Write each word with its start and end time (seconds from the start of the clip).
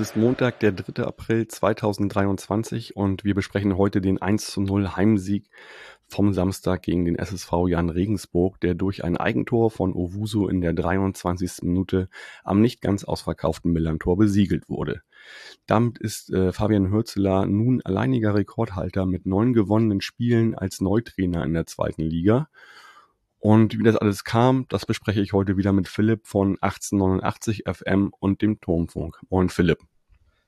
es 0.00 0.10
ist 0.10 0.16
Montag, 0.16 0.60
der 0.60 0.70
3. 0.70 1.02
April 1.02 1.48
2023 1.48 2.94
und 2.94 3.24
wir 3.24 3.34
besprechen 3.34 3.76
heute 3.76 4.00
den 4.00 4.22
1 4.22 4.46
zu 4.46 4.60
0 4.60 4.94
Heimsieg 4.94 5.50
vom 6.06 6.32
Samstag 6.32 6.82
gegen 6.82 7.04
den 7.04 7.16
SSV 7.16 7.50
Jan 7.66 7.90
Regensburg, 7.90 8.60
der 8.60 8.74
durch 8.74 9.02
ein 9.02 9.16
Eigentor 9.16 9.72
von 9.72 9.92
Owusu 9.92 10.46
in 10.46 10.60
der 10.60 10.72
23. 10.72 11.62
Minute 11.62 12.08
am 12.44 12.60
nicht 12.60 12.80
ganz 12.80 13.02
ausverkauften 13.02 13.72
Millantor 13.72 14.16
besiegelt 14.16 14.68
wurde. 14.68 15.02
Damit 15.66 15.98
ist 15.98 16.30
äh, 16.30 16.52
Fabian 16.52 16.92
Hürzeler 16.92 17.46
nun 17.46 17.82
alleiniger 17.82 18.36
Rekordhalter 18.36 19.04
mit 19.04 19.26
neun 19.26 19.52
gewonnenen 19.52 20.00
Spielen 20.00 20.54
als 20.54 20.80
Neutrainer 20.80 21.44
in 21.44 21.54
der 21.54 21.66
zweiten 21.66 22.02
Liga. 22.02 22.48
Und 23.38 23.78
wie 23.78 23.84
das 23.84 23.96
alles 23.96 24.24
kam, 24.24 24.66
das 24.68 24.84
bespreche 24.84 25.20
ich 25.20 25.32
heute 25.32 25.56
wieder 25.56 25.72
mit 25.72 25.88
Philipp 25.88 26.26
von 26.26 26.58
1889 26.60 27.64
FM 27.66 28.12
und 28.18 28.42
dem 28.42 28.60
Turmfunk. 28.60 29.18
Moin 29.30 29.48
Philipp. 29.48 29.78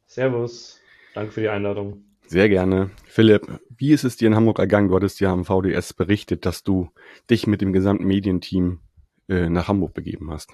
Servus. 0.06 0.80
Danke 1.14 1.32
für 1.32 1.40
die 1.40 1.48
Einladung. 1.48 2.04
Sehr 2.26 2.48
gerne. 2.48 2.90
Philipp, 3.06 3.46
wie 3.76 3.92
ist 3.92 4.04
es 4.04 4.16
dir 4.16 4.28
in 4.28 4.36
Hamburg 4.36 4.58
ergangen? 4.58 4.88
Du 4.88 4.96
hattest 4.96 5.20
ja 5.20 5.32
am 5.32 5.44
VDS 5.44 5.94
berichtet, 5.94 6.46
dass 6.46 6.62
du 6.62 6.90
dich 7.28 7.46
mit 7.46 7.60
dem 7.60 7.72
gesamten 7.72 8.04
Medienteam 8.04 8.80
äh, 9.28 9.48
nach 9.48 9.68
Hamburg 9.68 9.94
begeben 9.94 10.30
hast. 10.30 10.52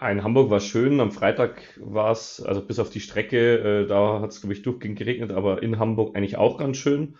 In 0.00 0.22
Hamburg 0.22 0.48
war 0.50 0.60
schön. 0.60 1.00
Am 1.00 1.12
Freitag 1.12 1.62
war 1.78 2.12
es, 2.12 2.42
also 2.42 2.62
bis 2.64 2.78
auf 2.78 2.88
die 2.88 3.00
Strecke, 3.00 3.82
äh, 3.82 3.86
da 3.86 4.20
hat 4.20 4.30
es, 4.30 4.40
glaube 4.40 4.54
ich, 4.54 4.62
durchgehend 4.62 4.98
geregnet, 4.98 5.32
aber 5.32 5.62
in 5.62 5.78
Hamburg 5.78 6.16
eigentlich 6.16 6.38
auch 6.38 6.56
ganz 6.56 6.78
schön. 6.78 7.16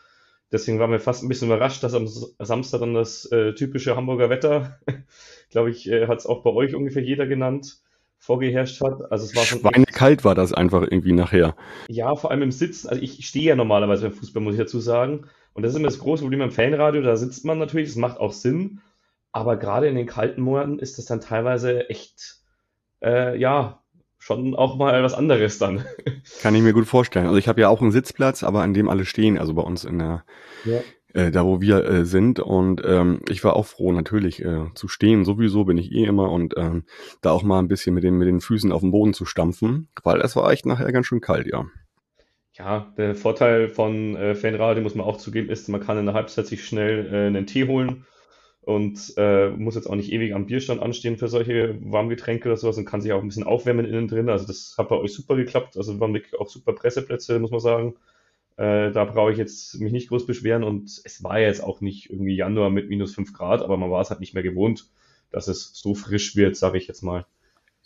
Deswegen 0.52 0.80
waren 0.80 0.90
wir 0.90 1.00
fast 1.00 1.22
ein 1.22 1.28
bisschen 1.28 1.48
überrascht, 1.48 1.82
dass 1.84 1.94
am 1.94 2.08
Samstag 2.08 2.80
dann 2.80 2.94
das 2.94 3.24
äh, 3.26 3.54
typische 3.54 3.96
Hamburger 3.96 4.30
Wetter, 4.30 4.80
glaube 5.50 5.70
ich, 5.70 5.88
äh, 5.88 6.08
hat 6.08 6.18
es 6.18 6.26
auch 6.26 6.42
bei 6.42 6.50
euch 6.50 6.74
ungefähr 6.74 7.02
jeder 7.02 7.26
genannt, 7.26 7.80
vorgeherrscht 8.18 8.80
hat. 8.82 9.12
Also 9.12 9.24
es 9.24 9.36
war 9.36 9.44
schon 9.44 9.60
Schweinekalt 9.60 10.24
war 10.24 10.34
das 10.34 10.52
einfach 10.52 10.82
irgendwie 10.82 11.12
nachher. 11.12 11.56
Ja, 11.88 12.14
vor 12.16 12.30
allem 12.30 12.42
im 12.42 12.52
Sitzen. 12.52 12.88
Also 12.88 13.00
ich 13.00 13.26
stehe 13.26 13.46
ja 13.46 13.56
normalerweise 13.56 14.08
beim 14.08 14.18
Fußball, 14.18 14.42
muss 14.42 14.54
ich 14.54 14.60
dazu 14.60 14.80
sagen. 14.80 15.26
Und 15.54 15.62
das 15.62 15.72
ist 15.72 15.78
immer 15.78 15.88
das 15.88 15.98
große 15.98 16.22
Problem 16.22 16.40
beim 16.40 16.50
Fanradio. 16.50 17.00
Da 17.02 17.16
sitzt 17.16 17.44
man 17.44 17.58
natürlich, 17.58 17.88
das 17.88 17.96
macht 17.96 18.18
auch 18.18 18.32
Sinn. 18.32 18.80
Aber 19.32 19.56
gerade 19.56 19.88
in 19.88 19.94
den 19.94 20.06
kalten 20.06 20.42
Monaten 20.42 20.78
ist 20.78 20.98
das 20.98 21.06
dann 21.06 21.20
teilweise 21.20 21.88
echt, 21.88 22.40
äh, 23.02 23.38
ja, 23.38 23.82
schon 24.20 24.54
auch 24.54 24.76
mal 24.76 25.02
was 25.02 25.14
anderes 25.14 25.58
dann. 25.58 25.84
Kann 26.42 26.54
ich 26.54 26.62
mir 26.62 26.74
gut 26.74 26.86
vorstellen. 26.86 27.26
Also 27.26 27.38
ich 27.38 27.48
habe 27.48 27.62
ja 27.62 27.68
auch 27.68 27.80
einen 27.80 27.90
Sitzplatz, 27.90 28.44
aber 28.44 28.62
an 28.62 28.74
dem 28.74 28.88
alle 28.88 29.06
stehen, 29.06 29.38
also 29.38 29.54
bei 29.54 29.62
uns 29.62 29.84
in 29.84 29.98
der, 29.98 30.24
ja. 30.64 30.80
äh, 31.14 31.30
da 31.30 31.44
wo 31.44 31.60
wir 31.60 31.84
äh, 31.84 32.04
sind. 32.04 32.38
Und 32.38 32.82
ähm, 32.84 33.22
ich 33.30 33.42
war 33.42 33.56
auch 33.56 33.66
froh, 33.66 33.92
natürlich 33.92 34.44
äh, 34.44 34.66
zu 34.74 34.88
stehen. 34.88 35.24
Sowieso 35.24 35.64
bin 35.64 35.78
ich 35.78 35.90
eh 35.90 36.04
immer 36.04 36.30
und 36.30 36.54
ähm, 36.58 36.84
da 37.22 37.30
auch 37.30 37.42
mal 37.42 37.58
ein 37.58 37.68
bisschen 37.68 37.94
mit 37.94 38.04
den, 38.04 38.18
mit 38.18 38.28
den 38.28 38.42
Füßen 38.42 38.70
auf 38.72 38.82
den 38.82 38.92
Boden 38.92 39.14
zu 39.14 39.24
stampfen, 39.24 39.88
weil 40.04 40.20
es 40.20 40.36
war 40.36 40.52
echt 40.52 40.66
nachher 40.66 40.92
ganz 40.92 41.06
schön 41.06 41.22
kalt, 41.22 41.46
ja. 41.46 41.64
Ja, 42.52 42.92
der 42.98 43.14
Vorteil 43.14 43.68
von 43.68 44.16
äh, 44.16 44.34
Fanradio, 44.34 44.82
muss 44.82 44.94
man 44.94 45.06
auch 45.06 45.16
zugeben, 45.16 45.48
ist, 45.48 45.68
man 45.70 45.80
kann 45.80 45.96
in 45.96 46.04
der 46.04 46.14
Halbzeit 46.14 46.46
sich 46.46 46.62
schnell 46.62 47.08
äh, 47.10 47.26
einen 47.26 47.46
Tee 47.46 47.66
holen 47.66 48.04
und 48.70 49.14
äh, 49.16 49.50
muss 49.50 49.74
jetzt 49.74 49.88
auch 49.88 49.96
nicht 49.96 50.12
ewig 50.12 50.34
am 50.34 50.46
Bierstand 50.46 50.80
anstehen 50.80 51.16
für 51.16 51.28
solche 51.28 51.76
Warmgetränke 51.80 52.48
oder 52.48 52.56
sowas 52.56 52.78
und 52.78 52.84
kann 52.84 53.00
sich 53.00 53.12
auch 53.12 53.20
ein 53.20 53.28
bisschen 53.28 53.44
aufwärmen 53.44 53.84
innen 53.84 54.06
drin. 54.06 54.28
Also 54.28 54.46
das 54.46 54.76
hat 54.78 54.88
bei 54.88 54.96
euch 54.96 55.12
super 55.12 55.34
geklappt. 55.36 55.76
Also 55.76 55.98
waren 55.98 56.14
wirklich 56.14 56.38
auch 56.40 56.48
super 56.48 56.72
Presseplätze, 56.72 57.40
muss 57.40 57.50
man 57.50 57.60
sagen. 57.60 57.94
Äh, 58.56 58.92
da 58.92 59.04
brauche 59.06 59.32
ich 59.32 59.38
jetzt 59.38 59.80
mich 59.80 59.92
nicht 59.92 60.08
groß 60.08 60.26
beschweren 60.26 60.62
und 60.64 60.84
es 61.04 61.22
war 61.24 61.40
jetzt 61.40 61.64
auch 61.64 61.80
nicht 61.80 62.10
irgendwie 62.10 62.36
Januar 62.36 62.70
mit 62.70 62.88
minus 62.88 63.14
fünf 63.14 63.32
Grad, 63.32 63.62
aber 63.62 63.76
man 63.76 63.90
war 63.90 64.02
es 64.02 64.10
halt 64.10 64.20
nicht 64.20 64.34
mehr 64.34 64.42
gewohnt, 64.42 64.88
dass 65.30 65.48
es 65.48 65.72
so 65.74 65.94
frisch 65.94 66.36
wird, 66.36 66.56
sage 66.56 66.78
ich 66.78 66.86
jetzt 66.86 67.02
mal 67.02 67.26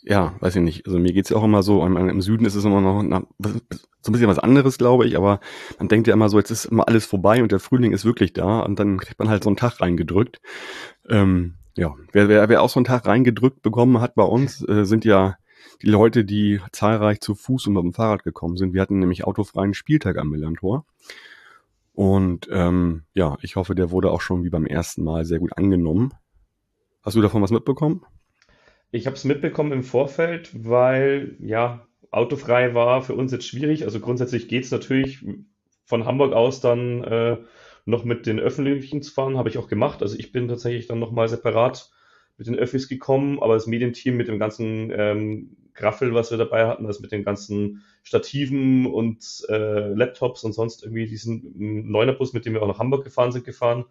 ja, 0.05 0.35
weiß 0.39 0.55
ich 0.55 0.61
nicht. 0.61 0.85
Also 0.85 0.99
mir 0.99 1.13
geht's 1.13 1.29
ja 1.29 1.37
auch 1.37 1.43
immer 1.43 1.63
so, 1.63 1.85
im 1.85 2.21
Süden 2.21 2.45
ist 2.45 2.55
es 2.55 2.63
immer 2.63 2.81
noch 2.81 3.01
na, 3.01 3.23
so 3.39 3.49
ein 3.49 4.13
bisschen 4.13 4.27
was 4.27 4.39
anderes, 4.39 4.77
glaube 4.77 5.07
ich, 5.07 5.17
aber 5.17 5.39
man 5.79 5.87
denkt 5.87 6.07
ja 6.07 6.13
immer 6.13 6.29
so, 6.29 6.37
jetzt 6.37 6.51
ist 6.51 6.65
immer 6.65 6.87
alles 6.87 7.05
vorbei 7.05 7.41
und 7.41 7.51
der 7.51 7.59
Frühling 7.59 7.91
ist 7.91 8.05
wirklich 8.05 8.31
da 8.33 8.59
und 8.59 8.79
dann 8.79 8.99
kriegt 8.99 9.19
man 9.19 9.29
halt 9.29 9.43
so 9.43 9.49
einen 9.49 9.57
Tag 9.57 9.81
reingedrückt. 9.81 10.41
Ähm, 11.09 11.55
ja, 11.75 11.93
wer, 12.11 12.29
wer, 12.29 12.47
wer 12.49 12.61
auch 12.61 12.69
so 12.69 12.79
einen 12.79 12.85
Tag 12.85 13.07
reingedrückt 13.07 13.63
bekommen 13.63 13.99
hat 13.99 14.13
bei 14.15 14.23
uns, 14.23 14.65
äh, 14.67 14.85
sind 14.85 15.05
ja 15.05 15.37
die 15.81 15.89
Leute, 15.89 16.23
die 16.23 16.61
zahlreich 16.71 17.19
zu 17.19 17.33
Fuß 17.33 17.67
und 17.67 17.73
mit 17.73 17.83
dem 17.83 17.93
Fahrrad 17.93 18.23
gekommen 18.23 18.57
sind. 18.57 18.73
Wir 18.73 18.81
hatten 18.81 18.99
nämlich 18.99 19.25
autofreien 19.25 19.73
Spieltag 19.73 20.17
am 20.17 20.29
Millantor. 20.29 20.85
Und 21.93 22.47
ähm, 22.51 23.03
ja, 23.13 23.37
ich 23.41 23.55
hoffe, 23.55 23.73
der 23.73 23.89
wurde 23.89 24.11
auch 24.11 24.21
schon 24.21 24.43
wie 24.43 24.49
beim 24.49 24.65
ersten 24.65 25.03
Mal 25.03 25.25
sehr 25.25 25.39
gut 25.39 25.57
angenommen. 25.57 26.13
Hast 27.01 27.15
du 27.15 27.21
davon 27.21 27.41
was 27.41 27.51
mitbekommen? 27.51 28.05
Ich 28.95 29.07
habe 29.07 29.17
es 29.17 29.25
mitbekommen 29.25 29.73
im 29.73 29.83
Vorfeld, 29.83 30.51
weil 30.53 31.35
ja, 31.41 31.85
autofrei 32.11 32.73
war 32.75 33.01
für 33.01 33.13
uns 33.13 33.33
jetzt 33.33 33.45
schwierig. 33.45 33.83
Also 33.83 33.99
grundsätzlich 33.99 34.47
geht 34.47 34.63
es 34.63 34.71
natürlich 34.71 35.19
von 35.83 36.05
Hamburg 36.05 36.31
aus 36.31 36.61
dann 36.61 37.03
äh, 37.03 37.37
noch 37.83 38.05
mit 38.05 38.25
den 38.25 38.39
Öffentlichen 38.39 39.01
zu 39.01 39.11
fahren, 39.11 39.37
habe 39.37 39.49
ich 39.49 39.57
auch 39.57 39.67
gemacht. 39.67 40.01
Also 40.01 40.17
ich 40.17 40.31
bin 40.31 40.47
tatsächlich 40.47 40.87
dann 40.87 40.99
nochmal 40.99 41.27
separat 41.27 41.91
mit 42.37 42.47
den 42.47 42.55
Öffis 42.55 42.87
gekommen, 42.87 43.39
aber 43.41 43.55
das 43.55 43.67
Medienteam 43.67 44.15
mit 44.15 44.29
dem 44.29 44.39
ganzen 44.39 44.93
ähm, 44.95 45.57
Graffel, 45.73 46.13
was 46.13 46.31
wir 46.31 46.37
dabei 46.37 46.65
hatten, 46.65 46.85
also 46.85 47.01
mit 47.01 47.11
den 47.11 47.25
ganzen 47.25 47.83
Stativen 48.01 48.85
und 48.85 49.45
äh, 49.49 49.89
Laptops 49.89 50.45
und 50.45 50.53
sonst 50.53 50.83
irgendwie 50.83 51.05
diesen 51.05 51.91
Neunerbus, 51.91 52.31
mit 52.31 52.45
dem 52.45 52.53
wir 52.53 52.61
auch 52.61 52.67
nach 52.67 52.79
Hamburg 52.79 53.03
gefahren 53.03 53.33
sind, 53.33 53.43
gefahren 53.43 53.83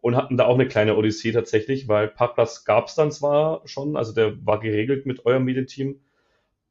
und 0.00 0.16
hatten 0.16 0.36
da 0.36 0.46
auch 0.46 0.54
eine 0.54 0.68
kleine 0.68 0.96
Odyssee 0.96 1.32
tatsächlich, 1.32 1.88
weil 1.88 2.08
Parkplatz 2.08 2.64
gab 2.64 2.88
es 2.88 2.94
dann 2.94 3.10
zwar 3.10 3.62
schon, 3.66 3.96
also 3.96 4.12
der 4.12 4.44
war 4.46 4.60
geregelt 4.60 5.06
mit 5.06 5.26
eurem 5.26 5.44
Medienteam, 5.44 6.00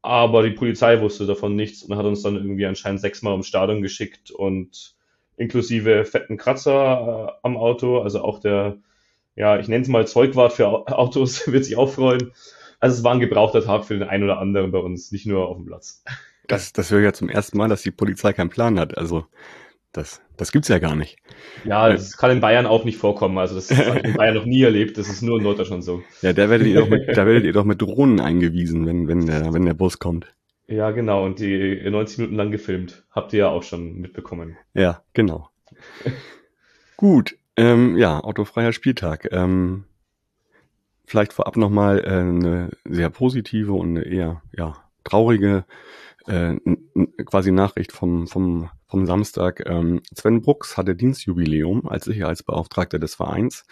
aber 0.01 0.43
die 0.43 0.55
Polizei 0.55 1.01
wusste 1.01 1.25
davon 1.25 1.55
nichts 1.55 1.83
und 1.83 1.97
hat 1.97 2.05
uns 2.05 2.21
dann 2.21 2.35
irgendwie 2.35 2.65
anscheinend 2.65 3.01
sechsmal 3.01 3.33
ums 3.33 3.47
Stadion 3.47 3.81
geschickt 3.81 4.31
und 4.31 4.95
inklusive 5.35 6.05
fetten 6.05 6.37
Kratzer 6.37 7.29
äh, 7.29 7.45
am 7.45 7.57
Auto, 7.57 7.99
also 7.99 8.21
auch 8.21 8.39
der, 8.39 8.77
ja, 9.35 9.59
ich 9.59 9.67
nenne 9.67 9.83
es 9.83 9.87
mal 9.87 10.07
Zeugwart 10.07 10.53
für 10.53 10.67
Autos, 10.67 11.47
wird 11.51 11.65
sich 11.65 11.77
auch 11.77 11.91
freuen. 11.91 12.31
Also 12.79 12.97
es 12.97 13.03
war 13.03 13.13
ein 13.13 13.19
gebrauchter 13.19 13.63
Tag 13.63 13.85
für 13.85 13.97
den 13.97 14.07
einen 14.07 14.23
oder 14.23 14.39
anderen 14.39 14.71
bei 14.71 14.79
uns, 14.79 15.11
nicht 15.11 15.25
nur 15.25 15.47
auf 15.47 15.57
dem 15.57 15.65
Platz. 15.65 16.03
Das, 16.47 16.71
das 16.73 16.91
höre 16.91 16.99
ich 16.99 17.05
ja 17.05 17.13
zum 17.13 17.29
ersten 17.29 17.57
Mal, 17.57 17.67
dass 17.67 17.81
die 17.81 17.91
Polizei 17.91 18.33
keinen 18.33 18.49
Plan 18.49 18.79
hat. 18.79 18.97
Also 18.97 19.25
das, 19.91 20.21
das 20.35 20.51
gibt's 20.51 20.67
ja 20.67 20.79
gar 20.79 20.95
nicht. 20.95 21.17
Ja, 21.65 21.89
das 21.89 22.17
kann 22.17 22.31
in 22.31 22.39
Bayern 22.39 22.65
auch 22.65 22.83
nicht 22.83 22.97
vorkommen. 22.97 23.37
Also 23.37 23.55
das 23.55 23.71
habe 23.71 23.99
ich 23.99 24.05
in 24.05 24.13
Bayern 24.13 24.35
noch 24.35 24.45
nie 24.45 24.61
erlebt. 24.61 24.97
Das 24.97 25.09
ist 25.09 25.21
nur 25.21 25.37
in 25.37 25.43
Norddeutschland 25.43 25.83
so. 25.83 26.03
Ja, 26.21 26.33
da 26.33 26.49
werdet 26.49 26.67
ihr 26.67 26.79
doch 26.79 26.89
mit, 26.89 27.17
da 27.17 27.25
werdet 27.25 27.45
ihr 27.45 27.53
doch 27.53 27.65
mit 27.65 27.81
Drohnen 27.81 28.19
eingewiesen, 28.19 28.85
wenn, 28.85 29.07
wenn 29.07 29.25
der, 29.25 29.53
wenn 29.53 29.65
der 29.65 29.73
Bus 29.73 29.99
kommt. 29.99 30.27
Ja, 30.67 30.91
genau. 30.91 31.25
Und 31.25 31.39
die 31.39 31.81
90 31.89 32.17
Minuten 32.19 32.35
lang 32.35 32.51
gefilmt. 32.51 33.05
Habt 33.11 33.33
ihr 33.33 33.39
ja 33.39 33.49
auch 33.49 33.63
schon 33.63 33.95
mitbekommen. 33.95 34.57
Ja, 34.73 35.01
genau. 35.13 35.49
Gut. 36.97 37.37
Ähm, 37.55 37.97
ja, 37.97 38.19
autofreier 38.19 38.73
Spieltag. 38.73 39.29
Ähm, 39.31 39.85
vielleicht 41.05 41.33
vorab 41.33 41.57
nochmal 41.57 41.99
äh, 41.99 42.09
eine 42.09 42.69
sehr 42.85 43.09
positive 43.09 43.73
und 43.73 43.97
eine 43.97 44.05
eher 44.05 44.43
ja, 44.55 44.75
traurige 45.03 45.65
äh, 46.27 46.55
quasi 47.25 47.51
Nachricht 47.51 47.91
vom, 47.93 48.27
vom 48.27 48.69
vom 48.87 49.05
Samstag. 49.05 49.63
Ähm, 49.65 50.01
Sven 50.15 50.41
Brooks 50.41 50.77
hatte 50.77 50.95
Dienstjubiläum 50.95 51.87
als 51.87 52.05
Sicherheitsbeauftragter 52.05 52.99
des 52.99 53.15
Vereins. 53.15 53.65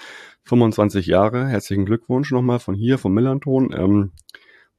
25 0.43 1.05
Jahre. 1.05 1.47
Herzlichen 1.47 1.85
Glückwunsch 1.85 2.31
nochmal 2.31 2.59
von 2.59 2.75
hier, 2.75 2.97
vom 2.97 3.13
Millanton. 3.13 3.73
Ähm, 3.73 4.11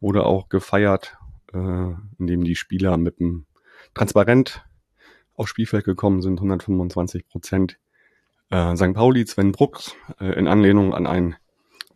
wurde 0.00 0.24
auch 0.26 0.48
gefeiert, 0.48 1.16
äh, 1.52 1.94
indem 2.18 2.44
die 2.44 2.54
Spieler 2.54 2.96
mit 2.96 3.20
einem 3.20 3.46
Transparent 3.94 4.64
aufs 5.34 5.50
Spielfeld 5.50 5.84
gekommen 5.84 6.20
sind. 6.22 6.38
125 6.38 7.26
Prozent. 7.26 7.78
Äh, 8.50 8.76
St. 8.76 8.94
Pauli, 8.94 9.26
Sven 9.26 9.52
Brooks, 9.52 9.96
äh, 10.20 10.38
in 10.38 10.46
Anlehnung 10.46 10.94
an 10.94 11.06
ein 11.06 11.36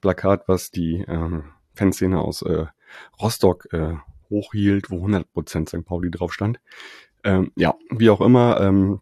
Plakat, 0.01 0.49
was 0.49 0.71
die 0.71 1.01
äh, 1.01 1.43
Fanszene 1.75 2.21
aus 2.21 2.43
äh, 2.43 2.67
Rostock 3.21 3.73
äh, 3.73 3.95
hochhielt, 4.31 4.91
wo 4.91 4.97
100 4.97 5.33
Prozent 5.33 5.69
St. 5.69 5.85
Pauli 5.85 6.11
drauf 6.11 6.33
stand. 6.33 6.61
Ähm, 7.25 7.53
ja, 7.57 7.75
wie 7.91 8.11
auch 8.11 8.21
immer, 8.21 8.61
ähm, 8.61 9.01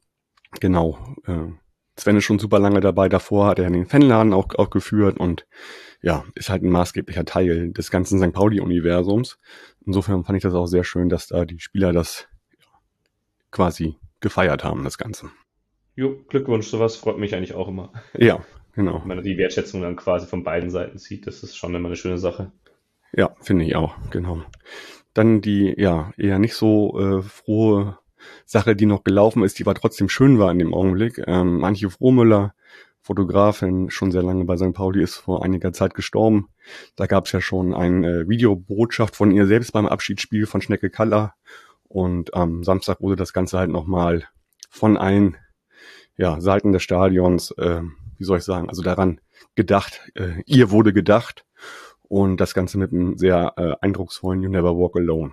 genau. 0.61 0.99
Äh, 1.27 1.53
Sven 1.99 2.17
ist 2.17 2.25
schon 2.25 2.39
super 2.39 2.59
lange 2.59 2.81
dabei. 2.81 3.09
Davor 3.09 3.47
hat 3.47 3.59
er 3.59 3.71
den 3.71 3.87
Fanladen 3.87 4.33
auch, 4.33 4.55
auch 4.57 4.71
geführt 4.71 5.19
und 5.19 5.47
ja, 6.01 6.25
ist 6.35 6.49
halt 6.49 6.63
ein 6.63 6.71
maßgeblicher 6.71 7.25
Teil 7.25 7.73
des 7.73 7.91
ganzen 7.91 8.21
St. 8.21 8.33
Pauli-Universums. 8.33 9.39
Insofern 9.85 10.25
fand 10.25 10.37
ich 10.37 10.43
das 10.43 10.55
auch 10.55 10.67
sehr 10.67 10.85
schön, 10.85 11.09
dass 11.09 11.27
da 11.27 11.45
die 11.45 11.59
Spieler 11.59 11.93
das 11.93 12.29
quasi 13.51 13.97
gefeiert 14.21 14.63
haben, 14.63 14.85
das 14.85 14.99
Ganze. 14.99 15.31
Jo, 15.97 16.17
Glückwunsch, 16.29 16.69
sowas 16.69 16.97
freut 16.97 17.19
mich 17.19 17.35
eigentlich 17.35 17.55
auch 17.55 17.69
immer. 17.69 17.93
Ja, 18.17 18.45
genau. 18.75 19.01
Wenn 19.05 19.17
man 19.17 19.25
die 19.25 19.39
Wertschätzung 19.39 19.83
dann 19.83 19.97
quasi 19.97 20.27
von 20.27 20.45
beiden 20.45 20.71
Seiten 20.71 20.99
sieht, 20.99 21.27
das 21.27 21.43
ist 21.43 21.57
schon 21.57 21.75
immer 21.75 21.89
eine 21.89 21.97
schöne 21.97 22.19
Sache. 22.19 22.53
Ja, 23.13 23.35
finde 23.41 23.65
ich 23.65 23.75
auch, 23.75 23.97
genau. 24.11 24.43
Dann 25.15 25.41
die, 25.41 25.75
ja, 25.77 26.13
eher 26.17 26.39
nicht 26.39 26.55
so 26.55 26.99
äh, 27.01 27.23
frohe 27.23 27.99
Sache, 28.45 28.77
die 28.77 28.87
noch 28.87 29.05
gelaufen 29.05 29.43
ist, 29.43 29.59
die 29.59 29.67
war 29.67 29.75
trotzdem 29.75 30.09
schön 30.09 30.39
war 30.39 30.51
in 30.51 30.59
dem 30.59 30.75
Augenblick. 30.75 31.23
Ähm, 31.27 31.65
Antje 31.65 31.91
Frohmüller, 31.91 32.55
Fotografin, 33.01 33.91
schon 33.91 34.11
sehr 34.11 34.23
lange 34.23 34.45
bei 34.45 34.57
St. 34.57 34.75
Pauli, 34.75 35.03
ist 35.03 35.17
vor 35.17 35.45
einiger 35.45 35.73
Zeit 35.73 35.95
gestorben. 35.95 36.49
Da 36.97 37.07
gab 37.07 37.27
es 37.27 37.33
ja 37.33 37.41
schon 37.41 37.75
eine 37.75 38.21
äh, 38.21 38.29
Videobotschaft 38.29 39.17
von 39.17 39.31
ihr 39.31 39.47
selbst 39.47 39.73
beim 39.73 39.87
Abschiedsspiel 39.87 40.47
von 40.47 40.61
Schnecke 40.61 40.91
Kaller. 40.91 41.35
Und 41.85 42.35
am 42.35 42.65
Samstag 42.65 43.01
wurde 43.01 43.17
das 43.17 43.33
Ganze 43.33 43.59
halt 43.59 43.71
nochmal 43.71 44.25
von 44.69 44.97
allen 44.97 45.37
ja, 46.17 46.41
Seiten 46.41 46.73
des 46.73 46.83
Stadions, 46.83 47.53
äh, 47.53 47.81
wie 48.19 48.25
soll 48.25 48.39
ich 48.39 48.45
sagen, 48.45 48.69
also 48.69 48.83
daran 48.83 49.21
gedacht, 49.55 50.11
äh, 50.15 50.43
ihr 50.45 50.71
wurde 50.71 50.93
gedacht 50.93 51.47
und 52.03 52.39
das 52.39 52.55
Ganze 52.55 52.79
mit 52.79 52.93
einem 52.93 53.17
sehr 53.17 53.55
äh, 53.57 53.75
eindrucksvollen 53.81 54.43
You 54.43 54.51
Never 54.51 54.77
Walk 54.77 54.97
Alone. 54.97 55.33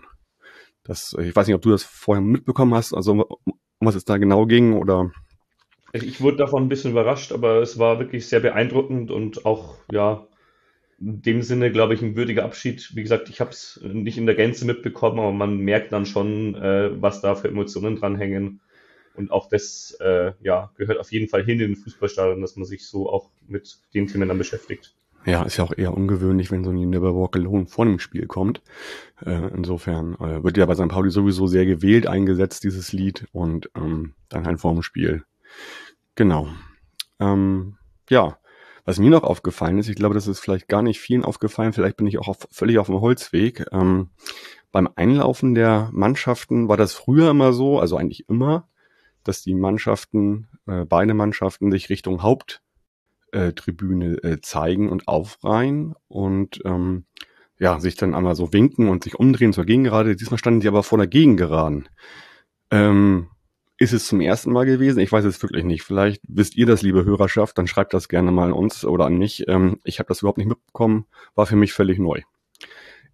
Das, 0.86 1.16
ich 1.20 1.36
weiß 1.36 1.48
nicht, 1.48 1.56
ob 1.56 1.62
du 1.62 1.72
das 1.72 1.84
vorher 1.84 2.22
mitbekommen 2.22 2.74
hast, 2.74 2.94
also 2.94 3.12
um 3.14 3.60
was 3.80 3.96
es 3.96 4.06
da 4.06 4.18
genau 4.18 4.46
ging 4.46 4.74
oder. 4.74 5.12
Ich 5.94 6.22
wurde 6.22 6.38
davon 6.38 6.64
ein 6.64 6.70
bisschen 6.70 6.92
überrascht, 6.92 7.32
aber 7.32 7.62
es 7.62 7.80
war 7.80 8.00
wirklich 8.00 8.28
sehr 8.28 8.40
beeindruckend 8.40 9.12
und 9.12 9.46
auch, 9.46 9.78
ja, 9.92 10.28
in 11.00 11.22
dem 11.22 11.42
Sinne, 11.42 11.72
glaube 11.72 11.94
ich, 11.94 12.02
ein 12.02 12.16
würdiger 12.16 12.46
Abschied. 12.46 12.96
Wie 12.96 13.02
gesagt, 13.02 13.30
ich 13.30 13.42
habe 13.42 13.52
es 13.52 13.82
nicht 13.84 14.18
in 14.18 14.26
der 14.26 14.36
Gänze 14.36 14.66
mitbekommen, 14.66 15.20
aber 15.20 15.32
man 15.32 15.58
merkt 15.58 15.92
dann 15.92 16.06
schon, 16.06 16.56
äh, 16.56 17.02
was 17.02 17.22
da 17.22 17.36
für 17.36 17.48
Emotionen 17.48 17.98
dranhängen. 17.98 18.62
Und 19.16 19.32
auch 19.32 19.50
das 19.50 19.98
äh, 20.02 20.34
ja, 20.42 20.72
gehört 20.78 21.00
auf 21.00 21.12
jeden 21.12 21.30
Fall 21.30 21.44
hin 21.44 21.60
in 21.60 21.74
den 21.74 21.76
Fußballstadion, 21.76 22.42
dass 22.42 22.56
man 22.56 22.66
sich 22.66 22.86
so 22.86 23.10
auch 23.10 23.30
mit 23.48 23.78
den 23.94 24.08
Themen 24.08 24.28
dann 24.28 24.38
beschäftigt. 24.38 24.94
Ja, 25.26 25.42
ist 25.42 25.58
ja 25.58 25.64
auch 25.64 25.74
eher 25.76 25.94
ungewöhnlich, 25.94 26.52
wenn 26.52 26.64
so 26.64 26.70
ein 26.70 26.90
Never 26.90 27.16
Walk 27.16 27.36
Alone 27.36 27.66
vor 27.66 27.86
dem 27.86 27.98
Spiel 27.98 28.28
kommt. 28.28 28.62
Äh, 29.26 29.50
insofern 29.56 30.14
äh, 30.16 30.44
wird 30.44 30.56
ja 30.58 30.68
bei 30.68 30.76
St. 30.76 30.88
Pauli 30.88 31.10
sowieso 31.10 31.48
sehr 31.48 31.66
gewählt 31.66 32.06
eingesetzt, 32.06 32.64
dieses 32.64 32.94
Lied, 32.94 33.28
und 33.32 33.72
ähm, 33.76 34.14
dann 34.30 34.46
halt 34.46 34.60
vor 34.60 34.74
dem 34.74 34.84
Spiel. 34.84 35.24
Genau. 36.14 36.48
Ähm, 37.20 37.78
ja, 38.08 38.38
was 38.86 39.00
mir 39.00 39.10
noch 39.10 39.24
aufgefallen 39.24 39.80
ist, 39.80 39.90
ich 39.90 39.96
glaube, 39.96 40.14
das 40.14 40.28
ist 40.28 40.40
vielleicht 40.40 40.68
gar 40.68 40.84
nicht 40.84 41.00
vielen 41.00 41.26
aufgefallen, 41.26 41.74
vielleicht 41.74 41.98
bin 41.98 42.06
ich 42.06 42.20
auch 42.20 42.28
auf, 42.28 42.48
völlig 42.52 42.78
auf 42.78 42.86
dem 42.86 43.02
Holzweg. 43.02 43.66
Ähm, 43.72 44.10
beim 44.72 44.88
Einlaufen 44.96 45.56
der 45.56 45.90
Mannschaften 45.92 46.68
war 46.68 46.78
das 46.78 46.94
früher 46.94 47.32
immer 47.32 47.52
so, 47.52 47.80
also 47.80 47.98
eigentlich 47.98 48.30
immer, 48.30 48.68
dass 49.24 49.42
die 49.42 49.56
Mannschaften, 49.56 50.50
äh, 50.68 50.86
beide 50.86 51.16
Mannschaften 51.16 51.72
sich 51.72 51.90
Richtung 51.90 52.22
Haupt 52.22 52.62
äh, 53.36 53.54
Tribüne 53.54 54.16
äh, 54.24 54.42
zeigen 54.42 54.90
und 54.90 55.08
aufreihen 55.08 55.94
und 56.08 56.62
ähm, 56.66 57.06
ja, 57.60 57.80
sich 57.80 57.96
dann 57.96 58.16
einmal 58.16 58.36
so 58.36 58.52
winken 58.54 58.90
und 58.90 59.04
sich 59.04 59.16
umdrehen 59.16 59.54
zur 59.54 59.66
Gegengerade. 59.66 60.16
Diesmal 60.16 60.38
standen 60.38 60.62
sie 60.62 60.68
aber 60.68 60.84
vor 60.84 60.98
der 60.98 61.08
Gegengeraden. 61.08 61.88
Ähm, 62.72 63.28
ist 63.78 63.94
es 63.94 64.08
zum 64.08 64.22
ersten 64.22 64.52
Mal 64.52 64.66
gewesen? 64.66 65.00
Ich 65.00 65.12
weiß 65.12 65.26
es 65.26 65.42
wirklich 65.42 65.66
nicht. 65.66 65.84
Vielleicht 65.84 66.22
wisst 66.28 66.56
ihr 66.56 66.66
das, 66.66 66.82
liebe 66.82 67.04
Hörerschaft, 67.04 67.58
dann 67.58 67.68
schreibt 67.68 67.94
das 67.94 68.08
gerne 68.08 68.32
mal 68.32 68.46
an 68.46 68.54
uns 68.54 68.86
oder 68.86 69.06
an 69.06 69.18
mich. 69.18 69.46
Ähm, 69.48 69.80
ich 69.84 70.00
habe 70.00 70.08
das 70.08 70.22
überhaupt 70.22 70.38
nicht 70.38 70.48
mitbekommen, 70.48 71.06
war 71.36 71.46
für 71.46 71.58
mich 71.58 71.74
völlig 71.74 72.00
neu. 72.00 72.22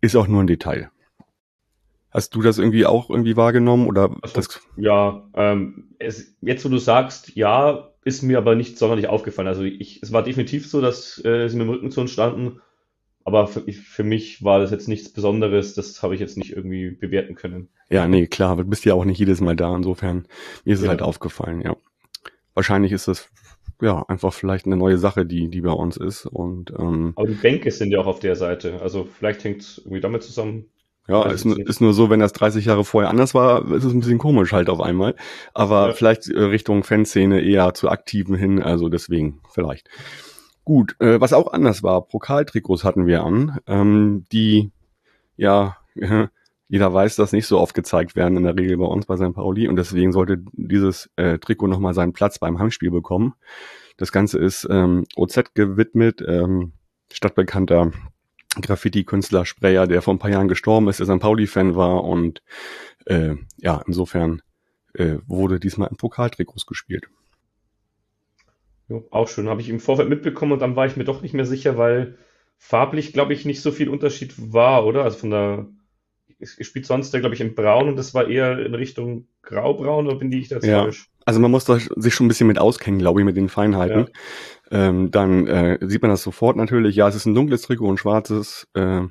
Ist 0.01 0.15
auch 0.15 0.27
nur 0.27 0.41
ein 0.41 0.47
Detail. 0.47 0.91
Hast 2.12 2.36
du 2.36 2.42
das 2.42 2.58
irgendwie 2.58 2.86
auch 2.86 3.10
irgendwie 3.10 3.36
wahrgenommen 3.38 3.88
oder 3.88 4.16
Also, 4.22 4.44
das? 4.46 4.62
ja, 4.75 5.30
ähm, 5.34 5.96
es, 6.00 6.36
jetzt 6.42 6.63
wo 6.66 6.69
du 6.69 6.78
sagst, 6.78 7.36
ja, 7.36 7.92
ist 8.04 8.22
mir 8.24 8.38
aber 8.38 8.56
nicht 8.56 8.78
sonderlich 8.78 9.08
aufgefallen. 9.08 9.48
Also 9.48 9.63
ich, 9.63 10.02
es 10.02 10.12
war 10.12 10.24
definitiv 10.24 10.68
so, 10.69 10.81
dass 10.81 11.24
äh, 11.24 11.48
sie 11.50 11.58
mit 11.58 11.68
dem 11.68 11.69
Rücken 11.72 11.92
zu 11.92 12.02
uns 12.02 12.12
standen, 12.12 12.62
aber 13.25 13.48
für, 13.48 13.62
ich, 13.68 13.80
für 13.81 14.04
mich 14.04 14.44
war 14.44 14.60
das 14.60 14.72
jetzt 14.72 14.88
nichts 14.88 15.12
Besonderes. 15.13 15.74
Das 15.75 16.04
habe 16.04 16.16
ich 16.16 16.22
jetzt 16.22 16.38
nicht 16.38 16.52
irgendwie 16.54 16.92
bewerten 16.92 17.36
können. 17.36 17.69
Ja, 17.90 18.08
nee, 18.08 18.28
klar, 18.28 18.56
du 18.56 18.64
bist 18.64 18.86
ja 18.86 18.94
auch 18.94 19.06
nicht 19.06 19.19
jedes 19.19 19.42
Mal 19.42 19.56
da. 19.56 19.75
Insofern 19.75 20.28
mir 20.66 20.74
ist 20.74 20.81
es 20.81 20.88
Ja. 20.88 20.90
halt 20.90 21.02
aufgefallen. 21.02 21.62
Ja, 21.62 21.75
wahrscheinlich 22.56 22.92
ist 22.94 23.07
das 23.10 23.30
ja 23.81 24.04
einfach 24.10 24.34
vielleicht 24.34 24.66
eine 24.68 24.78
neue 24.78 24.98
Sache, 25.00 25.25
die 25.25 25.50
die 25.50 25.62
bei 25.62 25.72
uns 25.74 25.98
ist 25.98 26.25
und 26.28 26.72
ähm, 26.80 27.16
Aber 27.16 27.28
die 27.30 27.36
Bänke 27.36 27.72
sind 27.72 27.92
ja 27.92 28.00
auch 28.00 28.06
auf 28.07 28.19
der 28.19 28.36
Seite. 28.36 28.81
Also 28.81 29.06
vielleicht 29.06 29.44
hängt 29.46 29.62
es 29.62 29.78
irgendwie 29.78 30.02
damit 30.02 30.24
zusammen. 30.24 30.69
Ja, 31.07 31.24
ist, 31.30 31.45
ist 31.45 31.81
nur 31.81 31.94
so, 31.94 32.09
wenn 32.09 32.19
das 32.19 32.31
30 32.33 32.65
Jahre 32.65 32.86
vorher 32.86 33.09
anders 33.09 33.33
war, 33.33 33.69
ist 33.71 33.83
es 33.83 33.92
ein 33.94 34.00
bisschen 34.00 34.19
komisch 34.19 34.53
halt 34.53 34.69
auf 34.69 34.80
einmal. 34.80 35.15
Aber 35.53 35.88
Ja. 35.88 35.94
vielleicht 35.94 36.30
äh, 36.30 36.39
Richtung 36.39 36.83
Fanszene 36.83 37.42
eher 37.42 37.74
zu 37.74 37.89
Aktiven 37.89 38.36
hin, 38.36 38.62
also 38.62 38.88
deswegen 38.88 39.42
vielleicht. 39.50 39.89
Gut, 40.63 40.95
äh, 41.00 41.19
was 41.19 41.33
auch 41.33 41.51
anders 41.51 41.81
war, 41.83 42.07
Pokaltrikots 42.07 42.83
hatten 42.83 43.07
wir 43.07 43.24
an, 43.24 43.57
ähm, 43.68 44.25
die 44.31 44.71
ja, 45.38 45.77
jeder 46.69 46.94
weiß, 46.94 47.15
dass 47.18 47.33
nicht 47.33 47.47
so 47.47 47.59
oft 47.59 47.74
gezeigt 47.74 48.15
werden 48.15 48.38
in 48.38 48.44
der 48.44 48.56
Regel 48.56 48.77
bei 48.77 48.86
uns 48.86 49.06
bei 49.07 49.18
St. 49.18 49.33
Pauli 49.33 49.68
und 49.68 49.75
deswegen 49.75 50.13
sollte 50.13 50.38
dieses 50.54 51.09
äh, 51.18 51.39
Trikot 51.39 51.68
nochmal 51.68 51.94
seinen 51.94 52.13
Platz 52.13 52.39
beim 52.39 52.59
Heimspiel 52.59 52.92
bekommen. 52.92 53.33
Das 53.97 54.12
Ganze 54.13 54.38
ist 54.39 54.68
ähm, 54.69 55.04
OZ 55.18 55.54
gewidmet, 55.54 56.24
ähm, 56.25 56.74
stadtbekannter 57.12 57.92
Graffiti-Künstler 58.59 59.45
Sprayer, 59.45 59.88
der 59.88 60.01
vor 60.01 60.13
ein 60.13 60.19
paar 60.19 60.31
Jahren 60.31 60.48
gestorben 60.48 60.89
ist, 60.89 61.00
der 61.00 61.06
St. 61.06 61.19
Pauli-Fan 61.19 61.75
war 61.75 62.03
und 62.03 62.42
äh, 63.06 63.36
ja, 63.57 63.81
insofern 63.88 64.42
äh, 64.94 65.18
wurde 65.25 65.59
diesmal 65.59 65.89
in 65.89 65.98
Pokaltrikots 65.98 66.65
gespielt. 66.65 67.07
Ja, 68.89 69.00
auch 69.09 69.27
schön. 69.27 69.48
Habe 69.48 69.62
ich 69.62 69.69
im 69.69 69.80
Vorfeld 69.80 70.09
mitbekommen 70.09 70.51
und 70.51 70.59
dann 70.59 70.75
war 70.75 70.86
ich 70.86 70.98
mir 70.98 71.06
doch 71.06 71.21
nicht 71.21 71.33
mehr 71.33 71.45
sicher, 71.45 71.77
weil 71.77 72.18
farblich, 72.57 73.13
glaube 73.13 73.33
ich, 73.33 73.45
nicht 73.45 73.62
so 73.62 73.71
viel 73.71 73.89
Unterschied 73.89 74.33
war, 74.38 74.86
oder? 74.86 75.04
Also 75.04 75.18
von 75.18 75.30
der, 75.31 75.68
spielt 76.42 76.86
sonst, 76.86 77.12
glaube 77.12 77.33
ich, 77.33 77.42
in 77.42 77.56
Braun 77.56 77.88
und 77.89 77.95
das 77.95 78.13
war 78.13 78.27
eher 78.27 78.59
in 78.59 78.75
Richtung 78.75 79.27
Graubraun, 79.44 80.07
oder 80.07 80.18
bin 80.18 80.31
ich 80.31 80.50
da 80.50 80.59
Ja. 80.59 80.83
falsch? 80.83 81.09
Also 81.25 81.39
man 81.39 81.51
muss 81.51 81.65
sich 81.65 82.13
schon 82.13 82.25
ein 82.25 82.30
bisschen 82.30 82.47
mit 82.47 82.59
auskennen, 82.59 83.00
glaube 83.00 83.21
ich, 83.21 83.25
mit 83.25 83.38
den 83.38 83.50
Feinheiten. 83.50 84.09
Ähm, 84.71 85.12
dann 85.12 85.47
äh, 85.47 85.77
sieht 85.81 86.01
man 86.01 86.12
das 86.12 86.23
sofort 86.23 86.56
natürlich. 86.56 86.95
Ja, 86.95 87.07
es 87.07 87.15
ist 87.15 87.25
ein 87.25 87.35
dunkles 87.35 87.62
Trikot 87.63 87.88
und 87.88 87.97
schwarzes 87.97 88.68
äh, 88.73 89.01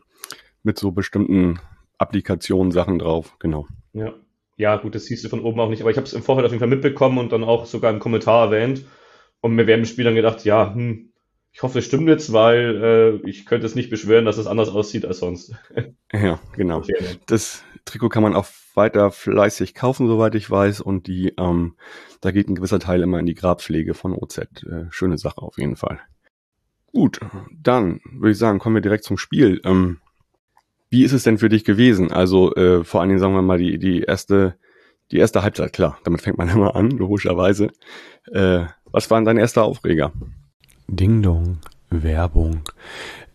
mit 0.63 0.79
so 0.79 0.91
bestimmten 0.91 1.61
Applikationen, 1.99 2.73
Sachen 2.73 2.99
drauf. 2.99 3.37
Genau. 3.39 3.67
Ja. 3.93 4.15
Ja, 4.57 4.77
gut, 4.77 4.95
das 4.95 5.07
siehst 5.07 5.25
du 5.25 5.31
von 5.31 5.41
oben 5.41 5.59
auch 5.59 5.71
nicht, 5.71 5.81
aber 5.81 5.91
ich 5.91 5.97
habe 5.97 6.07
es 6.07 6.13
im 6.13 6.23
Vorfeld 6.23 6.45
auf 6.45 6.53
jeden 6.53 6.61
Fall 6.61 6.69
mitbekommen 6.69 7.17
und 7.17 7.33
dann 7.33 7.45
auch 7.45 7.65
sogar 7.65 7.91
im 7.91 7.99
Kommentar 7.99 8.53
erwähnt. 8.53 8.85
Und 9.41 9.55
mir 9.55 9.67
während 9.67 9.87
dem 9.87 9.91
Spiel 9.91 10.05
dann 10.05 10.15
gedacht, 10.15 10.45
ja, 10.45 10.75
hm, 10.75 11.15
ich 11.53 11.63
hoffe, 11.63 11.79
es 11.79 11.87
stimmt 11.87 12.09
jetzt, 12.09 12.33
weil 12.35 13.21
äh, 13.25 13.29
ich 13.29 13.47
könnte 13.47 13.67
es 13.67 13.75
nicht 13.75 13.89
beschwören, 13.89 14.27
dass 14.27 14.37
es 14.37 14.47
anders 14.47 14.69
aussieht 14.69 15.07
als 15.07 15.19
sonst. 15.19 15.55
Ja, 16.13 16.39
genau. 16.55 16.83
Das 17.27 17.65
Trikot 17.87 18.11
kann 18.11 18.23
man 18.23 18.35
auch 18.35 18.45
weiter 18.75 19.11
fleißig 19.11 19.75
kaufen, 19.75 20.07
soweit 20.07 20.35
ich 20.35 20.51
weiß. 20.51 20.81
Und 20.81 21.07
die, 21.07 21.35
ähm, 21.39 21.77
da 22.21 22.31
geht 22.31 22.49
ein 22.49 22.55
gewisser 22.55 22.81
Teil 22.81 23.03
immer 23.03 23.19
in 23.19 23.27
die 23.27 23.35
Grabpflege 23.35 23.95
von 23.95 24.15
OZ. 24.15 24.39
Äh, 24.39 24.87
schöne 24.91 25.19
Sache 25.19 25.43
auf 25.43 25.59
jeden 25.59 25.77
Fall. 25.77 26.01
Gut, 26.93 27.21
dann 27.53 28.01
würde 28.13 28.33
ich 28.33 28.39
sagen, 28.39 28.59
kommen 28.59 28.77
wir 28.77 28.83
direkt 28.83 29.05
zum 29.05 29.17
Spiel. 29.17 29.61
Ähm, 29.65 30.01
wie 30.89 31.05
ist 31.05 31.13
es 31.13 31.23
denn 31.23 31.39
für 31.39 31.49
dich 31.49 31.65
gewesen? 31.65 32.11
Also 32.11 32.55
äh, 32.57 32.83
vor 32.83 33.01
allen 33.01 33.11
Dingen 33.11 33.21
sagen 33.21 33.35
wir 33.35 33.43
mal 33.43 33.59
die, 33.59 33.79
die 33.79 34.03
erste, 34.03 34.57
die 35.13 35.19
erste 35.19 35.43
Halbzeit, 35.43 35.73
klar, 35.73 35.99
damit 36.03 36.21
fängt 36.21 36.39
man 36.39 36.49
immer 36.53 36.75
an, 36.75 36.91
logischerweise. 36.91 37.71
Äh, 38.33 38.65
was 38.91 39.11
waren 39.11 39.25
deine 39.25 39.41
erste 39.41 39.63
Aufreger? 39.63 40.13
Ding 40.89 41.23
Dong, 41.23 41.59
Werbung. 41.91 42.63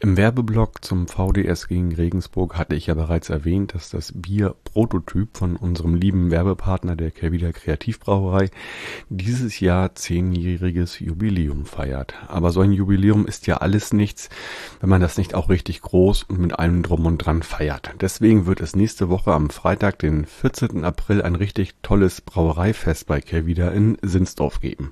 Im 0.06 0.18
Werbeblock 0.18 0.86
zum 0.86 1.08
VDS 1.08 1.68
gegen 1.68 1.92
Regensburg 1.92 2.60
hatte 2.60 2.76
ich 2.76 2.86
ja 2.86 2.94
bereits 2.94 3.32
erwähnt, 3.32 3.74
dass 3.74 3.90
das 3.90 4.14
Bier 4.16 4.54
Prototyp 4.64 5.36
von 5.36 5.56
unserem 5.56 5.96
lieben 5.96 6.30
Werbepartner 6.30 6.96
der 6.96 7.10
Kelvider 7.10 7.52
Kreativbrauerei 7.52 8.52
dieses 9.10 9.60
Jahr 9.60 9.96
zehnjähriges 9.96 11.00
Jubiläum 11.00 11.66
feiert. 11.66 12.14
Aber 12.28 12.52
so 12.52 12.62
ein 12.62 12.72
Jubiläum 12.72 13.26
ist 13.26 13.48
ja 13.48 13.58
alles 13.58 13.94
nichts, 13.94 14.30
wenn 14.80 14.90
man 14.90 15.02
das 15.02 15.18
nicht 15.18 15.34
auch 15.34 15.50
richtig 15.50 15.82
groß 15.82 16.22
und 16.22 16.38
mit 16.38 16.60
allem 16.60 16.84
drum 16.84 17.08
und 17.08 17.18
dran 17.18 17.42
feiert. 17.42 17.96
Deswegen 18.00 18.46
wird 18.46 18.62
es 18.62 18.76
nächste 18.76 19.10
Woche 19.10 19.34
am 19.34 19.50
Freitag, 19.50 19.98
den 19.98 20.26
14. 20.26 20.86
April, 20.86 21.24
ein 21.24 21.34
richtig 21.34 21.74
tolles 21.82 22.22
Brauereifest 22.22 23.08
bei 23.08 23.22
Kelvider 23.22 23.72
in 23.72 23.98
Sinsdorf 24.04 24.62
geben. 24.62 24.92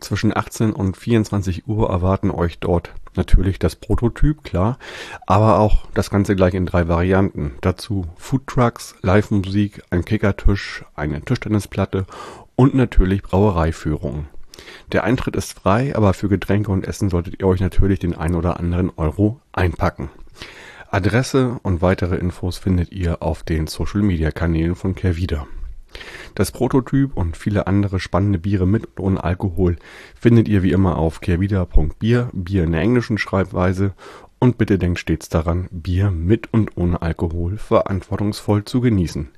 Zwischen 0.00 0.34
18 0.34 0.72
und 0.72 0.96
24 0.96 1.68
Uhr 1.68 1.90
erwarten 1.90 2.30
euch 2.30 2.58
dort 2.60 2.94
natürlich 3.16 3.58
das 3.58 3.76
Prototyp, 3.76 4.42
klar, 4.44 4.78
aber 5.26 5.58
auch 5.58 5.86
das 5.94 6.10
Ganze 6.10 6.36
gleich 6.36 6.54
in 6.54 6.66
drei 6.66 6.88
Varianten. 6.88 7.52
Dazu 7.60 8.06
Foodtrucks, 8.16 8.94
Live-Musik, 9.02 9.82
ein 9.90 10.04
Kickertisch, 10.04 10.84
eine 10.94 11.20
Tischtennisplatte 11.22 12.06
und 12.56 12.74
natürlich 12.74 13.22
Brauereiführungen. 13.22 14.28
Der 14.92 15.04
Eintritt 15.04 15.36
ist 15.36 15.54
frei, 15.54 15.96
aber 15.96 16.14
für 16.14 16.28
Getränke 16.28 16.70
und 16.70 16.86
Essen 16.86 17.08
solltet 17.08 17.40
ihr 17.40 17.46
euch 17.46 17.60
natürlich 17.60 17.98
den 17.98 18.14
ein 18.14 18.34
oder 18.34 18.58
anderen 18.58 18.90
Euro 18.96 19.40
einpacken. 19.52 20.10
Adresse 20.90 21.58
und 21.62 21.80
weitere 21.80 22.16
Infos 22.16 22.58
findet 22.58 22.92
ihr 22.92 23.22
auf 23.22 23.42
den 23.42 23.66
Social 23.66 24.02
Media 24.02 24.30
Kanälen 24.30 24.74
von 24.74 24.94
Kervida. 24.94 25.46
Das 26.34 26.52
Prototyp 26.52 27.16
und 27.16 27.36
viele 27.36 27.66
andere 27.66 28.00
spannende 28.00 28.38
Biere 28.38 28.66
mit 28.66 28.86
und 28.86 29.00
ohne 29.00 29.24
Alkohol 29.24 29.76
findet 30.18 30.48
ihr 30.48 30.62
wie 30.62 30.72
immer 30.72 30.96
auf 30.96 31.20
kehrwieder.bier, 31.20 32.30
Bier 32.32 32.64
in 32.64 32.72
der 32.72 32.80
englischen 32.80 33.18
Schreibweise 33.18 33.94
und 34.38 34.58
bitte 34.58 34.78
denkt 34.78 34.98
stets 34.98 35.28
daran, 35.28 35.68
Bier 35.70 36.10
mit 36.10 36.52
und 36.52 36.76
ohne 36.76 37.00
Alkohol 37.00 37.58
verantwortungsvoll 37.58 38.64
zu 38.64 38.80
genießen. 38.80 39.28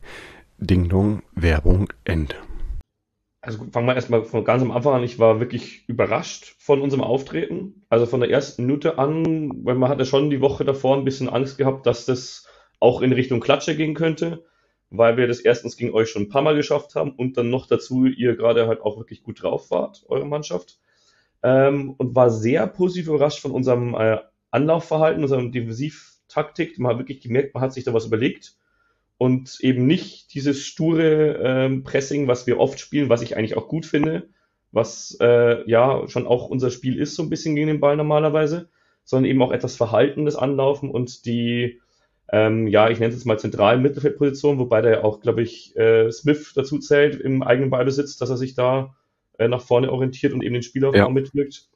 Ding 0.58 0.88
Dong, 0.88 1.22
Werbung, 1.34 1.92
Ende. 2.04 2.36
Also 3.42 3.66
fangen 3.70 3.86
wir 3.86 3.94
erstmal 3.94 4.24
von 4.24 4.44
ganz 4.44 4.62
am 4.62 4.70
Anfang 4.70 4.94
an. 4.94 5.02
Ich 5.02 5.18
war 5.18 5.40
wirklich 5.40 5.86
überrascht 5.88 6.54
von 6.58 6.80
unserem 6.80 7.02
Auftreten. 7.02 7.84
Also 7.90 8.06
von 8.06 8.20
der 8.20 8.30
ersten 8.30 8.64
Minute 8.64 8.96
an, 8.96 9.50
weil 9.64 9.74
man 9.74 9.90
hatte 9.90 10.06
schon 10.06 10.30
die 10.30 10.40
Woche 10.40 10.64
davor 10.64 10.96
ein 10.96 11.04
bisschen 11.04 11.28
Angst 11.28 11.58
gehabt, 11.58 11.84
dass 11.84 12.06
das 12.06 12.46
auch 12.80 13.02
in 13.02 13.12
Richtung 13.12 13.40
Klatsche 13.40 13.76
gehen 13.76 13.94
könnte, 13.94 14.44
weil 14.96 15.16
wir 15.16 15.26
das 15.26 15.40
erstens 15.40 15.76
gegen 15.76 15.92
euch 15.92 16.10
schon 16.10 16.22
ein 16.22 16.28
paar 16.28 16.42
Mal 16.42 16.56
geschafft 16.56 16.94
haben 16.94 17.12
und 17.12 17.36
dann 17.36 17.50
noch 17.50 17.66
dazu 17.66 18.06
ihr 18.06 18.36
gerade 18.36 18.66
halt 18.66 18.80
auch 18.80 18.96
wirklich 18.96 19.22
gut 19.22 19.42
drauf 19.42 19.70
wart, 19.70 20.04
eure 20.08 20.26
Mannschaft. 20.26 20.78
Ähm, 21.42 21.94
und 21.98 22.14
war 22.14 22.30
sehr 22.30 22.66
positiv 22.66 23.08
überrascht 23.08 23.40
von 23.40 23.50
unserem 23.50 23.94
äh, 23.94 24.18
Anlaufverhalten, 24.50 25.22
unserem 25.22 25.52
Defensivtaktik. 25.52 26.78
Man 26.78 26.92
hat 26.92 26.98
wirklich 26.98 27.20
gemerkt, 27.20 27.54
man 27.54 27.62
hat 27.62 27.72
sich 27.72 27.84
da 27.84 27.92
was 27.92 28.06
überlegt 28.06 28.56
und 29.18 29.58
eben 29.60 29.86
nicht 29.86 30.34
dieses 30.34 30.64
sture 30.64 31.38
ähm, 31.42 31.84
Pressing, 31.84 32.28
was 32.28 32.46
wir 32.46 32.58
oft 32.58 32.80
spielen, 32.80 33.08
was 33.08 33.22
ich 33.22 33.36
eigentlich 33.36 33.56
auch 33.56 33.68
gut 33.68 33.86
finde, 33.86 34.28
was 34.72 35.16
äh, 35.20 35.68
ja 35.68 36.08
schon 36.08 36.26
auch 36.26 36.48
unser 36.48 36.70
Spiel 36.70 36.98
ist, 36.98 37.14
so 37.14 37.22
ein 37.22 37.30
bisschen 37.30 37.54
gegen 37.54 37.68
den 37.68 37.80
Ball 37.80 37.96
normalerweise, 37.96 38.68
sondern 39.04 39.30
eben 39.30 39.42
auch 39.42 39.52
etwas 39.52 39.76
verhaltenes 39.76 40.36
Anlaufen 40.36 40.90
und 40.90 41.26
die, 41.26 41.80
ähm, 42.32 42.66
ja, 42.66 42.88
ich 42.88 42.98
nenne 42.98 43.10
es 43.10 43.16
jetzt 43.16 43.26
mal 43.26 43.38
zentralen 43.38 43.82
Mittelfeldposition, 43.82 44.58
wobei 44.58 44.80
da 44.80 44.90
ja 44.90 45.04
auch, 45.04 45.20
glaube 45.20 45.42
ich, 45.42 45.76
äh, 45.76 46.10
Smith 46.10 46.52
dazu 46.54 46.78
zählt 46.78 47.20
im 47.20 47.42
eigenen 47.42 47.70
Ballbesitz, 47.70 48.16
dass 48.16 48.30
er 48.30 48.36
sich 48.36 48.54
da 48.54 48.94
äh, 49.38 49.48
nach 49.48 49.60
vorne 49.60 49.92
orientiert 49.92 50.32
und 50.32 50.42
eben 50.42 50.54
den 50.54 50.62
Spielaufbau 50.62 50.98
ja. 50.98 51.08
mitwirkt. 51.08 51.68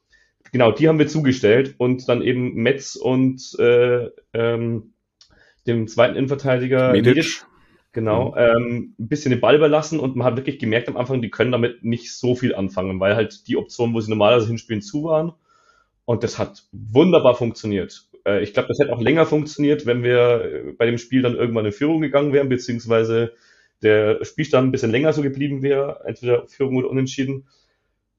Genau, 0.51 0.71
die 0.71 0.87
haben 0.87 0.99
wir 0.99 1.07
zugestellt 1.07 1.75
und 1.77 2.09
dann 2.09 2.21
eben 2.21 2.55
Metz 2.55 2.95
und 2.95 3.55
äh, 3.59 4.09
ähm, 4.33 4.93
dem 5.67 5.87
zweiten 5.87 6.15
Innenverteidiger 6.15 6.91
Medic. 6.91 7.15
Medic 7.15 7.45
genau, 7.91 8.31
mhm. 8.31 8.37
ähm, 8.37 8.95
ein 8.99 9.07
bisschen 9.07 9.31
den 9.31 9.41
Ball 9.41 9.55
überlassen 9.55 9.99
und 9.99 10.15
man 10.15 10.25
hat 10.25 10.37
wirklich 10.37 10.57
gemerkt 10.57 10.87
am 10.87 10.97
Anfang, 10.97 11.21
die 11.21 11.29
können 11.29 11.51
damit 11.51 11.83
nicht 11.83 12.15
so 12.15 12.33
viel 12.33 12.55
anfangen, 12.55 12.99
weil 12.99 13.15
halt 13.15 13.47
die 13.47 13.57
Optionen, 13.57 13.93
wo 13.93 14.01
sie 14.01 14.09
normalerweise 14.09 14.47
hinspielen, 14.47 14.81
zu 14.81 15.03
waren. 15.03 15.33
Und 16.05 16.23
das 16.23 16.39
hat 16.39 16.63
wunderbar 16.71 17.35
funktioniert. 17.35 18.08
Äh, 18.29 18.43
ich 18.43 18.53
glaube, 18.53 18.67
das 18.69 18.79
hätte 18.79 18.93
auch 18.93 19.01
länger 19.01 19.25
funktioniert, 19.25 19.85
wenn 19.85 20.03
wir 20.03 20.43
äh, 20.69 20.71
bei 20.73 20.85
dem 20.85 20.97
Spiel 20.97 21.21
dann 21.21 21.35
irgendwann 21.35 21.65
in 21.65 21.71
Führung 21.71 22.01
gegangen 22.01 22.33
wären, 22.33 22.49
beziehungsweise 22.49 23.33
der 23.81 24.23
Spielstand 24.25 24.67
ein 24.67 24.71
bisschen 24.71 24.91
länger 24.91 25.13
so 25.13 25.21
geblieben 25.21 25.63
wäre, 25.63 26.01
entweder 26.05 26.47
Führung 26.47 26.77
oder 26.77 26.89
Unentschieden. 26.89 27.47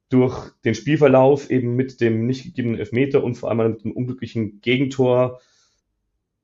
Durch 0.09 0.51
den 0.65 0.75
Spielverlauf 0.75 1.51
eben 1.51 1.77
mit 1.77 2.01
dem 2.01 2.27
nicht 2.27 2.45
gegebenen 2.45 2.79
Elfmeter 2.79 3.23
und 3.23 3.37
vor 3.37 3.51
allem 3.51 3.73
mit 3.73 3.85
dem 3.85 3.93
unglücklichen 3.93 4.61
Gegentor 4.61 5.41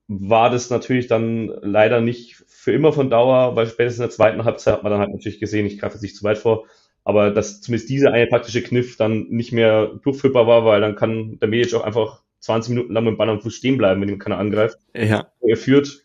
war 0.09 0.51
das 0.51 0.71
natürlich 0.71 1.09
dann 1.09 1.49
leider 1.63 2.01
nicht 2.01 2.37
für 2.47 2.73
immer 2.73 2.93
von 2.93 3.11
Dauer, 3.11 3.57
weil 3.57 3.67
spätestens 3.67 3.99
in 3.99 4.03
der 4.03 4.11
zweiten 4.11 4.45
Halbzeit 4.45 4.75
hat 4.75 4.83
man 4.85 4.93
dann 4.93 5.01
halt 5.01 5.13
natürlich 5.13 5.41
gesehen, 5.41 5.67
ich 5.67 5.79
greife 5.79 5.95
jetzt 5.95 6.03
nicht 6.03 6.15
zu 6.17 6.23
weit 6.23 6.39
vor, 6.39 6.67
aber 7.03 7.31
dass 7.33 7.61
zumindest 7.61 7.89
dieser 7.91 8.13
eine 8.13 8.29
taktische 8.29 8.63
Kniff 8.63 8.97
dann 8.97 9.27
nicht 9.31 9.53
mehr 9.53 9.87
durchführbar 10.05 10.47
war, 10.47 10.65
weil 10.65 10.81
dann 10.81 10.95
kann 10.95 11.39
der 11.41 11.49
Medic 11.49 11.75
auch 11.75 11.83
einfach 11.83 12.23
20 12.47 12.71
Minuten 12.71 12.93
lang 12.93 13.05
mit 13.05 13.15
dem 13.15 13.19
Ball 13.19 13.29
am 13.29 13.41
Fuß 13.41 13.55
stehen 13.55 13.77
bleiben, 13.77 14.01
wenn 14.01 14.09
ihm 14.09 14.19
keiner 14.19 14.39
angreift. 14.39 14.79
Ja. 14.95 15.27
Er 15.41 15.57
führt, 15.57 16.05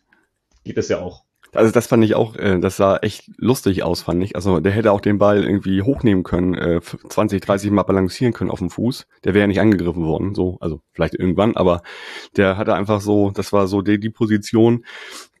geht 0.64 0.76
das 0.76 0.88
ja 0.88 0.98
auch. 1.00 1.24
Also 1.54 1.70
das 1.70 1.86
fand 1.86 2.02
ich 2.02 2.14
auch, 2.14 2.34
äh, 2.36 2.58
das 2.58 2.78
sah 2.78 2.96
echt 2.96 3.30
lustig 3.36 3.82
aus, 3.82 4.02
fand 4.02 4.24
ich. 4.24 4.36
Also 4.36 4.60
der 4.60 4.72
hätte 4.72 4.90
auch 4.90 5.02
den 5.02 5.18
Ball 5.18 5.44
irgendwie 5.44 5.82
hochnehmen 5.82 6.22
können, 6.24 6.54
äh, 6.54 6.80
20, 6.80 7.42
30 7.42 7.70
Mal 7.70 7.82
balancieren 7.82 8.32
können 8.32 8.50
auf 8.50 8.60
dem 8.60 8.70
Fuß. 8.70 9.06
Der 9.24 9.34
wäre 9.34 9.42
ja 9.42 9.46
nicht 9.46 9.60
angegriffen 9.60 10.04
worden, 10.04 10.34
so, 10.34 10.56
also 10.60 10.80
vielleicht 10.94 11.14
irgendwann, 11.14 11.54
aber 11.54 11.82
der 12.38 12.56
hatte 12.56 12.74
einfach 12.74 13.02
so, 13.02 13.30
das 13.30 13.52
war 13.52 13.66
so 13.66 13.82
die, 13.82 14.00
die 14.00 14.08
Position, 14.08 14.86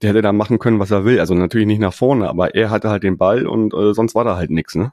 der 0.02 0.10
hätte 0.10 0.20
da 0.20 0.32
machen 0.32 0.58
können, 0.58 0.78
was 0.78 0.90
er 0.90 1.06
will. 1.06 1.18
Also 1.18 1.34
natürlich 1.34 1.66
nicht 1.66 1.80
nach 1.80 1.94
vorne, 1.94 2.28
aber 2.28 2.54
er 2.54 2.68
hatte 2.68 2.90
halt 2.90 3.04
den 3.04 3.16
Ball 3.16 3.46
und 3.46 3.72
äh, 3.72 3.94
sonst 3.94 4.14
war 4.14 4.24
da 4.24 4.36
halt 4.36 4.50
nichts, 4.50 4.74
ne? 4.74 4.92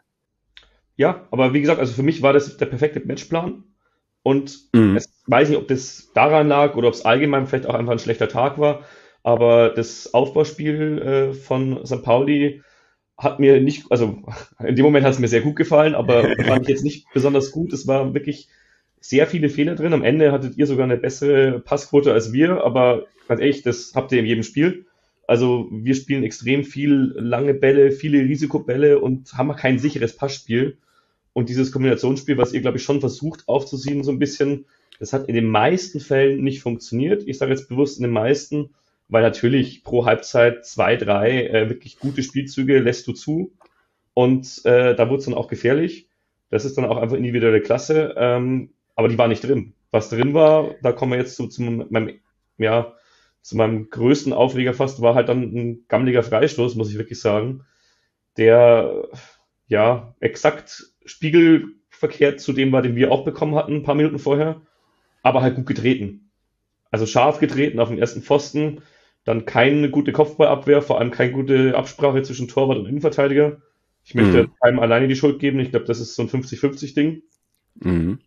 Ja, 0.95 1.27
aber 1.31 1.53
wie 1.53 1.61
gesagt, 1.61 1.79
also 1.79 1.93
für 1.93 2.03
mich 2.03 2.21
war 2.21 2.31
das 2.33 2.57
der 2.57 2.65
perfekte 2.65 3.01
Matchplan. 3.05 3.63
Und 4.23 4.69
mhm. 4.73 4.97
ich 4.97 5.05
weiß 5.29 5.49
nicht, 5.49 5.57
ob 5.57 5.67
das 5.67 6.11
daran 6.13 6.47
lag 6.47 6.75
oder 6.75 6.87
ob 6.87 6.93
es 6.93 7.05
allgemein 7.05 7.47
vielleicht 7.47 7.67
auch 7.67 7.75
einfach 7.75 7.91
ein 7.91 7.99
schlechter 7.99 8.27
Tag 8.27 8.57
war. 8.57 8.83
Aber 9.23 9.69
das 9.69 10.13
Aufbauspiel 10.13 10.99
äh, 10.99 11.33
von 11.33 11.85
St. 11.85 12.03
Pauli 12.03 12.61
hat 13.17 13.39
mir 13.39 13.61
nicht, 13.61 13.91
also 13.91 14.23
in 14.59 14.75
dem 14.75 14.85
Moment 14.85 15.05
hat 15.05 15.13
es 15.13 15.19
mir 15.19 15.27
sehr 15.27 15.41
gut 15.41 15.55
gefallen, 15.55 15.95
aber 15.95 16.23
fand 16.45 16.63
ich 16.63 16.69
jetzt 16.69 16.83
nicht 16.83 17.05
besonders 17.13 17.51
gut. 17.51 17.73
Es 17.73 17.87
war 17.87 18.13
wirklich 18.13 18.47
sehr 18.99 19.27
viele 19.27 19.49
Fehler 19.49 19.75
drin. 19.75 19.93
Am 19.93 20.03
Ende 20.03 20.31
hattet 20.31 20.57
ihr 20.57 20.67
sogar 20.67 20.85
eine 20.85 20.97
bessere 20.97 21.59
Passquote 21.59 22.11
als 22.11 22.33
wir, 22.33 22.63
aber 22.63 23.05
ganz 23.27 23.39
ehrlich, 23.39 23.61
das 23.61 23.93
habt 23.95 24.11
ihr 24.11 24.19
in 24.19 24.25
jedem 24.25 24.43
Spiel. 24.43 24.85
Also 25.27 25.67
wir 25.71 25.93
spielen 25.93 26.23
extrem 26.23 26.63
viel 26.63 27.13
lange 27.15 27.53
Bälle, 27.53 27.91
viele 27.91 28.19
Risikobälle 28.19 28.99
und 28.99 29.33
haben 29.33 29.55
kein 29.55 29.77
sicheres 29.77 30.15
Passspiel. 30.15 30.77
Und 31.33 31.49
dieses 31.49 31.71
Kombinationsspiel, 31.71 32.37
was 32.37 32.53
ihr, 32.53 32.61
glaube 32.61 32.77
ich, 32.77 32.83
schon 32.83 32.99
versucht 32.99 33.47
aufzuziehen, 33.47 34.03
so 34.03 34.11
ein 34.11 34.17
bisschen, 34.17 34.65
das 34.99 35.13
hat 35.13 35.27
in 35.27 35.35
den 35.35 35.47
meisten 35.47 35.99
Fällen 35.99 36.43
nicht 36.43 36.61
funktioniert. 36.61 37.23
Ich 37.25 37.37
sage 37.37 37.51
jetzt 37.51 37.69
bewusst 37.69 37.97
in 37.97 38.03
den 38.03 38.11
meisten, 38.11 38.75
weil 39.07 39.23
natürlich 39.23 39.83
pro 39.83 40.05
Halbzeit 40.05 40.65
zwei, 40.65 40.97
drei 40.97 41.47
äh, 41.47 41.69
wirklich 41.69 41.97
gute 41.99 42.21
Spielzüge 42.21 42.79
lässt 42.79 43.07
du 43.07 43.13
zu 43.13 43.53
und 44.13 44.65
äh, 44.65 44.95
da 44.95 45.09
wurde 45.09 45.19
es 45.19 45.25
dann 45.25 45.33
auch 45.33 45.47
gefährlich. 45.47 46.09
Das 46.49 46.65
ist 46.65 46.77
dann 46.77 46.85
auch 46.85 46.97
einfach 46.97 47.15
individuelle 47.15 47.61
Klasse, 47.61 48.13
ähm, 48.17 48.71
aber 48.95 49.07
die 49.07 49.17
war 49.17 49.27
nicht 49.27 49.43
drin. 49.43 49.73
Was 49.91 50.09
drin 50.09 50.33
war, 50.33 50.75
da 50.81 50.91
kommen 50.91 51.13
wir 51.13 51.19
jetzt 51.19 51.35
zu, 51.35 51.47
zu 51.47 51.61
meinem, 51.63 52.19
ja, 52.57 52.93
zu 53.41 53.55
meinem 53.55 53.89
größten 53.89 54.33
Aufreger 54.33 54.73
fast, 54.73 55.01
war 55.01 55.15
halt 55.15 55.29
dann 55.29 55.41
ein 55.43 55.85
gammeliger 55.87 56.23
Freistoß, 56.23 56.75
muss 56.75 56.91
ich 56.91 56.97
wirklich 56.97 57.19
sagen, 57.19 57.65
der 58.37 59.07
ja 59.67 60.15
exakt 60.19 60.93
spiegelverkehrt 61.05 62.39
zu 62.39 62.53
dem 62.53 62.71
war, 62.71 62.81
den 62.81 62.95
wir 62.95 63.11
auch 63.11 63.23
bekommen 63.23 63.55
hatten, 63.55 63.75
ein 63.75 63.83
paar 63.83 63.95
Minuten 63.95 64.19
vorher, 64.19 64.61
aber 65.23 65.41
halt 65.41 65.55
gut 65.55 65.65
getreten. 65.65 66.31
Also 66.91 67.05
scharf 67.05 67.39
getreten 67.39 67.79
auf 67.79 67.89
dem 67.89 67.99
ersten 67.99 68.21
Pfosten, 68.21 68.81
dann 69.23 69.45
keine 69.45 69.89
gute 69.89 70.11
Kopfballabwehr, 70.11 70.81
vor 70.81 70.99
allem 70.99 71.11
keine 71.11 71.31
gute 71.31 71.77
Absprache 71.77 72.21
zwischen 72.23 72.47
Torwart 72.47 72.79
und 72.79 72.87
Innenverteidiger. 72.87 73.61
Ich 74.03 74.15
möchte 74.15 74.43
mhm. 74.43 74.51
keinem 74.61 74.79
alleine 74.79 75.07
die 75.07 75.15
Schuld 75.15 75.39
geben. 75.39 75.59
Ich 75.59 75.71
glaube, 75.71 75.85
das 75.85 75.99
ist 75.99 76.15
so 76.15 76.23
ein 76.23 76.29
50-50-Ding. 76.29 77.21
Mhm. 77.75 78.19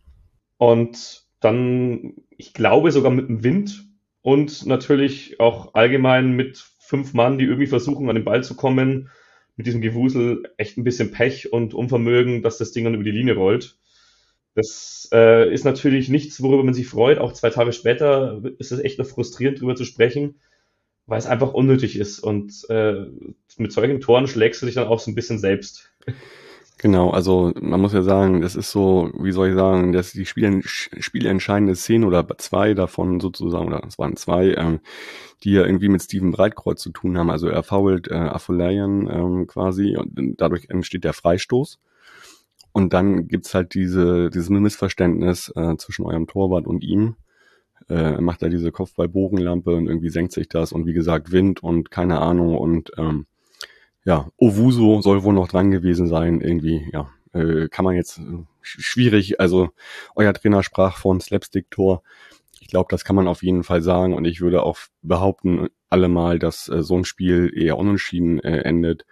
Und 0.57 1.23
dann, 1.41 2.13
ich 2.29 2.53
glaube, 2.53 2.91
sogar 2.91 3.11
mit 3.11 3.27
dem 3.27 3.43
Wind 3.43 3.85
und 4.21 4.65
natürlich 4.65 5.39
auch 5.41 5.73
allgemein 5.73 6.33
mit 6.33 6.65
fünf 6.79 7.13
Mann, 7.13 7.37
die 7.37 7.45
irgendwie 7.45 7.67
versuchen, 7.67 8.07
an 8.09 8.15
den 8.15 8.23
Ball 8.23 8.43
zu 8.43 8.55
kommen, 8.55 9.09
mit 9.55 9.67
diesem 9.67 9.81
Gewusel 9.81 10.43
echt 10.57 10.77
ein 10.77 10.83
bisschen 10.83 11.11
Pech 11.11 11.51
und 11.51 11.73
Unvermögen, 11.73 12.41
dass 12.41 12.57
das 12.57 12.71
Ding 12.71 12.85
dann 12.85 12.95
über 12.95 13.03
die 13.03 13.11
Linie 13.11 13.35
rollt. 13.35 13.77
Das 14.55 15.09
äh, 15.11 15.51
ist 15.51 15.65
natürlich 15.65 16.09
nichts, 16.09 16.41
worüber 16.41 16.63
man 16.63 16.73
sich 16.73 16.87
freut. 16.87 17.17
Auch 17.17 17.33
zwei 17.33 17.49
Tage 17.49 17.73
später 17.73 18.41
ist 18.59 18.71
es 18.71 18.79
echt 18.79 18.99
noch 18.99 19.07
frustrierend, 19.07 19.57
darüber 19.57 19.75
zu 19.75 19.85
sprechen 19.85 20.35
weil 21.05 21.19
es 21.19 21.25
einfach 21.25 21.53
unnötig 21.53 21.97
ist. 21.97 22.19
Und 22.19 22.65
äh, 22.69 23.05
mit 23.57 23.71
solchen 23.71 23.99
Toren 24.01 24.27
schlägst 24.27 24.61
du 24.61 24.65
dich 24.65 24.75
dann 24.75 24.87
auch 24.87 24.99
so 24.99 25.11
ein 25.11 25.15
bisschen 25.15 25.39
selbst. 25.39 25.91
Genau, 26.77 27.11
also 27.11 27.53
man 27.61 27.79
muss 27.79 27.93
ja 27.93 28.01
sagen, 28.01 28.41
das 28.41 28.55
ist 28.55 28.71
so, 28.71 29.09
wie 29.17 29.31
soll 29.31 29.49
ich 29.49 29.55
sagen, 29.55 29.93
dass 29.93 30.11
die 30.11 30.25
Spiel, 30.25 30.61
spielentscheidende 30.63 31.75
Szene 31.75 32.05
oder 32.05 32.27
zwei 32.39 32.73
davon 32.73 33.19
sozusagen, 33.21 33.67
oder 33.67 33.83
es 33.87 33.97
waren 33.97 34.17
zwei, 34.17 34.53
ähm, 34.55 34.79
die 35.43 35.51
ja 35.51 35.65
irgendwie 35.65 35.87
mit 35.87 36.01
Steven 36.01 36.31
Breitkreuz 36.31 36.81
zu 36.81 36.91
tun 36.91 37.17
haben. 37.17 37.29
Also 37.29 37.47
er 37.47 37.63
fault 37.63 38.09
äh, 38.09 38.15
Afolayan 38.15 39.07
ähm, 39.09 39.47
quasi 39.47 39.95
und 39.95 40.35
dadurch 40.37 40.65
entsteht 40.69 41.03
der 41.03 41.13
Freistoß. 41.13 41.79
Und 42.73 42.93
dann 42.93 43.27
gibt's 43.27 43.53
halt 43.53 43.73
diese, 43.75 44.29
dieses 44.29 44.49
Missverständnis 44.49 45.51
äh, 45.55 45.77
zwischen 45.77 46.05
eurem 46.05 46.27
Torwart 46.27 46.67
und 46.67 46.83
ihm. 46.83 47.15
Äh, 47.89 48.19
macht 48.19 48.41
er 48.41 48.49
diese 48.49 48.71
Kopfballbogenlampe 48.71 49.75
und 49.75 49.87
irgendwie 49.87 50.09
senkt 50.09 50.33
sich 50.33 50.49
das. 50.49 50.71
Und 50.71 50.85
wie 50.85 50.93
gesagt 50.93 51.31
Wind 51.31 51.61
und 51.61 51.91
keine 51.91 52.19
Ahnung. 52.19 52.57
Und 52.57 52.91
ähm, 52.97 53.27
ja, 54.03 54.29
Owuso 54.37 55.01
soll 55.01 55.23
wohl 55.23 55.33
noch 55.33 55.47
dran 55.47 55.71
gewesen 55.71 56.07
sein, 56.07 56.41
irgendwie, 56.41 56.89
ja, 56.91 57.09
äh, 57.33 57.67
kann 57.69 57.85
man 57.85 57.95
jetzt 57.95 58.19
äh, 58.19 58.43
schwierig, 58.61 59.39
also 59.39 59.69
euer 60.15 60.33
Trainer 60.33 60.63
sprach 60.63 60.97
von 60.97 61.21
Slapstick-Tor. 61.21 62.03
Ich 62.59 62.67
glaube, 62.67 62.87
das 62.89 63.03
kann 63.03 63.15
man 63.15 63.27
auf 63.27 63.43
jeden 63.43 63.63
Fall 63.63 63.81
sagen. 63.81 64.13
Und 64.13 64.25
ich 64.25 64.41
würde 64.41 64.63
auch 64.63 64.77
behaupten, 65.01 65.67
allemal, 65.89 66.39
dass 66.39 66.69
äh, 66.69 66.81
so 66.81 66.97
ein 66.97 67.05
Spiel 67.05 67.51
eher 67.55 67.77
unentschieden 67.77 68.39
äh, 68.39 68.59
endet. 68.59 69.05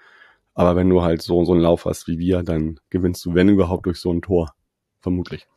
Aber 0.53 0.75
wenn 0.75 0.89
du 0.89 1.01
halt 1.01 1.22
so, 1.22 1.43
so 1.46 1.53
einen 1.53 1.62
Lauf 1.62 1.86
hast 1.86 2.08
wie 2.08 2.20
wir, 2.20 2.43
dann 2.43 2.79
gewinnst 2.89 3.24
du, 3.25 3.34
wenn 3.34 3.50
überhaupt, 3.50 3.86
durch 3.86 4.00
so 4.00 4.12
ein 4.12 4.22
Tor. 4.22 4.53
Vermutlich. 5.00 5.48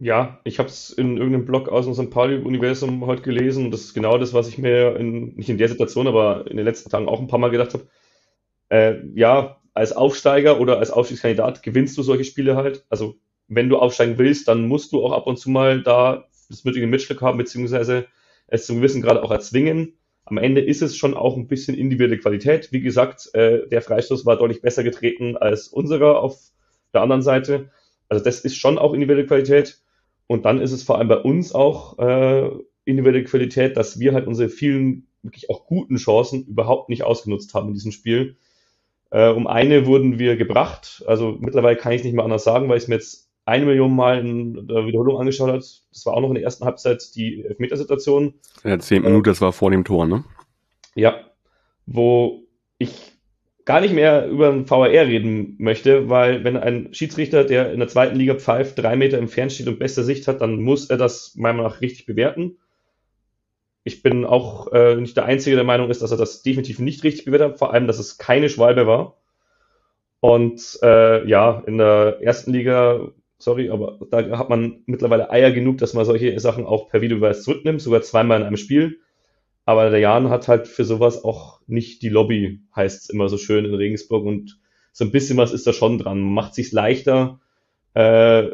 Ja, 0.00 0.40
ich 0.44 0.58
habe 0.58 0.68
es 0.68 0.90
in 0.90 1.18
irgendeinem 1.18 1.44
Blog 1.44 1.68
aus 1.68 1.84
St. 1.84 2.10
Pauli-Universum 2.10 3.04
heute 3.06 3.22
gelesen. 3.22 3.70
Das 3.70 3.82
ist 3.82 3.94
genau 3.94 4.16
das, 4.16 4.32
was 4.32 4.48
ich 4.48 4.56
mir 4.56 4.96
in, 4.96 5.34
nicht 5.36 5.50
in 5.50 5.58
der 5.58 5.68
Situation, 5.68 6.08
aber 6.08 6.50
in 6.50 6.56
den 6.56 6.64
letzten 6.64 6.90
Tagen 6.90 7.06
auch 7.06 7.20
ein 7.20 7.28
paar 7.28 7.38
Mal 7.38 7.50
gedacht 7.50 7.74
habe. 7.74 7.86
Äh, 8.70 9.06
ja, 9.14 9.60
als 9.74 9.92
Aufsteiger 9.92 10.58
oder 10.58 10.78
als 10.78 10.90
Aufstiegskandidat 10.90 11.62
gewinnst 11.62 11.98
du 11.98 12.02
solche 12.02 12.24
Spiele 12.24 12.56
halt. 12.56 12.86
Also 12.88 13.16
wenn 13.48 13.68
du 13.68 13.78
aufsteigen 13.78 14.16
willst, 14.16 14.48
dann 14.48 14.68
musst 14.68 14.92
du 14.92 15.04
auch 15.04 15.12
ab 15.12 15.26
und 15.26 15.38
zu 15.38 15.50
mal 15.50 15.82
da 15.82 16.24
das 16.48 16.64
nötige 16.64 16.86
Mitstück 16.86 17.20
haben, 17.20 17.38
beziehungsweise 17.38 18.06
es 18.46 18.66
zum 18.66 18.76
gewissen 18.76 19.02
Grad 19.02 19.18
auch 19.18 19.30
erzwingen. 19.30 19.98
Am 20.30 20.38
Ende 20.38 20.60
ist 20.60 20.82
es 20.82 20.96
schon 20.96 21.14
auch 21.14 21.36
ein 21.36 21.48
bisschen 21.48 21.76
individuelle 21.76 22.18
Qualität. 22.18 22.72
Wie 22.72 22.80
gesagt, 22.80 23.30
äh, 23.34 23.68
der 23.68 23.82
Freistoß 23.82 24.24
war 24.26 24.36
deutlich 24.36 24.62
besser 24.62 24.84
getreten 24.84 25.36
als 25.36 25.68
unserer 25.68 26.20
auf 26.20 26.38
der 26.94 27.02
anderen 27.02 27.22
Seite. 27.22 27.70
Also 28.08 28.24
das 28.24 28.40
ist 28.40 28.56
schon 28.56 28.78
auch 28.78 28.94
individuelle 28.94 29.26
Qualität. 29.26 29.80
Und 30.26 30.44
dann 30.44 30.60
ist 30.60 30.72
es 30.72 30.82
vor 30.82 30.98
allem 30.98 31.08
bei 31.08 31.18
uns 31.18 31.52
auch 31.52 31.98
äh, 31.98 32.50
individuelle 32.84 33.24
Qualität, 33.24 33.76
dass 33.76 33.98
wir 33.98 34.14
halt 34.14 34.26
unsere 34.26 34.48
vielen 34.48 35.06
wirklich 35.22 35.50
auch 35.50 35.66
guten 35.66 35.96
Chancen 35.96 36.46
überhaupt 36.46 36.88
nicht 36.88 37.02
ausgenutzt 37.02 37.52
haben 37.54 37.68
in 37.68 37.74
diesem 37.74 37.92
Spiel. 37.92 38.36
Äh, 39.10 39.30
um 39.30 39.46
eine 39.46 39.86
wurden 39.86 40.18
wir 40.18 40.36
gebracht. 40.36 41.02
Also 41.06 41.36
mittlerweile 41.40 41.76
kann 41.76 41.92
ich 41.92 42.04
nicht 42.04 42.14
mehr 42.14 42.24
anders 42.24 42.44
sagen, 42.44 42.68
weil 42.68 42.76
ich 42.76 42.84
es 42.84 42.88
mir 42.88 42.94
jetzt 42.96 43.29
eine 43.50 43.66
Million 43.66 43.94
Mal 43.94 44.20
in 44.20 44.66
der 44.66 44.86
Wiederholung 44.86 45.18
angeschaut 45.18 45.48
habe. 45.48 45.58
Das 45.58 46.06
war 46.06 46.14
auch 46.14 46.20
noch 46.20 46.28
in 46.28 46.36
der 46.36 46.44
ersten 46.44 46.64
Halbzeit 46.64 47.02
die 47.14 47.44
Elfmetersituation. 47.44 48.34
Ja, 48.64 48.78
zehn 48.78 49.02
Minuten, 49.02 49.24
das 49.24 49.40
war 49.40 49.52
vor 49.52 49.70
dem 49.70 49.84
Tor, 49.84 50.06
ne? 50.06 50.24
Ja, 50.94 51.20
wo 51.86 52.44
ich 52.78 53.12
gar 53.64 53.80
nicht 53.80 53.94
mehr 53.94 54.28
über 54.28 54.50
den 54.50 54.68
VAR 54.68 54.88
reden 54.88 55.56
möchte, 55.58 56.08
weil 56.08 56.44
wenn 56.44 56.56
ein 56.56 56.94
Schiedsrichter, 56.94 57.44
der 57.44 57.72
in 57.72 57.78
der 57.78 57.88
zweiten 57.88 58.16
Liga 58.16 58.34
pfeift, 58.34 58.78
drei 58.78 58.96
Meter 58.96 59.18
entfernt 59.18 59.52
steht 59.52 59.68
und 59.68 59.78
beste 59.78 60.02
Sicht 60.02 60.26
hat, 60.28 60.40
dann 60.40 60.60
muss 60.60 60.88
er 60.88 60.96
das 60.96 61.34
meiner 61.36 61.58
Meinung 61.58 61.70
nach 61.72 61.80
richtig 61.80 62.06
bewerten. 62.06 62.58
Ich 63.82 64.02
bin 64.02 64.24
auch 64.24 64.72
äh, 64.72 64.96
nicht 64.96 65.16
der 65.16 65.24
Einzige, 65.24 65.56
der 65.56 65.64
Meinung 65.64 65.90
ist, 65.90 66.02
dass 66.02 66.10
er 66.10 66.16
das 66.16 66.42
definitiv 66.42 66.78
nicht 66.78 67.02
richtig 67.04 67.24
bewertet 67.24 67.52
hat, 67.52 67.58
vor 67.58 67.72
allem, 67.72 67.86
dass 67.86 67.98
es 67.98 68.18
keine 68.18 68.48
Schwalbe 68.48 68.86
war. 68.86 69.16
Und 70.20 70.78
äh, 70.82 71.26
ja, 71.26 71.62
in 71.66 71.78
der 71.78 72.18
ersten 72.20 72.52
Liga, 72.52 73.12
sorry, 73.42 73.70
aber 73.70 73.98
da 74.10 74.38
hat 74.38 74.50
man 74.50 74.82
mittlerweile 74.86 75.30
Eier 75.30 75.50
genug, 75.50 75.78
dass 75.78 75.94
man 75.94 76.04
solche 76.04 76.38
Sachen 76.40 76.64
auch 76.64 76.88
per 76.88 77.00
Videobeweis 77.00 77.42
zurücknimmt, 77.42 77.80
sogar 77.80 78.02
zweimal 78.02 78.40
in 78.40 78.46
einem 78.46 78.56
Spiel. 78.56 79.00
Aber 79.64 79.90
der 79.90 80.00
Jan 80.00 80.30
hat 80.30 80.48
halt 80.48 80.68
für 80.68 80.84
sowas 80.84 81.24
auch 81.24 81.60
nicht 81.66 82.02
die 82.02 82.08
Lobby, 82.08 82.60
heißt 82.74 83.04
es 83.04 83.10
immer 83.10 83.28
so 83.28 83.38
schön 83.38 83.64
in 83.64 83.74
Regensburg. 83.74 84.24
Und 84.24 84.58
so 84.92 85.04
ein 85.04 85.12
bisschen 85.12 85.36
was 85.36 85.52
ist 85.52 85.66
da 85.66 85.72
schon 85.72 85.98
dran. 85.98 86.20
Man 86.20 86.34
macht 86.34 86.54
sich 86.54 86.72
leichter, 86.72 87.40
äh, 87.94 88.48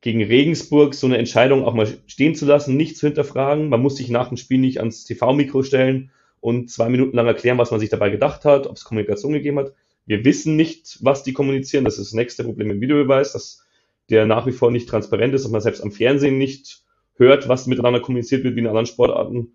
gegen 0.00 0.22
Regensburg 0.22 0.94
so 0.94 1.06
eine 1.06 1.18
Entscheidung 1.18 1.64
auch 1.64 1.74
mal 1.74 1.86
stehen 2.06 2.34
zu 2.34 2.44
lassen, 2.44 2.76
nicht 2.76 2.96
zu 2.96 3.06
hinterfragen. 3.06 3.68
Man 3.68 3.80
muss 3.80 3.96
sich 3.96 4.10
nach 4.10 4.28
dem 4.28 4.36
Spiel 4.36 4.58
nicht 4.58 4.78
ans 4.78 5.04
TV-Mikro 5.04 5.62
stellen 5.62 6.10
und 6.40 6.70
zwei 6.70 6.88
Minuten 6.88 7.16
lang 7.16 7.26
erklären, 7.26 7.58
was 7.58 7.70
man 7.70 7.78
sich 7.78 7.88
dabei 7.90 8.10
gedacht 8.10 8.44
hat, 8.44 8.66
ob 8.66 8.76
es 8.76 8.84
Kommunikation 8.84 9.32
gegeben 9.32 9.60
hat. 9.60 9.72
Wir 10.04 10.24
wissen 10.24 10.56
nicht, 10.56 10.98
was 11.02 11.22
die 11.22 11.32
kommunizieren. 11.32 11.84
Das 11.84 11.98
ist 11.98 12.08
das 12.08 12.14
nächste 12.14 12.42
Problem 12.42 12.70
im 12.70 12.80
Videobeweis, 12.80 13.32
dass 13.32 13.64
der 14.10 14.26
nach 14.26 14.46
wie 14.46 14.52
vor 14.52 14.70
nicht 14.70 14.88
transparent 14.88 15.34
ist, 15.34 15.44
dass 15.44 15.52
man 15.52 15.60
selbst 15.60 15.82
am 15.82 15.92
Fernsehen 15.92 16.38
nicht 16.38 16.82
hört, 17.14 17.48
was 17.48 17.66
miteinander 17.66 18.00
kommuniziert 18.00 18.44
wird 18.44 18.56
wie 18.56 18.60
in 18.60 18.66
anderen 18.66 18.86
Sportarten. 18.86 19.52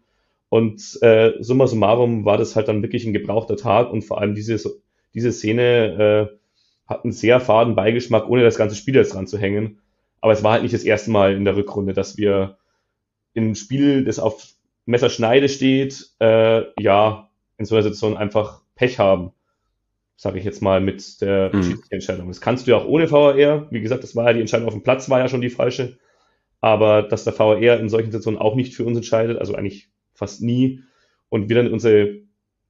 Und 0.50 0.98
äh, 1.02 1.34
summa 1.40 1.68
summarum 1.68 2.26
war 2.26 2.38
das 2.38 2.56
halt 2.56 2.68
dann 2.68 2.82
wirklich 2.82 3.06
ein 3.06 3.14
gebrauchter 3.14 3.58
Tag 3.58 3.92
und 3.92 4.04
vor 4.04 4.22
allem 4.22 4.34
diese, 4.34 4.60
diese 5.14 5.32
Szene 5.32 6.32
äh, 6.32 6.38
hat 6.88 7.04
einen 7.04 7.12
sehr 7.12 7.40
faden 7.40 7.76
Beigeschmack, 7.76 8.30
ohne 8.30 8.44
das 8.44 8.58
ganze 8.58 8.76
Spiel 8.76 8.96
jetzt 8.96 9.14
dran 9.14 9.28
zu 9.28 9.38
hängen. 9.38 9.80
Aber 10.22 10.32
es 10.32 10.44
war 10.44 10.54
halt 10.54 10.64
nicht 10.64 10.74
das 10.74 10.84
erste 10.84 11.12
Mal 11.12 11.36
in 11.36 11.46
der 11.46 11.56
Rückrunde, 11.56 11.94
dass 11.94 12.18
wir 12.18 12.58
im 13.34 13.56
Spiel, 13.56 14.06
das 14.06 14.20
auf 14.20 14.48
Messerschneide 14.86 15.50
steht, 15.50 16.12
äh, 16.20 16.64
ja, 16.82 17.30
in 17.58 17.66
so 17.66 17.76
einer 17.76 17.84
Situation 17.84 18.16
einfach 18.16 18.62
Pech 18.76 19.00
haben, 19.00 19.32
sage 20.18 20.40
ich 20.40 20.46
jetzt 20.46 20.62
mal, 20.62 20.82
mit 20.82 21.22
der 21.22 21.56
mhm. 21.56 21.82
Entscheidung. 21.90 22.28
Das 22.28 22.42
kannst 22.42 22.66
du 22.68 22.72
ja 22.72 22.78
auch 22.78 22.86
ohne 22.86 23.10
VAR. 23.10 23.72
Wie 23.72 23.82
gesagt, 23.82 24.04
das 24.04 24.16
war 24.16 24.26
ja 24.26 24.34
die 24.34 24.42
Entscheidung 24.42 24.68
auf 24.68 24.74
dem 24.74 24.84
Platz, 24.84 25.10
war 25.10 25.20
ja 25.20 25.30
schon 25.30 25.42
die 25.42 25.52
falsche. 25.52 25.98
Aber 26.60 27.04
dass 27.04 27.24
der 27.24 27.38
VAR 27.38 27.62
in 27.62 27.88
solchen 27.88 28.08
Situationen 28.08 28.42
auch 28.42 28.56
nicht 28.56 28.76
für 28.76 28.84
uns 28.84 28.98
entscheidet, 28.98 29.38
also 29.38 29.54
eigentlich 29.54 29.90
fast 30.14 30.42
nie, 30.42 30.82
und 31.30 31.50
wir 31.50 31.56
dann 31.56 31.72
unsere 31.72 32.22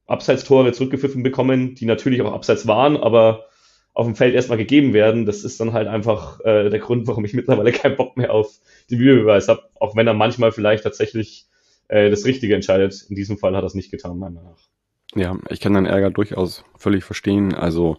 Abseitstore 0.06 0.72
zurückgepfiffen 0.72 1.22
bekommen, 1.22 1.74
die 1.74 1.86
natürlich 1.86 2.20
auch 2.22 2.32
abseits 2.32 2.66
waren, 2.66 2.96
aber 2.96 3.46
auf 3.94 4.06
dem 4.06 4.14
Feld 4.14 4.34
erstmal 4.34 4.58
gegeben 4.58 4.92
werden. 4.92 5.26
Das 5.26 5.44
ist 5.44 5.58
dann 5.60 5.72
halt 5.72 5.88
einfach 5.88 6.40
äh, 6.44 6.68
der 6.68 6.80
Grund, 6.80 7.06
warum 7.06 7.24
ich 7.24 7.34
mittlerweile 7.34 7.72
keinen 7.72 7.96
Bock 7.96 8.16
mehr 8.16 8.32
auf 8.32 8.58
den 8.90 8.98
Videobeweis 8.98 9.48
habe, 9.48 9.62
auch 9.74 9.96
wenn 9.96 10.06
er 10.06 10.14
manchmal 10.14 10.52
vielleicht 10.52 10.84
tatsächlich 10.84 11.46
äh, 11.88 12.10
das 12.10 12.24
Richtige 12.24 12.54
entscheidet. 12.54 13.06
In 13.08 13.16
diesem 13.16 13.38
Fall 13.38 13.56
hat 13.56 13.64
er 13.64 13.66
es 13.66 13.74
nicht 13.74 13.90
getan, 13.90 14.18
meiner 14.18 14.34
Meinung 14.34 14.50
nach. 14.52 14.77
Ja, 15.18 15.36
ich 15.50 15.58
kann 15.58 15.74
deinen 15.74 15.86
Ärger 15.86 16.10
durchaus 16.10 16.64
völlig 16.76 17.02
verstehen. 17.02 17.52
Also 17.52 17.98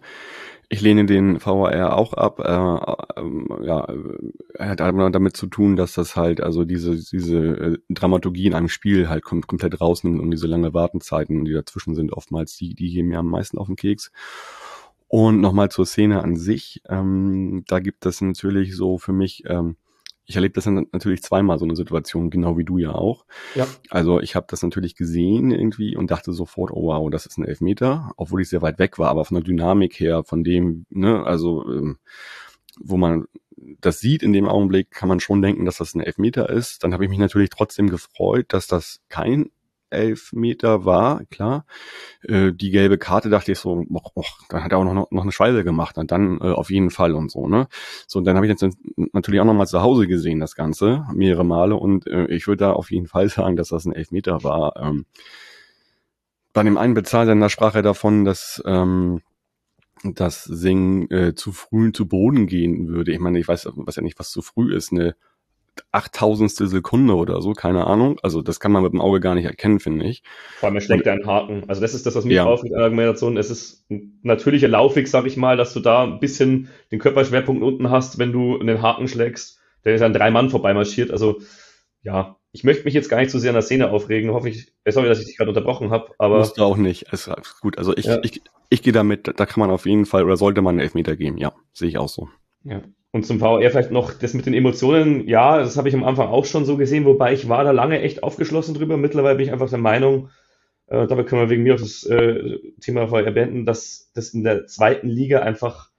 ich 0.70 0.80
lehne 0.82 1.06
den 1.06 1.44
VAR 1.44 1.98
auch 1.98 2.14
ab. 2.14 2.40
Äh, 2.40 3.20
äh, 3.20 3.66
ja, 3.66 3.88
hat 4.58 4.80
aber 4.80 5.10
damit 5.10 5.36
zu 5.36 5.48
tun, 5.48 5.76
dass 5.76 5.94
das 5.94 6.16
halt, 6.16 6.42
also 6.42 6.64
diese, 6.64 6.96
diese 6.96 7.38
äh, 7.38 7.78
Dramaturgie 7.90 8.48
in 8.48 8.54
einem 8.54 8.70
Spiel 8.70 9.10
halt 9.10 9.24
kom 9.24 9.42
komplett 9.42 9.82
rausnimmt 9.82 10.22
und 10.22 10.32
diese 10.32 10.48
lange 10.48 10.74
Wartenzeiten, 10.74 11.44
die 11.44 11.54
dazwischen 11.54 11.94
sind, 11.94 12.14
oftmals 12.14 12.56
die, 12.56 12.74
die 12.74 12.90
gehen 12.90 13.08
mir 13.08 13.20
am 13.20 13.28
meisten 13.28 13.58
auf 13.58 13.68
den 13.68 13.76
Keks. 13.76 14.12
Und 15.08 15.42
nochmal 15.42 15.70
zur 15.70 15.88
Szene 15.88 16.24
an 16.24 16.38
sich. 16.38 16.84
Ähm, 16.88 17.64
da 17.68 17.80
gibt 17.80 18.06
es 18.06 18.22
natürlich 18.22 18.76
so 18.76 18.98
für 18.98 19.14
mich, 19.14 19.44
ähm, 19.48 19.76
ich 20.30 20.36
erlebe 20.36 20.54
das 20.54 20.68
natürlich 20.68 21.24
zweimal 21.24 21.58
so 21.58 21.66
eine 21.66 21.76
Situation, 21.76 22.30
genau 22.30 22.56
wie 22.56 22.64
du 22.64 22.78
ja 22.78 22.92
auch. 22.92 23.26
Ja. 23.56 23.68
Also 23.90 24.20
ich 24.20 24.36
habe 24.36 24.46
das 24.48 24.62
natürlich 24.62 24.96
gesehen 24.96 25.50
irgendwie 25.50 25.98
und 25.98 26.12
dachte 26.12 26.34
sofort, 26.34 26.70
oh 26.72 26.84
wow, 26.84 27.10
das 27.10 27.26
ist 27.26 27.40
ein 27.40 27.46
Elfmeter, 27.46 28.12
obwohl 28.16 28.44
ich 28.44 28.50
sehr 28.50 28.62
weit 28.62 28.78
weg 28.78 29.00
war, 29.00 29.10
aber 29.10 29.26
von 29.26 29.34
der 29.34 29.44
Dynamik 29.44 30.00
her, 30.00 30.24
von 30.24 30.44
dem, 30.44 30.86
ne, 30.92 31.24
also 31.26 31.68
ähm, 31.68 31.98
wo 32.80 32.96
man 32.96 33.26
das 33.82 34.02
sieht 34.02 34.22
in 34.22 34.32
dem 34.32 34.48
Augenblick, 34.48 34.92
kann 34.92 35.10
man 35.10 35.20
schon 35.20 35.42
denken, 35.42 35.66
dass 35.66 35.78
das 35.78 35.96
ein 35.96 36.00
Elfmeter 36.00 36.48
ist. 36.48 36.84
Dann 36.84 36.94
habe 36.94 37.04
ich 37.04 37.10
mich 37.10 37.20
natürlich 37.20 37.50
trotzdem 37.50 37.90
gefreut, 37.90 38.46
dass 38.50 38.68
das 38.68 39.02
kein 39.10 39.50
Elfmeter 39.90 40.86
war, 40.86 41.24
klar. 41.26 41.66
Äh, 42.22 42.52
die 42.54 42.72
gelbe 42.72 42.98
Karte 42.98 43.30
dachte 43.30 43.52
ich 43.52 43.60
so, 43.60 43.86
och, 43.94 44.16
och, 44.16 44.40
dann 44.50 44.64
hat 44.64 44.72
er 44.72 44.78
auch 44.78 44.84
noch, 44.84 45.12
noch 45.12 45.24
eine 45.24 45.32
Schweibe 45.32 45.64
gemacht 45.64 45.98
und 45.98 46.12
dann 46.12 46.40
äh, 46.42 46.52
auf 46.52 46.70
jeden 46.70 46.90
Fall 46.90 47.14
und 47.14 47.32
so, 47.32 47.48
ne? 47.48 47.68
So, 48.08 48.20
und 48.20 48.26
dann 48.26 48.36
habe 48.36 48.46
ich 48.46 48.50
jetzt 48.50 48.78
natürlich 49.14 49.42
auch 49.42 49.46
nochmal 49.46 49.68
zu 49.68 49.82
Hause 49.82 50.08
gesehen, 50.08 50.40
das 50.40 50.56
Ganze, 50.56 51.06
mehrere 51.14 51.46
Male 51.46 51.76
und 51.76 52.08
äh, 52.08 52.26
ich 52.28 52.48
würde 52.48 52.66
da 52.66 52.74
auf 52.74 52.92
jeden 52.92 53.08
Fall 53.08 53.30
sagen, 53.30 53.56
dass 53.56 53.70
das 53.70 53.86
ein 53.86 53.94
Elfmeter 53.94 54.44
war. 54.44 54.74
Ähm, 54.78 55.06
bei 56.54 56.64
dem 56.64 56.78
einen 56.78 56.94
Bezahlsender 56.94 57.50
sprach 57.50 57.76
er 57.76 57.84
davon, 57.84 58.26
dass 58.26 58.62
ähm, 58.66 59.22
das 60.04 60.44
Sing 60.44 61.10
äh, 61.12 61.36
zu 61.36 61.52
früh 61.52 61.92
zu 61.92 62.08
Boden 62.08 62.48
gehen 62.48 62.88
würde. 62.88 63.12
Ich 63.12 63.20
meine, 63.20 63.40
ich 63.40 63.48
weiß, 63.48 63.70
weiß 63.74 63.98
ja 63.98 64.02
nicht, 64.02 64.20
was 64.20 64.32
zu 64.32 64.42
früh 64.42 64.74
ist. 64.74 64.92
Eine 64.92 65.16
achttausendstel 65.92 66.68
Sekunde 66.68 67.16
oder 67.16 67.42
so, 67.42 67.54
keine 67.54 67.88
Ahnung. 67.88 68.20
Also 68.24 68.42
das 68.42 68.60
kann 68.60 68.72
man 68.72 68.84
mit 68.84 68.94
dem 68.94 69.02
Auge 69.02 69.20
gar 69.20 69.36
nicht 69.36 69.46
erkennen, 69.46 69.80
finde 69.80 70.06
ich. 70.06 70.24
Vor 70.58 70.68
allem, 70.68 70.76
er 70.76 70.82
schlägt 70.82 71.08
einen 71.08 71.26
Haken. 71.26 71.64
Also 71.68 71.82
das 71.82 71.94
ist 71.94 72.06
das, 72.06 72.16
was 72.16 72.26
mich 72.26 72.36
ja. 72.36 72.46
aufregt 72.46 72.74
an 72.74 72.80
der 72.80 72.86
Argumentation. 72.86 73.38
Es 73.38 73.50
ist 73.50 73.90
ein 73.90 74.20
natürlicher 74.24 74.68
Laufweg, 74.68 75.08
sag 75.08 75.26
ich 75.26 75.38
mal, 75.38 75.58
dass 75.58 75.74
du 75.74 75.80
da 75.80 76.04
ein 76.04 76.20
bisschen 76.20 76.70
den 76.92 77.00
Körperschwerpunkt 77.00 77.64
unten 77.64 77.90
hast, 77.90 78.18
wenn 78.18 78.32
du 78.32 78.60
einen 78.60 78.82
Haken 78.82 79.08
schlägst. 79.08 79.60
Der 79.86 79.96
ist 79.96 80.02
an 80.02 80.14
drei 80.14 80.32
Mann 80.32 80.50
vorbeimarschiert. 80.50 81.12
Also 81.12 81.40
ja, 82.04 82.38
ich 82.52 82.64
möchte 82.64 82.86
mich 82.86 82.94
jetzt 82.94 83.10
gar 83.10 83.20
nicht 83.20 83.30
zu 83.30 83.38
so 83.38 83.42
sehr 83.42 83.52
an 83.52 83.56
der 83.56 83.62
Szene 83.62 83.92
aufregen. 83.92 84.32
Hoffe 84.32 84.50
ich, 84.50 84.74
äh, 84.84 84.92
sorry, 84.92 85.08
dass 85.08 85.20
ich 85.20 85.28
dich 85.28 85.38
gerade 85.38 85.50
unterbrochen 85.50 85.92
habe, 85.92 86.12
aber. 86.18 86.40
Musst 86.40 86.58
du 86.58 86.64
auch 86.64 86.78
nicht. 86.78 87.12
Ist 87.14 87.30
gut. 87.62 87.78
Also 87.78 87.96
ich, 87.96 88.06
ja. 88.06 88.20
ich, 88.24 88.42
ich 88.70 88.82
gehe 88.82 88.94
damit, 88.94 89.28
da 89.28 89.46
kann 89.46 89.60
man 89.60 89.70
auf 89.70 89.86
jeden 89.86 90.06
Fall 90.06 90.24
oder 90.24 90.38
sollte 90.38 90.62
man 90.62 90.74
einen 90.74 90.80
Elfmeter 90.80 91.16
geben. 91.16 91.38
Ja, 91.38 91.54
sehe 91.74 91.90
ich 91.90 91.98
auch 91.98 92.10
so. 92.10 92.30
Ja. 92.64 92.82
Und 93.12 93.26
zum 93.26 93.40
VR 93.40 93.72
vielleicht 93.72 93.92
noch 93.92 94.14
das 94.14 94.36
mit 94.36 94.46
den 94.46 94.54
Emotionen, 94.54 95.28
ja, 95.28 95.58
das 95.58 95.78
habe 95.78 95.90
ich 95.90 95.96
am 95.96 96.04
Anfang 96.04 96.28
auch 96.28 96.46
schon 96.46 96.66
so 96.66 96.78
gesehen, 96.78 97.06
wobei 97.06 97.34
ich 97.34 97.50
war 97.50 97.64
da 97.64 97.72
lange 97.72 98.02
echt 98.02 98.22
aufgeschlossen 98.22 98.76
drüber. 98.76 98.98
Mittlerweile 98.98 99.36
bin 99.36 99.48
ich 99.48 99.52
einfach 99.52 99.70
der 99.70 99.80
Meinung, 99.80 100.30
äh, 100.88 101.08
dabei 101.08 101.24
können 101.24 101.42
wir 101.42 101.50
wegen 101.50 101.64
mir 101.64 101.76
auch 101.76 101.80
das 101.80 102.04
äh, 102.04 102.60
Thema 102.82 103.08
VR 103.08 103.32
beenden, 103.32 103.66
dass 103.66 104.12
das 104.14 104.30
in 104.30 104.44
der 104.44 104.68
zweiten 104.68 105.08
Liga 105.08 105.40
einfach 105.40 105.90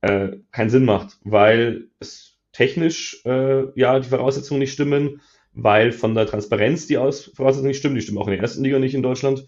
äh, 0.00 0.38
keinen 0.50 0.70
Sinn 0.70 0.84
macht, 0.84 1.18
weil 1.22 1.88
es 2.00 2.38
technisch 2.52 3.22
äh, 3.24 3.66
ja 3.78 4.00
die 4.00 4.08
Voraussetzungen 4.08 4.60
nicht 4.60 4.72
stimmen, 4.72 5.20
weil 5.52 5.92
von 5.92 6.14
der 6.14 6.26
Transparenz 6.26 6.86
die 6.86 6.98
Aus 6.98 7.32
Voraussetzungen 7.34 7.68
nicht 7.68 7.78
stimmen, 7.78 7.94
die 7.94 8.02
stimmen 8.02 8.18
auch 8.18 8.26
in 8.26 8.32
der 8.32 8.40
ersten 8.40 8.64
Liga 8.64 8.78
nicht 8.78 8.94
in 8.94 9.02
Deutschland 9.02 9.46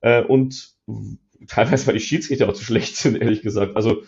äh, 0.00 0.22
und 0.22 0.74
teilweise 1.46 1.86
weil 1.86 1.94
die 1.94 2.00
Schiedsrichter 2.00 2.48
auch 2.48 2.54
zu 2.54 2.64
schlecht 2.64 2.96
sind, 2.96 3.16
ehrlich 3.20 3.42
gesagt. 3.42 3.76
Also 3.76 4.02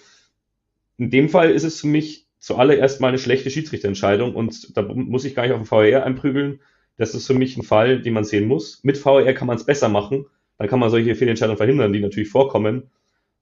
in 0.96 1.11
dem 1.11 1.29
Fall 1.29 1.50
ist 1.50 1.64
es 1.64 1.81
für 1.81 1.87
mich 1.87 2.26
zuallererst 2.40 3.00
mal 3.00 3.09
eine 3.09 3.18
schlechte 3.18 3.50
Schiedsrichterentscheidung 3.50 4.35
und 4.35 4.76
da 4.76 4.83
muss 4.83 5.24
ich 5.24 5.35
gar 5.35 5.44
nicht 5.44 5.53
auf 5.53 5.61
den 5.61 5.66
VR 5.66 6.05
einprügeln. 6.05 6.61
Das 6.96 7.14
ist 7.14 7.26
für 7.26 7.35
mich 7.35 7.57
ein 7.57 7.62
Fall, 7.62 8.03
den 8.03 8.14
man 8.14 8.24
sehen 8.24 8.48
muss. 8.48 8.83
Mit 8.83 8.98
VR 8.98 9.33
kann 9.35 9.46
man 9.46 9.57
es 9.57 9.64
besser 9.64 9.88
machen. 9.88 10.26
Dann 10.59 10.68
kann 10.68 10.81
man 10.81 10.90
solche 10.90 11.14
Fehlentscheidungen 11.14 11.59
verhindern, 11.59 11.92
die 11.92 12.00
natürlich 12.00 12.29
vorkommen. 12.29 12.90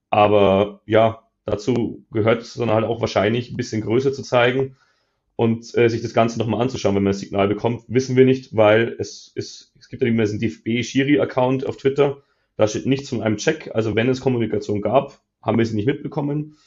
Aber 0.09 0.81
ja, 0.85 1.23
dazu 1.45 2.05
gehört 2.11 2.41
es 2.41 2.53
dann 2.53 2.71
halt 2.71 2.85
auch 2.85 3.01
wahrscheinlich 3.01 3.51
ein 3.51 3.57
bisschen 3.57 3.81
Größe 3.81 4.11
zu 4.11 4.21
zeigen 4.21 4.77
und 5.35 5.75
äh, 5.77 5.89
sich 5.89 6.01
das 6.01 6.13
Ganze 6.13 6.37
nochmal 6.39 6.61
anzuschauen, 6.61 6.95
wenn 6.95 7.03
man 7.03 7.11
das 7.11 7.21
Signal 7.21 7.47
bekommt. 7.47 7.83
Wissen 7.87 8.15
wir 8.15 8.25
nicht, 8.25 8.55
weil 8.55 8.95
es 8.99 9.31
ist, 9.35 9.73
es 9.79 9.89
gibt 9.89 10.01
ja 10.01 10.07
immer 10.07 10.23
diesen 10.23 10.39
DFB-Schiri-Account 10.39 11.65
auf 11.65 11.77
Twitter. 11.77 12.23
Da 12.57 12.67
steht 12.67 12.85
nichts 12.85 13.09
von 13.09 13.21
einem 13.21 13.37
Check. 13.37 13.71
Also 13.73 13.95
wenn 13.95 14.09
es 14.09 14.19
Kommunikation 14.19 14.81
gab, 14.81 15.21
haben 15.41 15.57
wir 15.57 15.65
sie 15.65 15.75
nicht 15.75 15.85
mitbekommen 15.85 16.57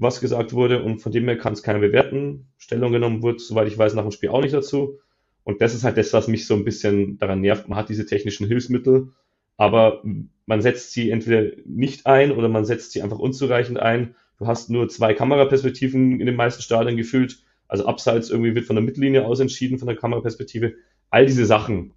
was 0.00 0.20
gesagt 0.20 0.54
wurde 0.54 0.82
und 0.82 1.00
von 1.00 1.12
dem 1.12 1.26
her 1.26 1.36
kann 1.36 1.52
es 1.52 1.62
keiner 1.62 1.78
bewerten. 1.78 2.46
Stellung 2.56 2.90
genommen 2.90 3.22
wird, 3.22 3.40
soweit 3.40 3.68
ich 3.68 3.76
weiß, 3.76 3.94
nach 3.94 4.02
dem 4.02 4.10
Spiel 4.10 4.30
auch 4.30 4.40
nicht 4.40 4.54
dazu. 4.54 4.98
Und 5.44 5.60
das 5.60 5.74
ist 5.74 5.84
halt 5.84 5.98
das, 5.98 6.12
was 6.12 6.26
mich 6.26 6.46
so 6.46 6.54
ein 6.54 6.64
bisschen 6.64 7.18
daran 7.18 7.40
nervt. 7.40 7.68
Man 7.68 7.78
hat 7.78 7.88
diese 7.90 8.06
technischen 8.06 8.46
Hilfsmittel, 8.46 9.12
aber 9.56 10.02
man 10.46 10.62
setzt 10.62 10.92
sie 10.92 11.10
entweder 11.10 11.50
nicht 11.66 12.06
ein 12.06 12.32
oder 12.32 12.48
man 12.48 12.64
setzt 12.64 12.92
sie 12.92 13.02
einfach 13.02 13.18
unzureichend 13.18 13.78
ein. 13.78 14.14
Du 14.38 14.46
hast 14.46 14.70
nur 14.70 14.88
zwei 14.88 15.12
Kameraperspektiven 15.12 16.18
in 16.18 16.26
den 16.26 16.36
meisten 16.36 16.62
Stadien 16.62 16.96
gefühlt. 16.96 17.42
Also 17.68 17.84
abseits 17.84 18.30
irgendwie 18.30 18.54
wird 18.54 18.64
von 18.64 18.76
der 18.76 18.84
Mittellinie 18.84 19.26
aus 19.26 19.38
entschieden, 19.38 19.78
von 19.78 19.86
der 19.86 19.96
Kameraperspektive. 19.96 20.74
All 21.10 21.26
diese 21.26 21.44
Sachen. 21.44 21.92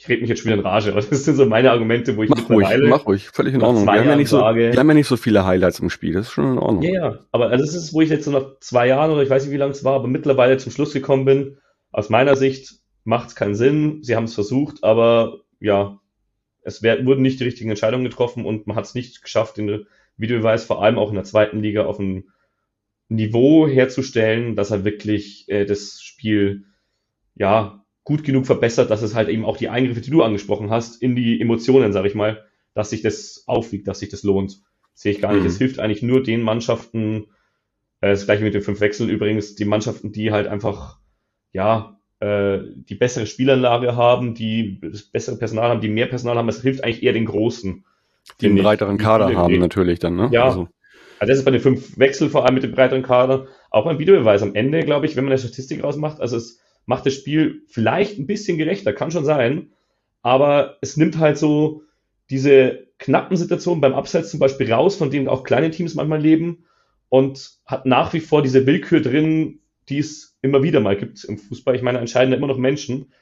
Ich 0.00 0.08
rede 0.08 0.22
mich 0.22 0.30
jetzt 0.30 0.40
schon 0.40 0.50
wieder 0.50 0.60
in 0.60 0.66
Rage, 0.66 0.92
aber 0.92 1.02
das 1.10 1.24
sind 1.24 1.36
so 1.36 1.44
meine 1.44 1.70
Argumente, 1.70 2.16
wo 2.16 2.22
ich 2.22 2.30
mach 2.30 2.48
ruhig, 2.48 2.66
mach 2.88 3.04
ruhig, 3.04 3.28
völlig 3.28 3.52
in 3.52 3.60
Ordnung. 3.60 3.84
Wir 3.84 4.00
haben, 4.00 4.08
ja 4.08 4.16
nicht 4.16 4.30
so, 4.30 4.38
wir 4.38 4.72
haben 4.74 4.88
ja 4.88 4.94
nicht 4.94 5.06
so 5.06 5.18
viele 5.18 5.44
Highlights 5.44 5.78
im 5.80 5.90
Spiel, 5.90 6.14
das 6.14 6.28
ist 6.28 6.32
schon 6.32 6.52
in 6.52 6.58
Ordnung. 6.58 6.82
Ja, 6.82 6.90
ja, 6.90 7.18
aber 7.32 7.50
also 7.50 7.62
das 7.62 7.74
ist, 7.74 7.92
wo 7.92 8.00
ich 8.00 8.08
jetzt 8.08 8.24
so 8.24 8.30
nach 8.30 8.58
zwei 8.60 8.86
Jahren 8.86 9.10
oder 9.10 9.22
ich 9.22 9.28
weiß 9.28 9.44
nicht, 9.44 9.52
wie 9.52 9.58
lange 9.58 9.72
es 9.72 9.84
war, 9.84 9.96
aber 9.96 10.08
mittlerweile 10.08 10.56
zum 10.56 10.72
Schluss 10.72 10.94
gekommen 10.94 11.26
bin. 11.26 11.58
Aus 11.92 12.08
meiner 12.08 12.34
Sicht 12.34 12.80
macht 13.04 13.28
es 13.28 13.34
keinen 13.34 13.54
Sinn. 13.54 14.02
Sie 14.02 14.16
haben 14.16 14.24
es 14.24 14.34
versucht, 14.34 14.82
aber 14.84 15.40
ja, 15.60 16.00
es 16.62 16.82
wär, 16.82 17.04
wurden 17.04 17.20
nicht 17.20 17.38
die 17.38 17.44
richtigen 17.44 17.68
Entscheidungen 17.68 18.04
getroffen 18.04 18.46
und 18.46 18.66
man 18.66 18.76
hat 18.76 18.86
es 18.86 18.94
nicht 18.94 19.20
geschafft, 19.20 19.58
den 19.58 19.86
Videobeweis 20.16 20.64
vor 20.64 20.82
allem 20.82 20.98
auch 20.98 21.10
in 21.10 21.16
der 21.16 21.24
zweiten 21.24 21.60
Liga 21.60 21.84
auf 21.84 21.98
ein 21.98 22.24
Niveau 23.10 23.68
herzustellen, 23.68 24.56
dass 24.56 24.70
er 24.70 24.84
wirklich 24.84 25.46
äh, 25.48 25.66
das 25.66 26.00
Spiel 26.00 26.64
ja 27.34 27.84
gut 28.04 28.24
genug 28.24 28.46
verbessert, 28.46 28.90
dass 28.90 29.02
es 29.02 29.14
halt 29.14 29.28
eben 29.28 29.44
auch 29.44 29.56
die 29.56 29.68
Eingriffe, 29.68 30.00
die 30.00 30.10
du 30.10 30.22
angesprochen 30.22 30.70
hast, 30.70 31.02
in 31.02 31.14
die 31.16 31.40
Emotionen, 31.40 31.92
sag 31.92 32.04
ich 32.06 32.14
mal, 32.14 32.44
dass 32.74 32.90
sich 32.90 33.02
das 33.02 33.44
aufwiegt, 33.46 33.88
dass 33.88 34.00
sich 34.00 34.08
das 34.08 34.22
lohnt. 34.22 34.60
Sehe 34.94 35.12
ich 35.12 35.20
gar 35.20 35.32
nicht. 35.32 35.44
Es 35.44 35.54
mhm. 35.54 35.58
hilft 35.58 35.80
eigentlich 35.80 36.02
nur 36.02 36.22
den 36.22 36.42
Mannschaften, 36.42 37.26
äh, 38.00 38.10
das 38.10 38.24
gleiche 38.26 38.44
mit 38.44 38.54
den 38.54 38.62
fünf 38.62 38.80
Wechseln 38.80 39.08
übrigens, 39.08 39.54
die 39.54 39.64
Mannschaften, 39.64 40.12
die 40.12 40.32
halt 40.32 40.46
einfach 40.46 40.98
ja 41.52 41.98
äh, 42.20 42.58
die 42.74 42.94
bessere 42.94 43.26
Spielanlage 43.26 43.96
haben, 43.96 44.34
die 44.34 44.80
das 44.80 45.02
bessere 45.02 45.36
Personal 45.36 45.70
haben, 45.70 45.80
die 45.80 45.88
mehr 45.88 46.06
Personal 46.06 46.36
haben. 46.36 46.48
Es 46.48 46.62
hilft 46.62 46.84
eigentlich 46.84 47.02
eher 47.02 47.12
den 47.12 47.26
Großen. 47.26 47.84
Die 48.40 48.46
einen 48.46 48.56
breiteren 48.56 48.98
Kader 48.98 49.34
haben 49.34 49.58
natürlich 49.58 49.98
dann, 49.98 50.16
ne? 50.16 50.28
Ja. 50.30 50.44
Also. 50.44 50.68
also 51.18 51.30
das 51.30 51.38
ist 51.38 51.44
bei 51.44 51.50
den 51.50 51.60
fünf 51.60 51.98
Wechsel 51.98 52.28
vor 52.28 52.44
allem 52.44 52.54
mit 52.54 52.62
dem 52.62 52.72
breiteren 52.72 53.02
Kader. 53.02 53.46
Auch 53.70 53.84
beim 53.84 53.98
Videobeweis 53.98 54.42
am 54.42 54.54
Ende, 54.54 54.80
glaube 54.80 55.06
ich, 55.06 55.16
wenn 55.16 55.24
man 55.24 55.32
eine 55.32 55.38
Statistik 55.38 55.82
rausmacht, 55.82 56.20
also 56.20 56.36
es 56.36 56.60
macht 56.86 57.06
das 57.06 57.14
Spiel 57.14 57.62
vielleicht 57.68 58.18
ein 58.18 58.26
bisschen 58.26 58.58
gerechter, 58.58 58.92
kann 58.92 59.10
schon 59.10 59.24
sein, 59.24 59.70
aber 60.22 60.78
es 60.80 60.96
nimmt 60.96 61.18
halt 61.18 61.38
so 61.38 61.82
diese 62.30 62.86
knappen 62.98 63.36
Situationen 63.36 63.80
beim 63.80 63.94
Abseits 63.94 64.30
zum 64.30 64.40
Beispiel 64.40 64.72
raus, 64.72 64.96
von 64.96 65.10
denen 65.10 65.28
auch 65.28 65.44
kleine 65.44 65.70
Teams 65.70 65.94
manchmal 65.94 66.20
leben 66.20 66.64
und 67.08 67.58
hat 67.66 67.86
nach 67.86 68.12
wie 68.12 68.20
vor 68.20 68.42
diese 68.42 68.66
Willkür 68.66 69.00
drin, 69.00 69.60
die 69.88 69.98
es 69.98 70.38
immer 70.42 70.62
wieder 70.62 70.80
mal 70.80 70.96
gibt 70.96 71.24
im 71.24 71.38
Fußball. 71.38 71.74
Ich 71.74 71.82
meine, 71.82 71.98
entscheiden 71.98 72.32
immer 72.32 72.46
noch 72.46 72.58
Menschen. 72.58 73.12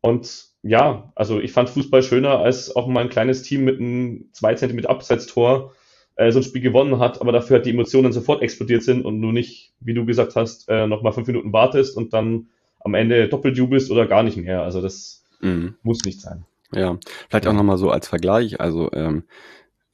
Und 0.00 0.46
ja, 0.62 1.12
also 1.14 1.40
ich 1.40 1.52
fand 1.52 1.70
Fußball 1.70 2.02
schöner, 2.02 2.38
als 2.38 2.74
auch 2.74 2.86
mal 2.86 3.00
ein 3.00 3.08
kleines 3.08 3.42
Team 3.42 3.64
mit 3.64 3.80
einem 3.80 4.28
2 4.32 4.54
cm 4.54 4.86
Abseitstor 4.86 5.72
äh, 6.16 6.30
so 6.30 6.38
ein 6.38 6.44
Spiel 6.44 6.60
gewonnen 6.60 6.98
hat, 6.98 7.20
aber 7.20 7.32
dafür 7.32 7.58
hat 7.58 7.66
die 7.66 7.70
Emotionen 7.70 8.12
sofort 8.12 8.42
explodiert 8.42 8.82
sind 8.82 9.04
und 9.04 9.20
du 9.20 9.32
nicht, 9.32 9.72
wie 9.80 9.94
du 9.94 10.04
gesagt 10.04 10.36
hast, 10.36 10.68
äh, 10.68 10.86
nochmal 10.86 11.12
fünf 11.12 11.26
Minuten 11.26 11.52
wartest 11.52 11.96
und 11.96 12.12
dann 12.12 12.48
am 12.84 12.94
Ende 12.94 13.28
doppelt 13.28 13.56
jubelst 13.56 13.90
oder 13.90 14.06
gar 14.06 14.22
nicht 14.22 14.36
mehr. 14.36 14.62
Also 14.62 14.80
das 14.80 15.24
mhm. 15.40 15.76
muss 15.82 16.04
nicht 16.04 16.20
sein. 16.20 16.44
Ja, 16.74 16.98
vielleicht 17.28 17.46
auch 17.46 17.52
nochmal 17.52 17.78
so 17.78 17.90
als 17.90 18.08
Vergleich. 18.08 18.60
Also 18.60 18.90
ähm, 18.92 19.24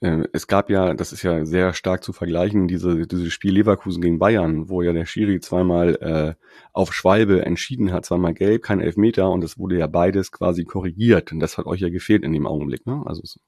äh, 0.01 0.25
es 0.33 0.47
gab 0.47 0.71
ja, 0.71 0.95
das 0.95 1.13
ist 1.13 1.23
ja 1.23 1.45
sehr 1.45 1.73
stark 1.73 2.05
zu 2.05 2.13
vergleichen, 2.13 2.69
diese, 2.69 3.07
dieses 3.07 3.33
Spiel 3.33 3.55
Leverkusen 3.55 4.01
gegen 4.01 4.19
Bayern, 4.19 4.69
wo 4.69 4.83
ja 4.83 4.93
der 4.93 5.07
Schiri 5.07 5.41
zweimal 5.41 5.97
äh, 5.97 6.35
auf 6.73 6.95
Schwalbe 6.95 7.45
entschieden 7.45 7.93
hat, 7.93 8.05
zweimal 8.05 8.35
gelb, 8.35 8.63
kein 8.63 8.81
Elfmeter 8.81 9.31
und 9.31 9.43
es 9.43 9.59
wurde 9.59 9.79
ja 9.79 9.89
beides 9.89 10.31
quasi 10.31 10.65
korrigiert 10.65 11.33
und 11.33 11.41
das 11.41 11.59
hat 11.59 11.67
euch 11.67 11.81
ja 11.81 11.89
gefehlt 11.89 12.23
in 12.23 12.33
dem 12.33 12.47
Augenblick, 12.47 12.87
ne? 12.87 13.03
Also 13.07 13.23
so. 13.25 13.41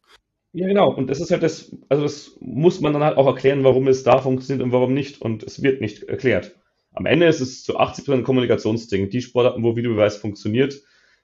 Ja, 0.52 0.66
genau. 0.66 0.92
Und 0.92 1.08
das 1.08 1.20
ist 1.20 1.30
halt 1.30 1.44
das, 1.44 1.74
also 1.88 2.02
das 2.02 2.36
muss 2.40 2.80
man 2.80 2.92
dann 2.92 3.04
halt 3.04 3.16
auch 3.16 3.26
erklären, 3.26 3.62
warum 3.62 3.86
es 3.86 4.02
da 4.02 4.18
funktioniert 4.18 4.64
und 4.64 4.72
warum 4.72 4.94
nicht. 4.94 5.22
Und 5.22 5.44
es 5.44 5.62
wird 5.62 5.80
nicht 5.80 6.04
erklärt. 6.04 6.56
Am 6.92 7.06
Ende 7.06 7.26
ist 7.26 7.40
es 7.40 7.62
zu 7.62 7.78
80% 7.78 8.12
ein 8.12 8.22
Kommunikationsding. 8.24 9.10
Die 9.10 9.22
Sportarten, 9.22 9.62
wo 9.62 9.76
Videobeweis 9.76 10.16
funktioniert, 10.16 10.80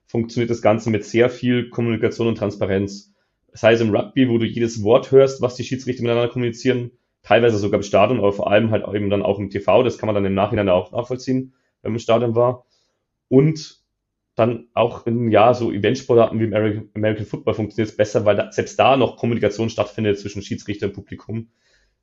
funktioniert 0.06 0.50
das 0.50 0.62
Ganze 0.62 0.90
mit 0.90 1.04
sehr 1.04 1.28
viel 1.30 1.70
Kommunikation 1.70 2.28
und 2.28 2.38
Transparenz 2.38 3.12
sei 3.56 3.72
es 3.72 3.80
im 3.80 3.94
Rugby, 3.94 4.28
wo 4.28 4.38
du 4.38 4.44
jedes 4.44 4.82
Wort 4.82 5.10
hörst, 5.10 5.40
was 5.40 5.54
die 5.56 5.64
Schiedsrichter 5.64 6.02
miteinander 6.02 6.28
kommunizieren, 6.28 6.90
teilweise 7.22 7.58
sogar 7.58 7.78
im 7.78 7.82
Stadion, 7.82 8.18
aber 8.18 8.32
vor 8.32 8.50
allem 8.50 8.70
halt 8.70 8.86
eben 8.94 9.10
dann 9.10 9.22
auch 9.22 9.38
im 9.38 9.50
TV, 9.50 9.82
das 9.82 9.98
kann 9.98 10.06
man 10.06 10.14
dann 10.14 10.26
im 10.26 10.34
Nachhinein 10.34 10.68
auch 10.68 10.92
nachvollziehen, 10.92 11.54
wenn 11.82 11.92
man 11.92 11.96
im 11.96 12.00
Stadion 12.00 12.34
war. 12.34 12.66
Und 13.28 13.80
dann 14.34 14.68
auch 14.74 15.06
in 15.06 15.30
ja, 15.30 15.54
so 15.54 15.72
Eventsportarten 15.72 16.38
wie 16.38 16.54
American 16.94 17.26
Football 17.26 17.54
funktioniert 17.54 17.90
es 17.90 17.96
besser, 17.96 18.26
weil 18.26 18.36
da, 18.36 18.52
selbst 18.52 18.78
da 18.78 18.96
noch 18.96 19.16
Kommunikation 19.16 19.70
stattfindet 19.70 20.18
zwischen 20.18 20.42
Schiedsrichter 20.42 20.86
und 20.86 20.92
Publikum. 20.92 21.48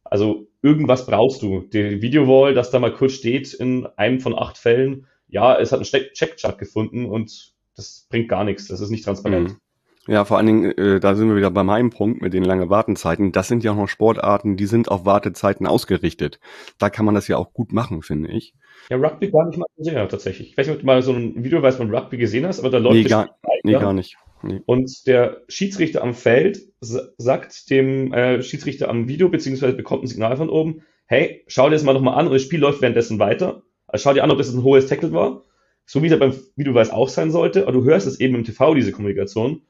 Also 0.04 0.48
irgendwas 0.62 1.06
brauchst 1.06 1.42
du. 1.42 1.62
Die 1.62 2.02
Videowall, 2.02 2.54
das 2.54 2.72
da 2.72 2.80
mal 2.80 2.94
kurz 2.94 3.14
steht 3.14 3.54
in 3.54 3.86
einem 3.98 4.20
von 4.20 4.38
acht 4.38 4.58
Fällen, 4.58 5.08
ja, 5.28 5.58
es 5.60 5.72
hat 5.72 5.80
einen 5.80 6.14
Check 6.14 6.40
stattgefunden 6.40 7.06
und 7.06 7.54
das 7.76 8.08
bringt 8.10 8.30
gar 8.30 8.44
nichts. 8.44 8.68
Das 8.68 8.82
ist 8.82 8.90
nicht 8.90 9.06
transparent. 9.06 9.50
Mhm. 9.50 9.58
Ja, 10.06 10.26
vor 10.26 10.38
allen 10.38 10.48
Dingen, 10.48 10.72
äh, 10.78 11.00
da 11.00 11.16
sind 11.16 11.30
wir 11.30 11.38
wieder 11.38 11.50
bei 11.50 11.64
meinem 11.64 11.90
Punkt 11.90 12.22
mit 12.22 12.34
den 12.34 12.44
langen 12.44 12.70
Wartenzeiten. 12.70 13.32
Das 13.32 13.48
sind 13.48 13.64
ja 13.64 13.72
auch 13.72 13.78
noch 13.78 13.88
Sportarten, 13.88 14.58
die 14.58 14.66
sind 14.66 14.92
auf 14.92 15.06
Wartezeiten 15.06 15.66
ausgerichtet. 15.66 16.40
Da 16.78 16.90
kann 16.90 17.06
man 17.06 17.16
das 17.16 17.30
ja 17.30 17.38
auch 17.38 17.54
gut 17.54 17.72
machen, 17.72 18.02
finde 18.02 18.30
ich. 18.30 18.54
Ja, 18.90 18.98
Rugby 18.98 19.32
gar 19.32 19.46
nicht 19.48 19.58
mal 19.58 19.66
so 19.78 19.84
sehr, 19.86 20.08
tatsächlich. 20.10 20.52
Ich 20.52 20.58
weiß 20.58 20.68
nicht, 20.68 20.76
ob 20.76 20.82
du 20.82 20.86
mal 20.86 21.02
so 21.02 21.14
ein 21.14 21.42
Video 21.42 21.62
weißt 21.62 21.78
von 21.78 21.94
Rugby 21.94 22.18
gesehen 22.18 22.46
hast, 22.46 22.60
aber 22.60 22.70
da 22.70 22.80
läuft 22.80 22.96
nee, 22.96 23.04
gar, 23.04 23.30
nee, 23.64 23.72
gar 23.72 23.94
nicht. 23.94 24.18
Nee. 24.44 24.62
Und 24.66 25.08
der 25.08 25.42
Schiedsrichter 25.48 26.04
am 26.04 26.14
Feld 26.14 26.60
sagt 26.82 27.70
dem 27.70 28.14
äh, 28.14 28.44
Schiedsrichter 28.44 28.90
am 28.90 29.08
Video, 29.08 29.30
beziehungsweise 29.30 29.74
bekommt 29.74 30.04
ein 30.04 30.08
Signal 30.08 30.36
von 30.36 30.50
oben, 30.50 30.84
hey, 31.06 31.44
schau 31.48 31.70
dir 31.70 31.76
das 31.76 31.84
mal 31.84 31.94
nochmal 31.94 32.20
an 32.20 32.28
und 32.28 32.34
das 32.34 32.42
Spiel 32.42 32.60
läuft 32.60 32.82
währenddessen 32.82 33.20
weiter. 33.20 33.64
Also 33.88 34.04
schau 34.04 34.14
dir 34.14 34.24
an, 34.24 34.32
ob 34.32 34.38
das 34.38 34.54
ein 34.54 34.64
hohes 34.64 34.88
Tackle 34.88 35.14
war. 35.14 35.44
So 35.86 36.02
wie 36.02 36.08
es 36.08 36.20
beim 36.20 36.34
Videobeweis 36.56 36.92
auch 36.92 37.10
sein 37.10 37.32
sollte, 37.32 37.64
aber 37.64 37.72
du 37.74 37.84
hörst 37.84 38.08
es 38.08 38.20
eben 38.20 38.36
im 38.36 38.44
TV, 38.44 38.74
diese 38.74 38.92
Kommunikation. 38.92 39.62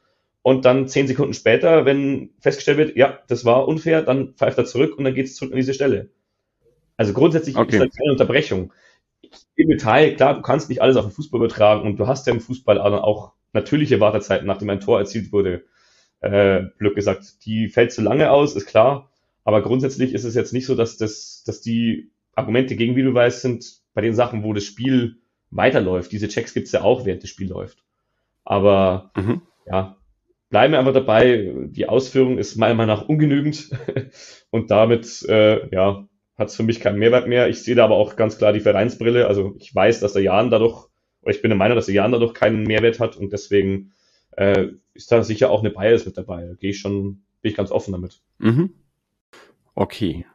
Und 0.41 0.65
dann 0.65 0.87
zehn 0.87 1.07
Sekunden 1.07 1.33
später, 1.33 1.85
wenn 1.85 2.31
festgestellt 2.39 2.77
wird, 2.77 2.97
ja, 2.97 3.19
das 3.27 3.45
war 3.45 3.67
unfair, 3.67 4.01
dann 4.01 4.33
pfeift 4.33 4.57
er 4.57 4.65
zurück 4.65 4.97
und 4.97 5.05
dann 5.05 5.15
geht 5.15 5.25
es 5.27 5.35
zurück 5.35 5.53
an 5.53 5.57
diese 5.57 5.73
Stelle. 5.73 6.09
Also 6.97 7.13
grundsätzlich 7.13 7.55
okay. 7.55 7.77
ist 7.77 7.81
das 7.81 7.95
keine 7.95 8.11
Unterbrechung. 8.11 8.73
Im 9.55 9.69
Detail, 9.69 10.15
klar, 10.15 10.35
du 10.35 10.41
kannst 10.41 10.69
nicht 10.69 10.81
alles 10.81 10.97
auf 10.97 11.05
den 11.05 11.11
Fußball 11.11 11.39
übertragen 11.39 11.87
und 11.87 11.97
du 11.97 12.07
hast 12.07 12.27
ja 12.27 12.33
im 12.33 12.41
Fußball 12.41 12.79
auch 12.79 13.33
natürliche 13.53 13.99
Wartezeiten, 13.99 14.47
nachdem 14.47 14.69
ein 14.69 14.79
Tor 14.79 14.99
erzielt 14.99 15.31
wurde. 15.31 15.63
Äh, 16.21 16.63
Glück 16.77 16.95
gesagt, 16.95 17.45
die 17.45 17.69
fällt 17.69 17.91
zu 17.91 18.01
lange 18.01 18.31
aus, 18.31 18.55
ist 18.55 18.65
klar. 18.65 19.11
Aber 19.43 19.61
grundsätzlich 19.61 20.13
ist 20.13 20.23
es 20.23 20.35
jetzt 20.35 20.53
nicht 20.53 20.65
so, 20.65 20.75
dass, 20.75 20.97
das, 20.97 21.43
dass 21.45 21.61
die 21.61 22.11
Argumente 22.35 22.75
gegen 22.75 22.95
Videobeweis 22.95 23.41
sind 23.41 23.65
bei 23.93 24.01
den 24.01 24.15
Sachen, 24.15 24.43
wo 24.43 24.53
das 24.53 24.63
Spiel 24.63 25.17
weiterläuft. 25.51 26.11
Diese 26.11 26.27
Checks 26.27 26.53
gibt's 26.53 26.71
ja 26.71 26.81
auch, 26.81 27.05
während 27.05 27.23
das 27.23 27.29
Spiel 27.29 27.49
läuft. 27.49 27.83
Aber 28.43 29.11
mhm. 29.15 29.41
ja, 29.65 29.97
bleiben 30.49 30.73
wir 30.73 30.79
einfach 30.79 30.93
dabei. 30.93 31.53
Die 31.67 31.87
Ausführung 31.87 32.37
ist 32.37 32.55
meiner 32.55 32.73
Meinung 32.73 32.95
nach 32.95 33.07
ungenügend 33.07 33.69
und 34.49 34.71
damit 34.71 35.23
äh, 35.27 35.67
ja, 35.73 36.07
hat 36.37 36.49
es 36.49 36.55
für 36.55 36.63
mich 36.63 36.79
keinen 36.79 36.99
Mehrwert 36.99 37.27
mehr. 37.27 37.49
Ich 37.49 37.63
sehe 37.63 37.75
da 37.75 37.85
aber 37.85 37.95
auch 37.95 38.15
ganz 38.15 38.37
klar 38.37 38.53
die 38.53 38.59
Vereinsbrille. 38.59 39.27
Also 39.27 39.55
ich 39.59 39.73
weiß, 39.73 39.99
dass 39.99 40.13
der 40.13 40.23
Jan 40.23 40.49
dadurch, 40.49 40.87
oder 41.23 41.33
ich 41.33 41.41
bin 41.41 41.49
der 41.49 41.57
Meinung, 41.57 41.75
dass 41.75 41.87
Jan 41.87 42.11
dadurch 42.11 42.33
keinen 42.33 42.63
Mehrwert 42.63 42.99
hat 42.99 43.17
und 43.17 43.33
deswegen 43.33 43.93
äh, 44.31 44.67
ist 44.93 45.11
da 45.11 45.23
sicher 45.23 45.49
auch 45.49 45.61
eine 45.61 45.71
Bias 45.71 46.05
mit 46.05 46.17
dabei. 46.17 46.45
Da 46.45 46.53
gehe 46.53 46.71
ich 46.71 46.79
schon, 46.79 47.23
bin 47.41 47.51
ich 47.51 47.55
ganz 47.55 47.71
offen 47.71 47.91
damit. 47.91 48.21
Mhm. 48.39 48.73
Okay. 49.75 50.25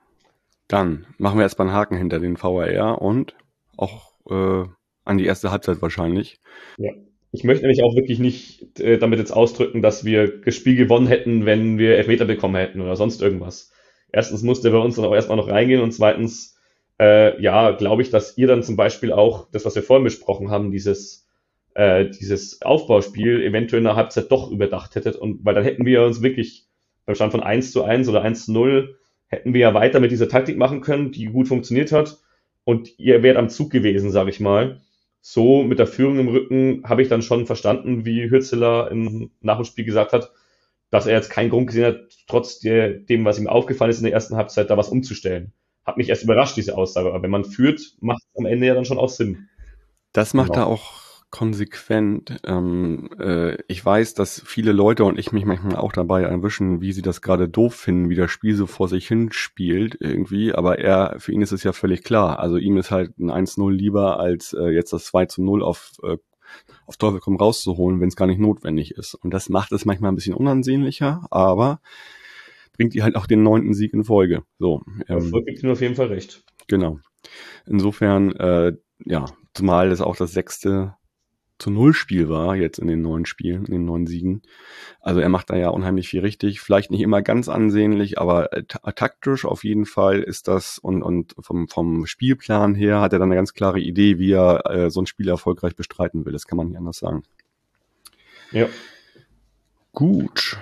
Dann 0.66 1.06
machen 1.16 1.38
wir 1.38 1.44
erstmal 1.44 1.68
einen 1.68 1.76
Haken 1.76 1.96
hinter 1.96 2.18
den 2.18 2.40
VAR 2.40 3.00
und 3.00 3.34
auch 3.76 4.12
äh, 4.28 4.68
an 5.04 5.18
die 5.18 5.24
erste 5.24 5.50
Halbzeit 5.50 5.80
wahrscheinlich. 5.80 6.40
Ja. 6.76 6.92
Ich 7.30 7.44
möchte 7.44 7.62
nämlich 7.62 7.82
auch 7.82 7.94
wirklich 7.94 8.18
nicht 8.18 8.80
äh, 8.80 8.98
damit 8.98 9.18
jetzt 9.18 9.32
ausdrücken, 9.32 9.82
dass 9.82 10.04
wir 10.04 10.40
das 10.40 10.54
Spiel 10.54 10.76
gewonnen 10.76 11.06
hätten, 11.06 11.44
wenn 11.44 11.78
wir 11.78 11.96
Elfmeter 11.96 12.24
bekommen 12.24 12.56
hätten 12.56 12.80
oder 12.80 12.96
sonst 12.96 13.20
irgendwas. 13.20 13.72
Erstens 14.10 14.42
musste 14.42 14.70
bei 14.70 14.78
uns 14.78 14.96
dann 14.96 15.04
auch 15.04 15.14
erstmal 15.14 15.36
noch 15.36 15.48
reingehen 15.48 15.82
und 15.82 15.92
zweitens, 15.92 16.57
äh, 17.00 17.40
ja, 17.40 17.72
glaube 17.72 18.02
ich, 18.02 18.10
dass 18.10 18.36
ihr 18.36 18.46
dann 18.46 18.62
zum 18.62 18.76
Beispiel 18.76 19.12
auch 19.12 19.48
das, 19.50 19.64
was 19.64 19.74
wir 19.74 19.82
vorhin 19.82 20.04
besprochen 20.04 20.50
haben, 20.50 20.70
dieses, 20.70 21.28
äh, 21.74 22.06
dieses 22.08 22.62
Aufbauspiel 22.62 23.42
eventuell 23.42 23.78
in 23.78 23.84
der 23.84 23.96
Halbzeit 23.96 24.30
doch 24.30 24.50
überdacht 24.50 24.94
hättet. 24.94 25.16
Und 25.16 25.44
weil 25.44 25.54
dann 25.54 25.64
hätten 25.64 25.86
wir 25.86 26.04
uns 26.04 26.22
wirklich 26.22 26.66
beim 27.06 27.14
Stand 27.14 27.32
von 27.32 27.42
1 27.42 27.72
zu 27.72 27.84
1 27.84 28.08
oder 28.08 28.22
1 28.22 28.46
zu 28.46 28.52
0 28.52 28.96
hätten 29.28 29.52
wir 29.52 29.60
ja 29.60 29.74
weiter 29.74 30.00
mit 30.00 30.10
dieser 30.10 30.28
Taktik 30.28 30.56
machen 30.56 30.80
können, 30.80 31.12
die 31.12 31.26
gut 31.26 31.48
funktioniert 31.48 31.92
hat. 31.92 32.18
Und 32.64 32.98
ihr 32.98 33.22
wärt 33.22 33.36
am 33.36 33.48
Zug 33.48 33.70
gewesen, 33.70 34.10
sage 34.10 34.30
ich 34.30 34.40
mal. 34.40 34.80
So 35.20 35.62
mit 35.62 35.78
der 35.78 35.86
Führung 35.86 36.18
im 36.18 36.28
Rücken 36.28 36.82
habe 36.84 37.02
ich 37.02 37.08
dann 37.08 37.22
schon 37.22 37.46
verstanden, 37.46 38.04
wie 38.04 38.30
Hürzeler 38.30 38.90
im 38.90 39.30
nach 39.40 39.56
dem 39.56 39.64
Spiel 39.64 39.84
gesagt 39.84 40.12
hat, 40.12 40.32
dass 40.90 41.06
er 41.06 41.14
jetzt 41.14 41.30
keinen 41.30 41.50
Grund 41.50 41.66
gesehen 41.66 41.86
hat, 41.86 42.00
trotz 42.26 42.60
der, 42.60 42.90
dem, 42.90 43.24
was 43.24 43.38
ihm 43.38 43.46
aufgefallen 43.46 43.90
ist 43.90 43.98
in 43.98 44.04
der 44.04 44.14
ersten 44.14 44.36
Halbzeit, 44.36 44.70
da 44.70 44.76
was 44.76 44.88
umzustellen. 44.88 45.52
Hat 45.88 45.96
mich 45.96 46.10
erst 46.10 46.22
überrascht, 46.22 46.58
diese 46.58 46.76
Aussage. 46.76 47.08
Aber 47.08 47.22
wenn 47.22 47.30
man 47.30 47.46
führt, 47.46 47.80
macht 48.00 48.20
es 48.20 48.38
am 48.38 48.44
Ende 48.44 48.66
ja 48.66 48.74
dann 48.74 48.84
schon 48.84 48.98
auch 48.98 49.08
Sinn. 49.08 49.48
Das 50.12 50.34
macht 50.34 50.52
genau. 50.52 50.64
er 50.64 50.66
auch 50.66 51.22
konsequent. 51.30 52.40
Ähm, 52.44 53.08
äh, 53.18 53.56
ich 53.68 53.82
weiß, 53.82 54.12
dass 54.12 54.42
viele 54.44 54.72
Leute 54.72 55.04
und 55.04 55.18
ich 55.18 55.32
mich 55.32 55.46
manchmal 55.46 55.76
auch 55.76 55.92
dabei 55.92 56.24
erwischen, 56.24 56.82
wie 56.82 56.92
sie 56.92 57.00
das 57.00 57.22
gerade 57.22 57.48
doof 57.48 57.74
finden, 57.74 58.10
wie 58.10 58.16
das 58.16 58.30
Spiel 58.30 58.54
so 58.54 58.66
vor 58.66 58.86
sich 58.86 59.08
hin 59.08 59.32
spielt 59.32 59.96
irgendwie. 59.98 60.52
Aber 60.52 60.78
er, 60.78 61.14
für 61.20 61.32
ihn 61.32 61.40
ist 61.40 61.52
es 61.52 61.62
ja 61.62 61.72
völlig 61.72 62.04
klar. 62.04 62.38
Also 62.38 62.58
ihm 62.58 62.76
ist 62.76 62.90
halt 62.90 63.18
ein 63.18 63.30
1-0 63.30 63.72
lieber, 63.72 64.20
als 64.20 64.52
äh, 64.52 64.68
jetzt 64.68 64.92
das 64.92 65.06
2 65.06 65.26
0 65.38 65.62
auf, 65.62 65.92
äh, 66.02 66.18
auf 66.84 66.98
Teufel 66.98 67.20
komm 67.20 67.36
rauszuholen, 67.36 67.98
wenn 68.02 68.08
es 68.08 68.16
gar 68.16 68.26
nicht 68.26 68.40
notwendig 68.40 68.90
ist. 68.90 69.14
Und 69.14 69.32
das 69.32 69.48
macht 69.48 69.72
es 69.72 69.86
manchmal 69.86 70.12
ein 70.12 70.16
bisschen 70.16 70.34
unansehnlicher, 70.34 71.26
aber 71.30 71.80
bringt 72.78 72.94
ihr 72.94 73.02
halt 73.02 73.16
auch 73.16 73.26
den 73.26 73.42
neunten 73.42 73.74
Sieg 73.74 73.92
in 73.92 74.04
Folge. 74.04 74.44
So. 74.58 74.82
Ähm, 75.08 75.30
da 75.32 75.40
gibt 75.40 75.64
auf 75.66 75.80
jeden 75.80 75.96
Fall 75.96 76.06
recht. 76.06 76.44
Genau. 76.68 77.00
Insofern, 77.66 78.32
äh, 78.36 78.72
ja, 79.04 79.26
zumal 79.52 79.90
es 79.90 80.00
auch 80.00 80.16
das 80.16 80.32
sechste 80.32 80.94
zu 81.58 81.70
Null 81.72 81.92
Spiel 81.92 82.28
war, 82.28 82.54
jetzt 82.54 82.78
in 82.78 82.86
den 82.86 83.02
neuen 83.02 83.26
Spielen, 83.26 83.64
in 83.64 83.72
den 83.72 83.84
neuen 83.84 84.06
Siegen. 84.06 84.42
Also 85.00 85.18
er 85.18 85.28
macht 85.28 85.50
da 85.50 85.56
ja 85.56 85.70
unheimlich 85.70 86.08
viel 86.08 86.20
richtig. 86.20 86.60
Vielleicht 86.60 86.92
nicht 86.92 87.00
immer 87.00 87.20
ganz 87.20 87.48
ansehnlich, 87.48 88.18
aber 88.20 88.52
äh, 88.52 88.62
taktisch 88.62 89.44
auf 89.44 89.64
jeden 89.64 89.84
Fall 89.84 90.20
ist 90.20 90.46
das 90.46 90.78
und, 90.78 91.02
und 91.02 91.34
vom, 91.40 91.66
vom 91.66 92.06
Spielplan 92.06 92.76
her 92.76 93.00
hat 93.00 93.12
er 93.12 93.18
dann 93.18 93.28
eine 93.28 93.36
ganz 93.36 93.54
klare 93.54 93.80
Idee, 93.80 94.18
wie 94.18 94.32
er 94.32 94.70
äh, 94.70 94.90
so 94.90 95.02
ein 95.02 95.06
Spiel 95.06 95.28
erfolgreich 95.28 95.74
bestreiten 95.74 96.24
will. 96.24 96.32
Das 96.32 96.46
kann 96.46 96.56
man 96.56 96.68
nicht 96.68 96.78
anders 96.78 96.98
sagen. 96.98 97.24
Ja. 98.52 98.68
Gut. 99.92 100.58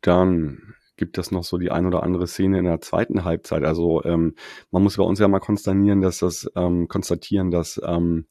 Dann 0.00 0.74
gibt 1.00 1.18
es 1.18 1.32
noch 1.32 1.44
so 1.44 1.58
die 1.58 1.72
ein 1.72 1.86
oder 1.86 2.04
andere 2.04 2.26
Szene 2.28 2.58
in 2.58 2.66
der 2.66 2.80
zweiten 2.80 3.24
Halbzeit. 3.24 3.64
Also 3.64 4.04
ähm, 4.04 4.34
man 4.70 4.82
muss 4.82 4.98
bei 4.98 5.02
uns 5.02 5.18
ja 5.18 5.26
mal 5.28 5.40
konstatieren, 5.40 6.02
dass 6.02 6.18
das 6.18 6.48
ähm, 6.54 6.88
konstatieren, 6.88 7.50
dass 7.50 7.80
ähm, 7.84 8.26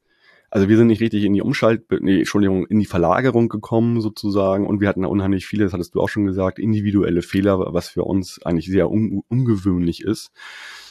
also 0.51 0.69
wir 0.69 0.77
sind 0.77 0.87
nicht 0.87 1.01
richtig 1.01 1.23
in 1.23 1.33
die 1.33 1.41
Umschalt, 1.41 1.85
nee, 1.99 2.19
Entschuldigung, 2.19 2.65
in 2.67 2.79
die 2.79 2.85
Verlagerung 2.85 3.49
gekommen 3.49 4.01
sozusagen 4.01 4.67
und 4.67 4.81
wir 4.81 4.87
hatten 4.87 5.03
unheimlich 5.03 5.45
viele, 5.45 5.63
das 5.63 5.73
hattest 5.73 5.95
du 5.95 6.01
auch 6.01 6.09
schon 6.09 6.25
gesagt, 6.25 6.59
individuelle 6.59 7.21
Fehler, 7.23 7.73
was 7.73 7.89
für 7.89 8.03
uns 8.03 8.41
eigentlich 8.43 8.67
sehr 8.67 8.89
un 8.89 9.23
ungewöhnlich 9.29 10.03
ist. 10.03 10.31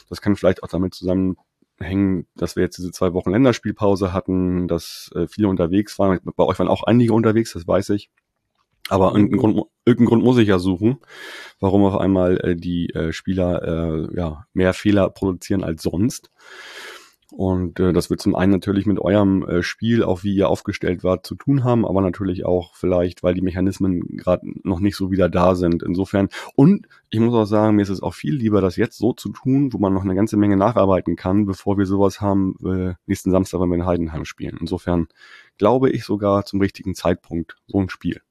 Das 0.09 0.21
kann 0.21 0.35
vielleicht 0.35 0.63
auch 0.63 0.67
damit 0.67 0.93
zusammenhängen, 0.93 2.27
dass 2.35 2.55
wir 2.55 2.63
jetzt 2.63 2.77
diese 2.77 2.91
zwei 2.91 3.13
Wochen 3.13 3.31
Länderspielpause 3.31 4.11
hatten, 4.13 4.67
dass 4.67 5.11
äh, 5.15 5.27
viele 5.27 5.47
unterwegs 5.47 5.97
waren. 5.97 6.19
Bei 6.35 6.43
euch 6.43 6.59
waren 6.59 6.67
auch 6.67 6.83
einige 6.83 7.13
unterwegs, 7.13 7.53
das 7.53 7.67
weiß 7.67 7.89
ich. 7.91 8.09
Aber 8.89 9.13
irgendeinen 9.13 9.39
Grund, 9.39 9.63
irgendeinen 9.85 10.07
Grund 10.07 10.23
muss 10.23 10.37
ich 10.37 10.47
ja 10.47 10.59
suchen, 10.59 10.99
warum 11.59 11.83
auf 11.85 11.97
einmal 11.97 12.37
äh, 12.39 12.55
die 12.55 12.89
äh, 12.89 13.11
Spieler 13.13 13.63
äh, 13.63 14.15
ja, 14.15 14.45
mehr 14.53 14.73
Fehler 14.73 15.09
produzieren 15.09 15.63
als 15.63 15.83
sonst. 15.83 16.29
Und 17.31 17.79
äh, 17.79 17.93
das 17.93 18.09
wird 18.09 18.21
zum 18.21 18.35
einen 18.35 18.51
natürlich 18.51 18.87
mit 18.87 18.99
eurem 18.99 19.47
äh, 19.47 19.61
Spiel, 19.61 20.03
auch 20.03 20.23
wie 20.23 20.33
ihr 20.33 20.49
aufgestellt 20.49 21.03
wart, 21.03 21.27
zu 21.27 21.35
tun 21.35 21.63
haben, 21.63 21.85
aber 21.85 22.01
natürlich 22.01 22.43
auch 22.43 22.75
vielleicht, 22.75 23.21
weil 23.21 23.35
die 23.35 23.41
Mechanismen 23.41 24.17
gerade 24.17 24.47
noch 24.63 24.79
nicht 24.79 24.95
so 24.95 25.11
wieder 25.11 25.29
da 25.29 25.53
sind. 25.53 25.83
Insofern, 25.83 26.29
und 26.55 26.87
ich 27.11 27.19
muss 27.19 27.35
auch 27.35 27.45
sagen, 27.45 27.75
mir 27.75 27.83
ist 27.83 27.89
es 27.89 28.01
auch 28.01 28.15
viel 28.15 28.33
lieber, 28.33 28.61
das 28.61 28.77
jetzt 28.77 28.97
so 28.97 29.13
zu 29.13 29.29
tun, 29.29 29.71
wo 29.73 29.77
man 29.77 29.93
noch 29.93 30.03
eine 30.03 30.15
ganze 30.15 30.37
Menge 30.37 30.57
nacharbeiten 30.57 31.15
kann, 31.15 31.45
bevor 31.45 31.77
wir 31.77 31.85
sowas 31.85 32.19
haben 32.19 32.55
äh, 32.65 32.95
nächsten 33.05 33.29
Samstag, 33.29 33.59
wenn 33.61 33.69
wir 33.69 33.75
in 33.75 33.85
Heidenheim 33.85 34.25
spielen. 34.25 34.57
Insofern 34.59 35.07
glaube 35.59 35.91
ich 35.91 36.05
sogar 36.05 36.45
zum 36.45 36.59
richtigen 36.61 36.95
Zeitpunkt 36.95 37.57
so 37.67 37.79
ein 37.79 37.89
Spiel 37.89 38.21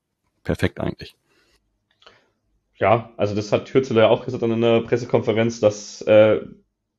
perfekt 0.43 0.81
eigentlich. 0.81 1.17
Ja, 2.77 3.13
also 3.17 3.35
das 3.35 3.51
hat 3.51 3.73
Hürzeler 3.73 4.03
ja 4.03 4.09
auch 4.09 4.25
gesagt 4.25 4.43
in 4.43 4.53
einer 4.53 4.83
Pressekonferenz, 4.83 5.61
dass 5.61 6.01
äh, 6.03 6.41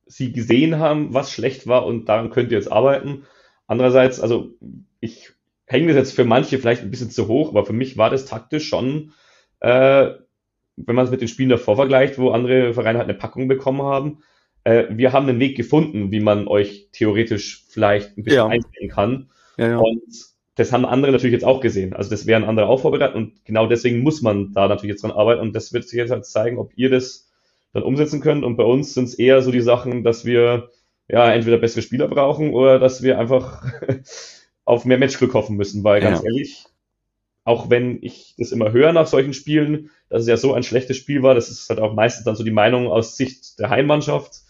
sie 0.06 0.34
gesehen 0.34 0.80
haben, 0.80 1.14
was 1.14 1.32
schlecht 1.32 1.68
war 1.68 1.86
und 1.86 2.10
daran 2.10 2.32
könnt 2.32 2.52
ihr 2.52 2.58
jetzt 2.58 2.72
arbeiten. 2.72 3.26
Andererseits, 3.68 4.20
also 4.20 4.52
ich 5.00 5.32
hänge 5.66 5.88
das 5.88 5.96
jetzt 5.96 6.16
für 6.16 6.26
manche 6.26 6.58
vielleicht 6.58 6.82
ein 6.82 6.92
bisschen 6.92 7.12
zu 7.12 7.28
hoch, 7.28 7.50
aber 7.50 7.66
für 7.66 7.74
mich 7.74 7.98
war 7.98 8.10
das 8.10 8.26
taktisch 8.26 8.68
schon, 8.68 9.14
äh, 9.62 10.10
wenn 10.76 10.96
man 10.96 11.06
es 11.06 11.12
mit 11.12 11.22
den 11.22 11.28
Spielen 11.28 11.50
davor 11.50 11.76
vergleicht, 11.76 12.18
wo 12.18 12.32
andere 12.32 12.74
Vereine 12.74 13.00
halt 13.00 13.10
eine 13.10 13.18
Packung 13.18 13.48
bekommen 13.48 13.84
haben, 13.84 14.24
äh, 14.64 14.86
wir 14.90 15.14
haben 15.14 15.30
einen 15.30 15.40
Weg 15.40 15.56
gefunden, 15.56 16.12
wie 16.12 16.20
man 16.20 16.48
euch 16.48 16.90
theoretisch 16.92 17.66
vielleicht 17.70 18.18
ein 18.18 18.24
bisschen 18.24 18.38
ja. 18.38 18.48
einstellen 18.48 18.90
kann. 18.90 19.30
Ja, 19.58 19.70
ja. 19.70 19.78
Und 19.78 20.04
das 20.60 20.74
haben 20.74 20.86
andere 20.86 21.14
natürlich 21.14 21.34
jetzt 21.34 21.46
auch 21.46 21.62
gesehen. 21.62 21.94
Also 21.94 22.10
das 22.10 22.28
wären 22.28 22.44
andere 22.44 22.68
auch 22.68 22.82
vorbereitet 22.82 23.16
und 23.16 23.46
genau 23.46 23.66
deswegen 23.66 24.02
muss 24.02 24.22
man 24.22 24.52
da 24.52 24.68
natürlich 24.68 24.92
jetzt 24.92 25.04
dran 25.04 25.12
arbeiten 25.12 25.40
und 25.40 25.56
das 25.56 25.72
wird 25.72 25.88
sich 25.88 25.98
jetzt 25.98 26.12
halt 26.12 26.26
zeigen, 26.26 26.58
ob 26.58 26.74
ihr 26.76 26.90
das 26.90 27.32
dann 27.72 27.84
umsetzen 27.84 28.20
könnt. 28.20 28.44
Und 28.44 28.58
bei 28.58 28.66
uns 28.66 28.94
sind 28.94 29.06
es 29.06 29.14
eher 29.14 29.42
so 29.42 29.52
die 29.52 29.62
Sachen, 29.62 30.04
dass 30.04 30.26
wir 30.26 30.70
ja 31.08 31.32
entweder 31.32 31.60
bessere 31.60 31.82
Spieler 31.82 32.10
brauchen 32.10 32.54
oder 32.54 32.78
dass 32.78 33.02
wir 33.02 33.18
einfach 33.18 33.64
auf 34.66 34.84
mehr 34.84 34.98
Matchglück 34.98 35.34
hoffen 35.34 35.56
müssen, 35.56 35.86
weil 35.86 36.02
ganz 36.02 36.20
ja. 36.20 36.26
ehrlich, 36.26 36.66
auch 37.46 37.70
wenn 37.70 38.00
ich 38.02 38.36
das 38.38 38.52
immer 38.52 38.74
höre 38.74 38.92
nach 38.92 39.08
solchen 39.08 39.34
Spielen, 39.34 39.92
dass 40.10 40.24
es 40.24 40.28
ja 40.28 40.36
so 40.36 40.54
ein 40.54 40.64
schlechtes 40.64 40.98
Spiel 40.98 41.24
war, 41.24 41.36
das 41.36 41.50
ist 41.50 41.70
halt 41.70 41.80
auch 41.80 41.94
meistens 41.94 42.26
dann 42.26 42.36
so 42.36 42.44
die 42.44 42.52
Meinung 42.52 42.88
aus 42.88 43.16
Sicht 43.16 43.60
der 43.60 43.70
Heimmannschaft. 43.70 44.42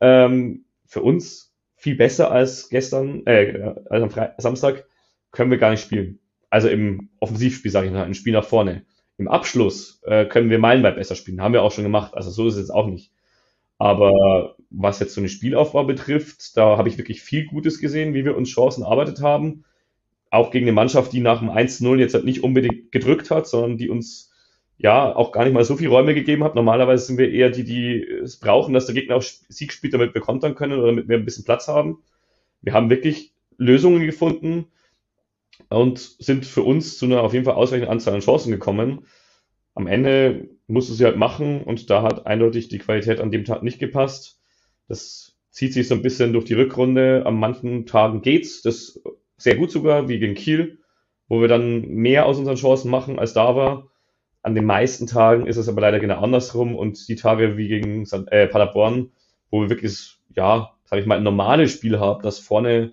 Ähm, 0.00 0.66
für 0.86 1.02
uns 1.02 1.52
viel 1.74 1.96
besser 1.96 2.30
als 2.30 2.68
gestern, 2.68 3.26
äh, 3.26 3.74
als 3.90 4.02
am 4.04 4.10
Fre 4.10 4.34
Samstag 4.38 4.86
können 5.30 5.50
wir 5.50 5.58
gar 5.58 5.70
nicht 5.70 5.82
spielen. 5.82 6.18
Also 6.50 6.68
im 6.68 7.10
Offensivspiel, 7.20 7.70
sage 7.70 7.88
ich 7.88 7.92
mal, 7.92 8.06
im 8.06 8.14
Spiel 8.14 8.32
nach 8.32 8.44
vorne. 8.44 8.84
Im 9.18 9.28
Abschluss 9.28 10.00
äh, 10.04 10.24
können 10.26 10.50
wir 10.50 10.58
meilenweit 10.58 10.96
besser 10.96 11.16
spielen. 11.16 11.40
Haben 11.40 11.52
wir 11.52 11.62
auch 11.62 11.72
schon 11.72 11.84
gemacht. 11.84 12.14
Also 12.14 12.30
so 12.30 12.46
ist 12.46 12.54
es 12.54 12.60
jetzt 12.60 12.70
auch 12.70 12.86
nicht. 12.86 13.10
Aber 13.78 14.56
was 14.70 15.00
jetzt 15.00 15.14
so 15.14 15.20
eine 15.20 15.28
Spielaufbau 15.28 15.84
betrifft, 15.84 16.56
da 16.56 16.76
habe 16.76 16.88
ich 16.88 16.98
wirklich 16.98 17.22
viel 17.22 17.46
Gutes 17.46 17.80
gesehen, 17.80 18.14
wie 18.14 18.24
wir 18.24 18.36
uns 18.36 18.50
Chancen 18.50 18.82
erarbeitet 18.82 19.20
haben. 19.22 19.64
Auch 20.30 20.50
gegen 20.50 20.66
eine 20.66 20.72
Mannschaft, 20.72 21.12
die 21.12 21.20
nach 21.20 21.40
dem 21.40 21.50
1-0 21.50 21.96
jetzt 21.98 22.14
halt 22.14 22.24
nicht 22.24 22.42
unbedingt 22.42 22.92
gedrückt 22.92 23.30
hat, 23.30 23.46
sondern 23.46 23.78
die 23.78 23.88
uns 23.88 24.32
ja 24.76 25.14
auch 25.14 25.32
gar 25.32 25.44
nicht 25.44 25.54
mal 25.54 25.64
so 25.64 25.76
viel 25.76 25.88
Räume 25.88 26.14
gegeben 26.14 26.44
hat. 26.44 26.54
Normalerweise 26.54 27.06
sind 27.06 27.18
wir 27.18 27.30
eher 27.30 27.50
die, 27.50 27.64
die 27.64 28.02
es 28.02 28.38
brauchen, 28.38 28.74
dass 28.74 28.86
der 28.86 28.94
Gegner 28.94 29.16
auf 29.16 29.24
Sieg 29.24 29.72
spielt, 29.72 29.94
damit 29.94 30.14
wir 30.14 30.20
kontern 30.20 30.54
können 30.54 30.78
oder 30.78 30.88
damit 30.88 31.08
wir 31.08 31.16
ein 31.16 31.24
bisschen 31.24 31.44
Platz 31.44 31.68
haben. 31.68 32.02
Wir 32.62 32.74
haben 32.74 32.90
wirklich 32.90 33.32
Lösungen 33.56 34.04
gefunden, 34.06 34.66
und 35.68 35.98
sind 35.98 36.46
für 36.46 36.62
uns 36.62 36.98
zu 36.98 37.06
einer 37.06 37.22
auf 37.22 37.32
jeden 37.32 37.44
Fall 37.44 37.54
ausreichenden 37.54 37.90
Anzahl 37.90 38.14
an 38.14 38.20
Chancen 38.20 38.50
gekommen. 38.50 39.06
Am 39.74 39.86
Ende 39.86 40.48
musste 40.66 40.92
sie 40.92 41.04
halt 41.04 41.16
machen 41.16 41.62
und 41.62 41.90
da 41.90 42.02
hat 42.02 42.26
eindeutig 42.26 42.68
die 42.68 42.78
Qualität 42.78 43.20
an 43.20 43.30
dem 43.30 43.44
Tag 43.44 43.62
nicht 43.62 43.78
gepasst. 43.78 44.40
Das 44.88 45.36
zieht 45.50 45.72
sich 45.72 45.88
so 45.88 45.94
ein 45.94 46.02
bisschen 46.02 46.32
durch 46.32 46.44
die 46.44 46.54
Rückrunde. 46.54 47.24
An 47.26 47.38
manchen 47.38 47.86
Tagen 47.86 48.22
geht's, 48.22 48.62
das 48.62 49.00
sehr 49.36 49.56
gut 49.56 49.70
sogar, 49.70 50.08
wie 50.08 50.18
gegen 50.18 50.34
Kiel, 50.34 50.78
wo 51.28 51.40
wir 51.40 51.48
dann 51.48 51.82
mehr 51.88 52.26
aus 52.26 52.38
unseren 52.38 52.56
Chancen 52.56 52.90
machen, 52.90 53.18
als 53.18 53.34
da 53.34 53.54
war. 53.56 53.88
An 54.42 54.54
den 54.54 54.64
meisten 54.64 55.06
Tagen 55.06 55.46
ist 55.46 55.56
es 55.56 55.68
aber 55.68 55.80
leider 55.80 56.00
genau 56.00 56.20
andersrum 56.20 56.74
und 56.74 57.08
die 57.08 57.16
Tage 57.16 57.56
wie 57.56 57.68
gegen 57.68 58.06
äh, 58.30 58.46
Paderborn, 58.46 59.10
wo 59.50 59.62
wir 59.62 59.70
wirklich, 59.70 60.18
ja, 60.34 60.74
sag 60.84 61.00
ich 61.00 61.06
mal, 61.06 61.16
ein 61.16 61.24
normales 61.24 61.72
Spiel 61.72 61.98
haben, 61.98 62.22
das 62.22 62.38
vorne 62.38 62.92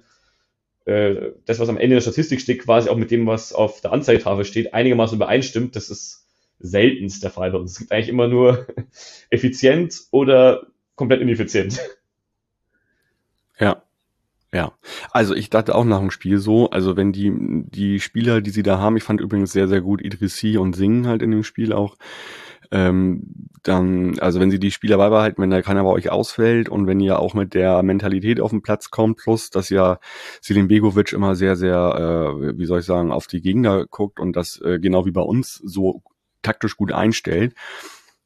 äh, 0.85 1.31
das, 1.45 1.59
was 1.59 1.69
am 1.69 1.77
Ende 1.77 1.95
der 1.95 2.01
Statistik 2.01 2.41
steht, 2.41 2.63
quasi 2.63 2.89
auch 2.89 2.97
mit 2.97 3.11
dem, 3.11 3.27
was 3.27 3.53
auf 3.53 3.81
der 3.81 3.91
Anzeigetafel 3.91 4.45
steht, 4.45 4.73
einigermaßen 4.73 5.17
übereinstimmt, 5.17 5.75
das 5.75 5.89
ist 5.89 6.27
seltenst 6.59 7.23
der 7.23 7.31
Fall 7.31 7.51
bei 7.51 7.57
uns. 7.57 7.73
Es 7.73 7.79
gibt 7.79 7.91
eigentlich 7.91 8.09
immer 8.09 8.27
nur 8.27 8.67
effizient 9.29 10.01
oder 10.11 10.67
komplett 10.95 11.21
ineffizient. 11.21 11.79
Ja. 13.59 13.81
Ja, 14.53 14.71
also 15.11 15.35
ich 15.35 15.49
dachte 15.49 15.75
auch 15.75 15.83
nach 15.83 15.99
dem 15.99 16.11
Spiel 16.11 16.37
so, 16.37 16.69
also 16.69 16.95
wenn 16.95 17.11
die, 17.11 17.29
die 17.33 17.99
Spieler, 17.99 18.39
die 18.39 18.51
sie 18.51 18.63
da 18.63 18.79
haben, 18.79 18.95
ich 18.95 19.03
fand 19.03 19.19
übrigens 19.19 19.51
sehr, 19.51 19.67
sehr 19.67 19.81
gut 19.81 20.01
Idrissi 20.01 20.57
und 20.57 20.77
Singen 20.77 21.07
halt 21.07 21.21
in 21.21 21.31
dem 21.31 21.43
Spiel 21.43 21.73
auch, 21.73 21.97
ähm, 22.71 23.49
dann, 23.63 24.19
also 24.19 24.39
wenn 24.39 24.51
sie 24.51 24.59
die 24.59 24.71
Spieler 24.71 24.97
beibehalten, 24.97 25.41
wenn 25.41 25.49
da 25.49 25.61
keiner 25.61 25.83
bei 25.83 25.89
euch 25.89 26.11
ausfällt 26.11 26.69
und 26.69 26.87
wenn 26.87 26.99
ihr 26.99 27.19
auch 27.19 27.33
mit 27.33 27.53
der 27.53 27.81
Mentalität 27.83 28.39
auf 28.39 28.51
den 28.51 28.61
Platz 28.61 28.91
kommt, 28.91 29.17
plus 29.17 29.49
dass 29.49 29.69
ja 29.69 29.99
Selim 30.41 30.67
Begovic 30.67 31.13
immer 31.13 31.35
sehr, 31.35 31.55
sehr, 31.55 32.35
äh, 32.37 32.57
wie 32.57 32.65
soll 32.65 32.79
ich 32.79 32.85
sagen, 32.85 33.11
auf 33.11 33.27
die 33.27 33.41
Gegner 33.41 33.85
guckt 33.85 34.19
und 34.19 34.35
das 34.35 34.61
äh, 34.61 34.79
genau 34.79 35.05
wie 35.05 35.11
bei 35.11 35.21
uns 35.21 35.55
so 35.63 36.03
taktisch 36.41 36.77
gut 36.77 36.91
einstellt, 36.91 37.55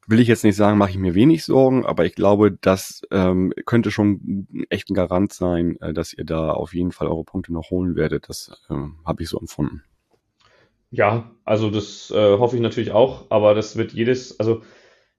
will 0.06 0.20
ich 0.20 0.28
jetzt 0.28 0.44
nicht 0.44 0.56
sagen, 0.56 0.78
mache 0.78 0.90
ich 0.90 0.98
mir 0.98 1.14
wenig 1.14 1.44
Sorgen, 1.44 1.86
aber 1.86 2.04
ich 2.04 2.14
glaube, 2.14 2.52
das 2.52 3.02
ähm, 3.10 3.52
könnte 3.64 3.90
schon 3.90 4.46
echt 4.68 4.90
ein 4.90 4.94
Garant 4.94 5.32
sein, 5.32 5.76
äh, 5.80 5.92
dass 5.92 6.12
ihr 6.12 6.24
da 6.24 6.50
auf 6.50 6.74
jeden 6.74 6.92
Fall 6.92 7.08
eure 7.08 7.24
Punkte 7.24 7.52
noch 7.52 7.70
holen 7.70 7.94
werdet. 7.94 8.28
Das 8.28 8.52
ähm, 8.68 8.96
habe 9.04 9.22
ich 9.22 9.28
so 9.28 9.38
empfunden. 9.38 9.82
Ja, 10.90 11.30
also 11.44 11.70
das 11.70 12.10
äh, 12.10 12.38
hoffe 12.38 12.56
ich 12.56 12.62
natürlich 12.62 12.90
auch, 12.90 13.30
aber 13.30 13.54
das 13.54 13.76
wird 13.76 13.92
jedes, 13.92 14.38
also 14.40 14.62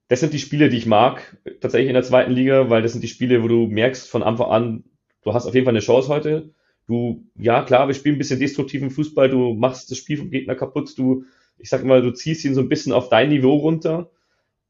das 0.10 0.20
sind 0.22 0.34
die 0.34 0.40
Spiele, 0.40 0.70
die 0.70 0.78
ich 0.78 0.86
mag, 0.86 1.38
tatsächlich 1.62 1.90
in 1.90 1.96
der 1.96 2.04
zweiten 2.04 2.34
Liga, 2.34 2.70
weil 2.70 2.82
das 2.82 2.94
sind 2.94 3.04
die 3.04 3.10
Spiele, 3.10 3.44
wo 3.44 3.48
du 3.48 3.68
merkst 3.68 4.10
von 4.10 4.24
Anfang 4.24 4.52
an, 4.52 4.84
du 5.24 5.34
hast 5.34 5.48
auf 5.48 5.56
jeden 5.56 5.66
Fall 5.66 5.74
eine 5.74 5.82
Chance 5.82 6.10
heute. 6.10 6.54
Du, 6.88 7.26
ja 7.38 7.64
klar, 7.64 7.88
wir 7.88 7.96
spielen 7.96 8.16
ein 8.16 8.20
bisschen 8.20 8.40
destruktiven 8.40 8.92
Fußball, 8.92 9.30
du 9.30 9.54
machst 9.56 9.92
das 9.92 9.98
Spiel 10.00 10.18
vom 10.18 10.32
Gegner 10.32 10.56
kaputt, 10.56 10.98
du, 10.98 11.26
ich 11.58 11.70
sag 11.70 11.86
mal, 11.86 12.02
du 12.02 12.12
ziehst 12.14 12.46
ihn 12.46 12.56
so 12.56 12.62
ein 12.62 12.70
bisschen 12.70 12.94
auf 12.94 13.10
dein 13.10 13.30
Niveau 13.30 13.56
runter, 13.58 14.12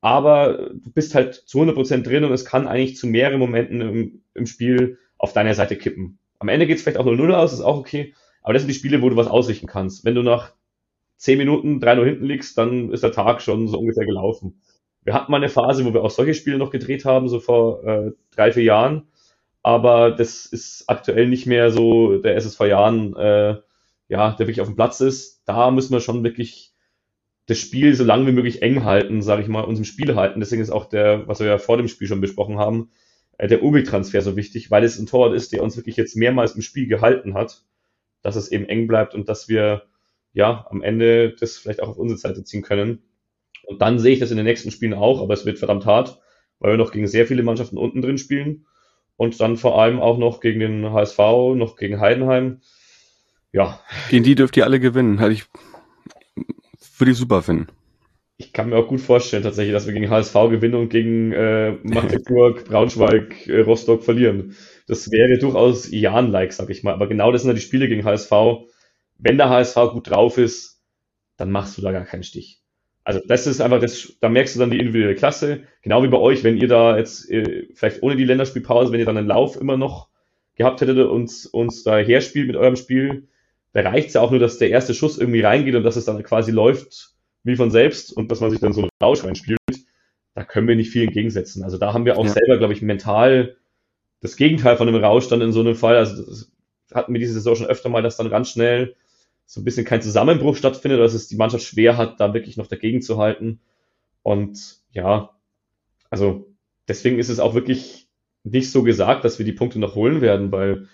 aber 0.01 0.71
du 0.73 0.91
bist 0.93 1.15
halt 1.15 1.35
zu 1.35 1.59
100% 1.61 2.03
drin 2.03 2.23
und 2.25 2.33
es 2.33 2.45
kann 2.45 2.67
eigentlich 2.67 2.97
zu 2.97 3.07
mehreren 3.07 3.39
Momenten 3.39 3.81
im, 3.81 4.23
im 4.35 4.45
Spiel 4.47 4.99
auf 5.17 5.33
deiner 5.33 5.55
Seite 5.55 5.77
kippen. 5.77 6.19
Am 6.39 6.49
Ende 6.49 6.67
geht's 6.67 6.83
vielleicht 6.83 6.97
auch 6.99 7.05
0-0 7.05 7.33
aus, 7.33 7.53
ist 7.53 7.61
auch 7.61 7.77
okay, 7.77 8.13
Aber 8.41 8.53
das 8.53 8.63
sind 8.63 8.69
die 8.69 8.75
Spiele, 8.75 9.01
wo 9.01 9.09
du 9.09 9.15
was 9.15 9.27
ausrichten 9.27 9.67
kannst. 9.67 10.05
Wenn 10.05 10.15
du 10.15 10.23
nach 10.23 10.53
10 11.21 11.37
Minuten 11.37 11.79
3-0 11.79 12.03
hinten 12.03 12.25
liegst, 12.25 12.57
dann 12.57 12.91
ist 12.91 13.03
der 13.03 13.11
Tag 13.11 13.43
schon 13.43 13.67
so 13.67 13.77
ungefähr 13.77 14.07
gelaufen. 14.07 14.59
Wir 15.03 15.13
hatten 15.13 15.31
mal 15.31 15.37
eine 15.37 15.49
Phase, 15.49 15.85
wo 15.85 15.93
wir 15.93 16.03
auch 16.03 16.09
solche 16.09 16.33
Spiele 16.33 16.57
noch 16.57 16.71
gedreht 16.71 17.05
haben, 17.05 17.29
so 17.29 17.39
vor 17.39 17.83
äh, 17.83 18.11
drei, 18.35 18.51
vier 18.51 18.63
Jahren. 18.63 19.03
Aber 19.61 20.09
das 20.09 20.47
ist 20.47 20.85
aktuell 20.87 21.27
nicht 21.27 21.45
mehr 21.45 21.69
so 21.69 22.17
der 22.17 22.35
SSV 22.37 22.61
Jahren, 22.61 23.15
äh, 23.15 23.57
ja, 24.07 24.31
der 24.31 24.47
wirklich 24.47 24.61
auf 24.61 24.67
dem 24.67 24.75
Platz 24.75 24.99
ist. 24.99 25.43
Da 25.45 25.69
müssen 25.69 25.93
wir 25.93 25.99
schon 25.99 26.23
wirklich 26.23 26.73
das 27.45 27.59
Spiel 27.59 27.93
so 27.93 28.03
lange 28.03 28.25
wie 28.25 28.31
möglich 28.31 28.63
eng 28.63 28.83
halten, 28.83 29.21
sage 29.21 29.43
ich 29.43 29.47
mal, 29.47 29.61
unserem 29.61 29.85
Spiel 29.85 30.15
halten. 30.15 30.39
Deswegen 30.39 30.63
ist 30.63 30.71
auch 30.71 30.85
der, 30.85 31.27
was 31.27 31.39
wir 31.39 31.47
ja 31.47 31.59
vor 31.59 31.77
dem 31.77 31.87
Spiel 31.87 32.07
schon 32.07 32.21
besprochen 32.21 32.57
haben, 32.57 32.89
äh, 33.37 33.47
der 33.47 33.61
Ubik-Transfer 33.61 34.23
so 34.23 34.35
wichtig, 34.35 34.71
weil 34.71 34.83
es 34.83 34.97
ein 34.97 35.05
Torwart 35.05 35.35
ist, 35.35 35.51
der 35.51 35.61
uns 35.61 35.77
wirklich 35.77 35.97
jetzt 35.97 36.15
mehrmals 36.15 36.55
im 36.55 36.63
Spiel 36.63 36.87
gehalten 36.87 37.35
hat, 37.35 37.63
dass 38.23 38.35
es 38.35 38.51
eben 38.51 38.65
eng 38.65 38.87
bleibt 38.87 39.13
und 39.13 39.29
dass 39.29 39.47
wir 39.47 39.83
ja 40.33 40.65
am 40.69 40.81
Ende 40.81 41.35
das 41.39 41.57
vielleicht 41.57 41.81
auch 41.81 41.89
auf 41.89 41.97
unsere 41.97 42.19
Seite 42.19 42.43
ziehen 42.43 42.61
können. 42.61 43.03
Und 43.63 43.81
dann 43.81 43.99
sehe 43.99 44.13
ich 44.13 44.19
das 44.19 44.31
in 44.31 44.37
den 44.37 44.45
nächsten 44.45 44.71
Spielen 44.71 44.93
auch, 44.93 45.21
aber 45.21 45.33
es 45.33 45.45
wird 45.45 45.59
verdammt 45.59 45.85
hart, 45.85 46.19
weil 46.59 46.71
wir 46.73 46.77
noch 46.77 46.91
gegen 46.91 47.07
sehr 47.07 47.27
viele 47.27 47.43
Mannschaften 47.43 47.77
unten 47.77 48.01
drin 48.01 48.17
spielen 48.17 48.65
und 49.17 49.39
dann 49.39 49.57
vor 49.57 49.79
allem 49.79 49.99
auch 49.99 50.17
noch 50.17 50.39
gegen 50.39 50.59
den 50.59 50.91
HSV, 50.91 51.19
noch 51.55 51.75
gegen 51.77 51.99
Heidenheim. 51.99 52.61
Ja. 53.51 53.79
Gegen 54.09 54.23
die 54.23 54.35
dürft 54.35 54.57
ihr 54.57 54.65
alle 54.65 54.79
gewinnen. 54.79 55.19
Hätte 55.19 55.33
ich, 55.33 55.45
würde 56.97 57.11
ich 57.11 57.17
super 57.17 57.41
finden. 57.41 57.67
Ich 58.37 58.53
kann 58.53 58.69
mir 58.69 58.77
auch 58.77 58.87
gut 58.87 59.01
vorstellen, 59.01 59.43
tatsächlich, 59.43 59.73
dass 59.73 59.85
wir 59.85 59.93
gegen 59.93 60.09
HSV 60.09 60.33
gewinnen 60.49 60.73
und 60.73 60.89
gegen 60.89 61.31
äh, 61.31 61.73
Magdeburg, 61.83 62.65
Braunschweig, 62.69 63.47
äh, 63.47 63.61
Rostock 63.61 64.03
verlieren. 64.03 64.55
Das 64.87 65.11
wäre 65.11 65.37
durchaus 65.37 65.91
Jan-like, 65.91 66.51
sag 66.51 66.71
ich 66.71 66.81
mal. 66.81 66.93
Aber 66.93 67.07
genau 67.07 67.31
das 67.31 67.43
sind 67.43 67.49
ja 67.49 67.55
die 67.55 67.61
Spiele 67.61 67.87
gegen 67.87 68.03
HSV. 68.03 68.31
Wenn 69.21 69.37
der 69.37 69.49
HSV 69.49 69.75
gut 69.93 70.09
drauf 70.09 70.37
ist, 70.37 70.81
dann 71.37 71.51
machst 71.51 71.77
du 71.77 71.81
da 71.81 71.91
gar 71.91 72.05
keinen 72.05 72.23
Stich. 72.23 72.59
Also 73.03 73.19
das 73.25 73.47
ist 73.47 73.61
einfach, 73.61 73.79
das, 73.79 74.13
da 74.19 74.29
merkst 74.29 74.55
du 74.55 74.59
dann 74.59 74.71
die 74.71 74.79
individuelle 74.79 75.15
Klasse. 75.15 75.63
Genau 75.81 76.03
wie 76.03 76.07
bei 76.07 76.17
euch, 76.17 76.43
wenn 76.43 76.57
ihr 76.57 76.67
da 76.67 76.97
jetzt 76.97 77.29
äh, 77.31 77.67
vielleicht 77.73 78.03
ohne 78.03 78.15
die 78.15 78.25
Länderspielpause, 78.25 78.91
wenn 78.91 78.99
ihr 78.99 79.05
dann 79.05 79.17
einen 79.17 79.27
Lauf 79.27 79.59
immer 79.59 79.77
noch 79.77 80.09
gehabt 80.55 80.81
hättet 80.81 80.97
und 80.97 81.49
uns 81.51 81.83
da 81.83 81.97
herspielt 81.97 82.47
mit 82.47 82.55
eurem 82.55 82.75
Spiel, 82.75 83.27
da 83.73 83.81
reicht 83.81 84.09
es 84.09 84.13
ja 84.15 84.21
auch 84.21 84.31
nur, 84.31 84.39
dass 84.39 84.57
der 84.57 84.69
erste 84.69 84.93
Schuss 84.93 85.17
irgendwie 85.17 85.41
reingeht 85.41 85.75
und 85.75 85.83
dass 85.83 85.95
es 85.95 86.05
dann 86.05 86.21
quasi 86.23 86.51
läuft 86.51 87.11
wie 87.43 87.55
von 87.55 87.71
selbst 87.71 88.11
und 88.13 88.31
dass 88.31 88.41
man 88.41 88.51
sich 88.51 88.59
dann 88.59 88.73
so 88.73 88.81
einen 88.81 88.89
Rausch 89.01 89.23
reinspielt. 89.23 89.57
Da 90.35 90.43
können 90.43 90.67
wir 90.67 90.75
nicht 90.75 90.91
viel 90.91 91.03
entgegensetzen. 91.03 91.63
Also 91.63 91.77
da 91.77 91.93
haben 91.93 92.05
wir 92.05 92.17
auch 92.17 92.25
ja. 92.25 92.31
selber, 92.31 92.57
glaube 92.57 92.73
ich, 92.73 92.81
mental 92.81 93.57
das 94.21 94.35
Gegenteil 94.35 94.77
von 94.77 94.87
einem 94.87 95.03
Rausch 95.03 95.27
dann 95.27 95.41
in 95.41 95.51
so 95.51 95.61
einem 95.61 95.75
Fall. 95.75 95.97
Also 95.97 96.23
das 96.23 96.51
hatten 96.93 97.13
wir 97.13 97.19
diese 97.19 97.33
Saison 97.33 97.55
schon 97.55 97.65
öfter 97.65 97.89
mal, 97.89 98.03
dass 98.03 98.17
dann 98.17 98.29
ganz 98.29 98.51
schnell 98.51 98.95
so 99.51 99.59
ein 99.59 99.65
bisschen 99.65 99.83
kein 99.83 100.01
Zusammenbruch 100.01 100.55
stattfindet, 100.55 101.01
dass 101.01 101.13
es 101.13 101.27
die 101.27 101.35
Mannschaft 101.35 101.65
schwer 101.65 101.97
hat, 101.97 102.21
da 102.21 102.33
wirklich 102.33 102.55
noch 102.55 102.67
dagegen 102.67 103.01
zu 103.01 103.17
halten. 103.17 103.59
Und 104.23 104.77
ja, 104.91 105.31
also 106.09 106.55
deswegen 106.87 107.19
ist 107.19 107.27
es 107.27 107.41
auch 107.41 107.53
wirklich 107.53 108.07
nicht 108.45 108.71
so 108.71 108.81
gesagt, 108.81 109.25
dass 109.25 109.39
wir 109.39 109.45
die 109.45 109.51
Punkte 109.51 109.77
noch 109.77 109.93
holen 109.93 110.21
werden, 110.21 110.53
weil 110.53 110.87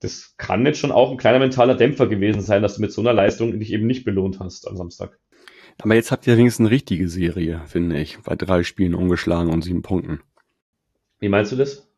das 0.00 0.34
kann 0.36 0.66
jetzt 0.66 0.80
schon 0.80 0.92
auch 0.92 1.12
ein 1.12 1.16
kleiner 1.16 1.38
mentaler 1.38 1.76
Dämpfer 1.76 2.06
gewesen 2.06 2.42
sein, 2.42 2.60
dass 2.60 2.74
du 2.74 2.82
mit 2.82 2.92
so 2.92 3.00
einer 3.00 3.14
Leistung 3.14 3.58
dich 3.58 3.72
eben 3.72 3.86
nicht 3.86 4.04
belohnt 4.04 4.38
hast 4.38 4.68
am 4.68 4.76
Samstag. 4.76 5.18
Aber 5.78 5.94
jetzt 5.94 6.12
habt 6.12 6.26
ihr 6.26 6.36
wenigstens 6.36 6.66
eine 6.66 6.74
richtige 6.74 7.08
Serie, 7.08 7.62
finde 7.64 7.98
ich, 7.98 8.18
bei 8.18 8.36
drei 8.36 8.64
Spielen 8.64 8.94
ungeschlagen 8.94 9.50
und 9.50 9.62
sieben 9.64 9.80
Punkten. 9.80 10.20
Wie 11.20 11.30
meinst 11.30 11.52
du 11.52 11.56
das? 11.56 11.88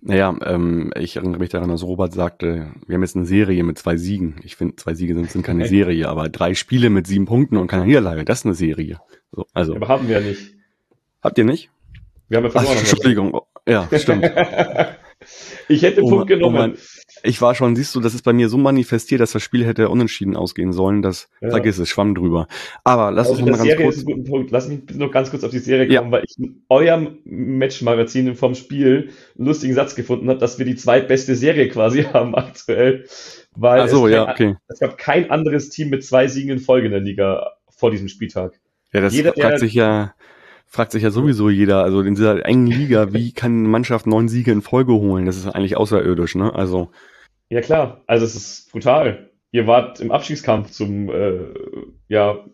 Naja, 0.00 0.36
ähm, 0.44 0.92
ich 0.96 1.16
erinnere 1.16 1.40
mich 1.40 1.50
daran, 1.50 1.68
dass 1.68 1.82
Robert 1.82 2.12
sagte, 2.12 2.72
wir 2.86 2.94
haben 2.94 3.02
jetzt 3.02 3.16
eine 3.16 3.26
Serie 3.26 3.62
mit 3.64 3.78
zwei 3.78 3.96
Siegen. 3.96 4.40
Ich 4.42 4.56
finde, 4.56 4.76
zwei 4.76 4.94
Siege 4.94 5.14
sind, 5.14 5.30
sind 5.30 5.42
keine 5.42 5.66
Serie, 5.68 6.08
aber 6.08 6.28
drei 6.28 6.54
Spiele 6.54 6.90
mit 6.90 7.06
sieben 7.06 7.26
Punkten 7.26 7.56
und 7.56 7.66
keine 7.68 7.86
Niederlage, 7.86 8.24
das 8.24 8.40
ist 8.40 8.46
eine 8.46 8.54
Serie. 8.54 9.00
So, 9.32 9.46
also. 9.52 9.76
Aber 9.76 9.88
haben 9.88 10.08
wir 10.08 10.20
ja 10.20 10.26
nicht. 10.26 10.54
Habt 11.22 11.38
ihr 11.38 11.44
nicht? 11.44 11.70
Wir 12.28 12.38
haben 12.38 12.44
ja 12.44 12.50
verloren. 12.50 12.74
Ach, 12.76 12.80
Entschuldigung. 12.80 13.40
Ja, 13.66 13.88
stimmt. 13.98 14.24
ich 15.68 15.82
hätte 15.82 16.02
oh, 16.02 16.10
Punkt 16.10 16.28
genommen. 16.28 16.56
Oh 16.56 16.58
mein, 16.58 16.76
ich 17.22 17.40
war 17.40 17.54
schon, 17.54 17.76
siehst 17.76 17.94
du, 17.94 18.00
das 18.00 18.14
ist 18.14 18.22
bei 18.22 18.32
mir 18.32 18.48
so 18.48 18.58
manifestiert, 18.58 19.20
dass 19.20 19.32
das 19.32 19.42
Spiel 19.42 19.64
hätte 19.64 19.88
unentschieden 19.88 20.36
ausgehen 20.36 20.72
sollen, 20.72 21.02
dass, 21.02 21.28
ja. 21.40 21.50
vergiss 21.50 21.78
es, 21.78 21.88
schwamm 21.88 22.14
drüber. 22.14 22.46
Aber 22.84 23.10
lass 23.10 23.28
also 23.28 23.42
uns 23.42 23.50
mal 23.50 23.56
ganz 23.56 23.68
Serie 23.68 23.84
kurz. 23.84 23.96
Ist 23.96 24.08
ein 24.08 24.14
guter 24.14 24.30
Punkt. 24.30 24.50
Lass 24.50 24.68
mich 24.68 24.80
noch 24.94 25.10
ganz 25.10 25.30
kurz 25.30 25.44
auf 25.44 25.50
die 25.50 25.58
Serie 25.58 25.86
kommen, 25.86 26.08
ja. 26.08 26.10
weil 26.10 26.24
ich 26.24 26.38
in 26.38 26.62
eurem 26.68 27.18
Matchmagazin 27.24 28.34
vom 28.34 28.54
Spiel 28.54 29.10
einen 29.36 29.46
lustigen 29.46 29.74
Satz 29.74 29.94
gefunden 29.94 30.28
habe, 30.28 30.38
dass 30.38 30.58
wir 30.58 30.66
die 30.66 30.76
zweitbeste 30.76 31.34
Serie 31.34 31.68
quasi 31.68 32.02
haben 32.12 32.34
aktuell. 32.34 33.04
Weil 33.56 33.82
Ach 33.82 33.88
so, 33.88 34.06
es, 34.06 34.12
ja, 34.14 34.24
kein, 34.26 34.50
okay. 34.50 34.56
es 34.68 34.80
gab 34.80 34.98
kein 34.98 35.30
anderes 35.30 35.70
Team 35.70 35.90
mit 35.90 36.04
zwei 36.04 36.28
Siegen 36.28 36.50
in 36.50 36.58
Folge 36.58 36.86
in 36.86 36.92
der 36.92 37.00
Liga 37.00 37.52
vor 37.68 37.90
diesem 37.90 38.08
Spieltag. 38.08 38.60
Ja, 38.92 39.00
das 39.00 39.14
Jeder, 39.14 39.32
fragt 39.32 39.58
sich 39.58 39.74
ja, 39.74 40.14
fragt 40.68 40.92
sich 40.92 41.02
ja 41.02 41.10
sowieso 41.10 41.50
jeder, 41.50 41.82
also 41.82 42.02
in 42.02 42.14
dieser 42.14 42.44
engen 42.44 42.66
Liga, 42.66 43.12
wie 43.12 43.32
kann 43.32 43.52
eine 43.52 43.68
Mannschaft 43.68 44.06
neun 44.06 44.28
Siege 44.28 44.52
in 44.52 44.62
Folge 44.62 44.92
holen? 44.92 45.26
Das 45.26 45.36
ist 45.36 45.46
eigentlich 45.46 45.76
außerirdisch, 45.76 46.34
ne? 46.34 46.54
Also. 46.54 46.90
Ja 47.48 47.62
klar, 47.62 48.02
also 48.06 48.26
es 48.26 48.34
ist 48.34 48.70
brutal. 48.70 49.30
Ihr 49.50 49.66
wart 49.66 49.98
im 50.00 50.12
Abstiegskampf 50.12 50.70
zum 50.70 51.08
äh, 51.08 51.38
ja, 52.08 52.44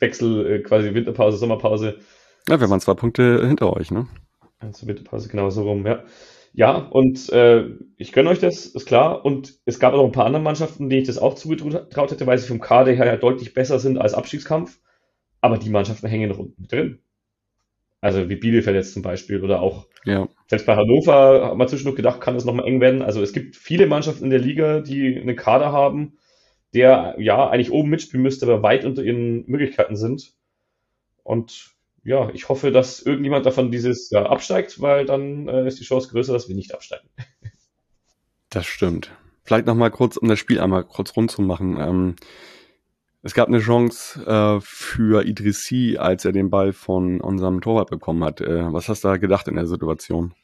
Wechsel, 0.00 0.46
äh, 0.46 0.58
quasi 0.60 0.92
Winterpause, 0.92 1.36
Sommerpause. 1.36 1.98
Ja, 2.48 2.60
wir 2.60 2.68
waren 2.68 2.80
zwei 2.80 2.94
Punkte 2.94 3.46
hinter 3.46 3.72
euch, 3.74 3.92
ne? 3.92 4.08
Also 4.58 4.86
Winterpause 4.88 5.28
genau 5.28 5.48
so 5.50 5.62
rum, 5.62 5.86
ja. 5.86 6.02
Ja, 6.56 6.76
und 6.76 7.30
äh, 7.30 7.66
ich 7.96 8.12
gönne 8.12 8.30
euch 8.30 8.38
das, 8.38 8.66
ist 8.66 8.86
klar. 8.86 9.24
Und 9.24 9.58
es 9.64 9.80
gab 9.80 9.92
auch 9.92 9.98
noch 9.98 10.06
ein 10.06 10.12
paar 10.12 10.26
andere 10.26 10.42
Mannschaften, 10.42 10.88
denen 10.88 11.02
ich 11.02 11.08
das 11.08 11.18
auch 11.18 11.34
zugetraut 11.34 12.10
hätte, 12.10 12.26
weil 12.26 12.38
sie 12.38 12.46
vom 12.46 12.60
Kader 12.60 12.92
her 12.92 13.06
ja 13.06 13.16
deutlich 13.16 13.54
besser 13.54 13.78
sind 13.78 13.98
als 13.98 14.14
Abstiegskampf. 14.14 14.78
Aber 15.40 15.58
die 15.58 15.70
Mannschaften 15.70 16.06
hängen 16.06 16.30
noch 16.30 16.38
unten 16.38 16.66
drin. 16.68 17.00
Also 18.04 18.28
wie 18.28 18.36
Bielefeld 18.36 18.76
jetzt 18.76 18.92
zum 18.92 19.00
Beispiel 19.00 19.42
oder 19.42 19.62
auch 19.62 19.86
ja. 20.04 20.28
selbst 20.48 20.66
bei 20.66 20.76
Hannover 20.76 21.46
haben 21.46 21.58
wir 21.58 21.66
zwischendurch 21.66 21.96
gedacht, 21.96 22.20
kann 22.20 22.34
das 22.34 22.44
nochmal 22.44 22.66
eng 22.66 22.82
werden. 22.82 23.00
Also 23.00 23.22
es 23.22 23.32
gibt 23.32 23.56
viele 23.56 23.86
Mannschaften 23.86 24.24
in 24.24 24.30
der 24.30 24.40
Liga, 24.40 24.80
die 24.80 25.18
einen 25.18 25.36
Kader 25.36 25.72
haben, 25.72 26.18
der 26.74 27.14
ja 27.18 27.48
eigentlich 27.48 27.72
oben 27.72 27.88
mitspielen 27.88 28.22
müsste, 28.22 28.44
aber 28.44 28.62
weit 28.62 28.84
unter 28.84 29.02
ihren 29.02 29.46
Möglichkeiten 29.46 29.96
sind. 29.96 30.34
Und 31.22 31.70
ja, 32.02 32.28
ich 32.34 32.50
hoffe, 32.50 32.72
dass 32.72 33.00
irgendjemand 33.00 33.46
davon 33.46 33.70
dieses 33.70 34.10
Jahr 34.10 34.28
absteigt, 34.30 34.82
weil 34.82 35.06
dann 35.06 35.48
äh, 35.48 35.66
ist 35.66 35.80
die 35.80 35.84
Chance 35.84 36.10
größer, 36.10 36.34
dass 36.34 36.46
wir 36.46 36.56
nicht 36.56 36.74
absteigen. 36.74 37.08
Das 38.50 38.66
stimmt. 38.66 39.12
Vielleicht 39.44 39.64
nochmal 39.64 39.90
kurz, 39.90 40.18
um 40.18 40.28
das 40.28 40.38
Spiel 40.38 40.60
einmal 40.60 40.84
kurz 40.84 41.16
rund 41.16 41.30
zu 41.30 41.40
machen. 41.40 41.78
Ähm, 41.80 42.16
es 43.24 43.32
gab 43.32 43.48
eine 43.48 43.58
Chance 43.58 44.20
äh, 44.26 44.60
für 44.62 45.24
Idrissi, 45.24 45.96
als 45.98 46.26
er 46.26 46.32
den 46.32 46.50
Ball 46.50 46.74
von 46.74 47.22
unserem 47.22 47.62
Torwart 47.62 47.88
bekommen 47.88 48.22
hat. 48.22 48.42
Äh, 48.42 48.70
was 48.70 48.90
hast 48.90 49.02
du 49.02 49.08
da 49.08 49.16
gedacht 49.16 49.48
in 49.48 49.54
der 49.54 49.66
Situation? 49.66 50.34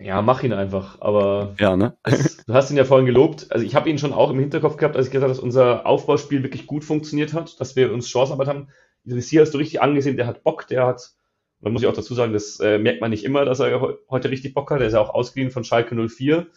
Ja, 0.00 0.20
mach 0.20 0.42
ihn 0.42 0.52
einfach. 0.52 1.00
Aber 1.00 1.54
ja, 1.60 1.76
ne? 1.76 1.96
es, 2.02 2.38
du 2.46 2.54
hast 2.54 2.72
ihn 2.72 2.76
ja 2.76 2.84
vorhin 2.84 3.06
gelobt. 3.06 3.46
Also 3.50 3.64
ich 3.64 3.76
habe 3.76 3.88
ihn 3.88 3.98
schon 3.98 4.12
auch 4.12 4.30
im 4.30 4.40
Hinterkopf 4.40 4.78
gehabt, 4.78 4.96
als 4.96 5.06
ich 5.06 5.12
gesagt 5.12 5.22
habe, 5.22 5.32
dass 5.32 5.42
unser 5.42 5.86
Aufbauspiel 5.86 6.42
wirklich 6.42 6.66
gut 6.66 6.84
funktioniert 6.84 7.34
hat, 7.34 7.60
dass 7.60 7.76
wir 7.76 7.92
uns 7.92 8.10
Chancenarbeit 8.10 8.48
haben. 8.48 8.68
Idrissi 9.04 9.36
hast 9.36 9.54
du 9.54 9.58
richtig 9.58 9.80
angesehen, 9.80 10.16
der 10.16 10.26
hat 10.26 10.42
Bock, 10.42 10.66
der 10.66 10.86
hat, 10.86 11.12
da 11.60 11.70
muss 11.70 11.82
ich 11.82 11.88
auch 11.88 11.94
dazu 11.94 12.14
sagen, 12.14 12.32
das 12.32 12.58
äh, 12.58 12.78
merkt 12.78 13.00
man 13.00 13.10
nicht 13.10 13.24
immer, 13.24 13.44
dass 13.44 13.60
er 13.60 13.96
heute 14.08 14.30
richtig 14.30 14.54
Bock 14.54 14.72
hat. 14.72 14.80
Der 14.80 14.88
ist 14.88 14.94
ja 14.94 15.00
auch 15.00 15.14
ausgeliehen 15.14 15.52
von 15.52 15.62
Schalke 15.62 15.94
04. 15.94 16.48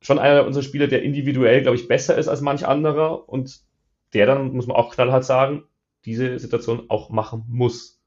Schon 0.00 0.18
einer 0.18 0.46
unserer 0.46 0.62
Spieler, 0.62 0.86
der 0.86 1.02
individuell, 1.02 1.60
glaube 1.60 1.76
ich, 1.76 1.86
besser 1.86 2.16
ist 2.16 2.28
als 2.28 2.40
manch 2.40 2.66
anderer 2.66 3.28
und 3.28 3.65
der 4.14 4.26
dann, 4.26 4.52
muss 4.52 4.66
man 4.66 4.76
auch 4.76 4.94
knallhart 4.94 5.24
sagen, 5.24 5.64
diese 6.04 6.38
Situation 6.38 6.84
auch 6.88 7.10
machen 7.10 7.44
muss. 7.48 8.00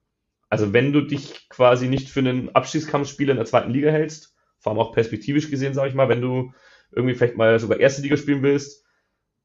Also 0.49 0.73
wenn 0.73 0.93
du 0.93 1.01
dich 1.01 1.47
quasi 1.49 1.87
nicht 1.87 2.09
für 2.09 2.21
einen 2.21 2.49
Abstiegskampfspieler 2.55 3.31
in 3.31 3.37
der 3.37 3.45
zweiten 3.45 3.71
Liga 3.71 3.91
hältst, 3.91 4.35
vor 4.59 4.71
allem 4.71 4.79
auch 4.79 4.93
perspektivisch 4.93 5.49
gesehen, 5.49 5.73
sage 5.73 5.89
ich 5.89 5.95
mal, 5.95 6.09
wenn 6.09 6.21
du 6.21 6.53
irgendwie 6.91 7.13
vielleicht 7.13 7.37
mal 7.37 7.59
sogar 7.59 7.79
erste 7.79 8.01
Liga 8.01 8.17
spielen 8.17 8.41
willst, 8.41 8.85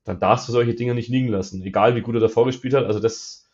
dann 0.05 0.18
darfst 0.18 0.49
du 0.49 0.53
solche 0.53 0.74
Dinge 0.74 0.95
nicht 0.95 1.09
liegen 1.09 1.28
lassen, 1.28 1.62
egal 1.62 1.97
wie 1.97 2.01
gut 2.01 2.14
er 2.14 2.20
davor 2.20 2.47
gespielt 2.47 2.74
hat. 2.74 2.85
Also 2.85 3.01
das 3.01 3.47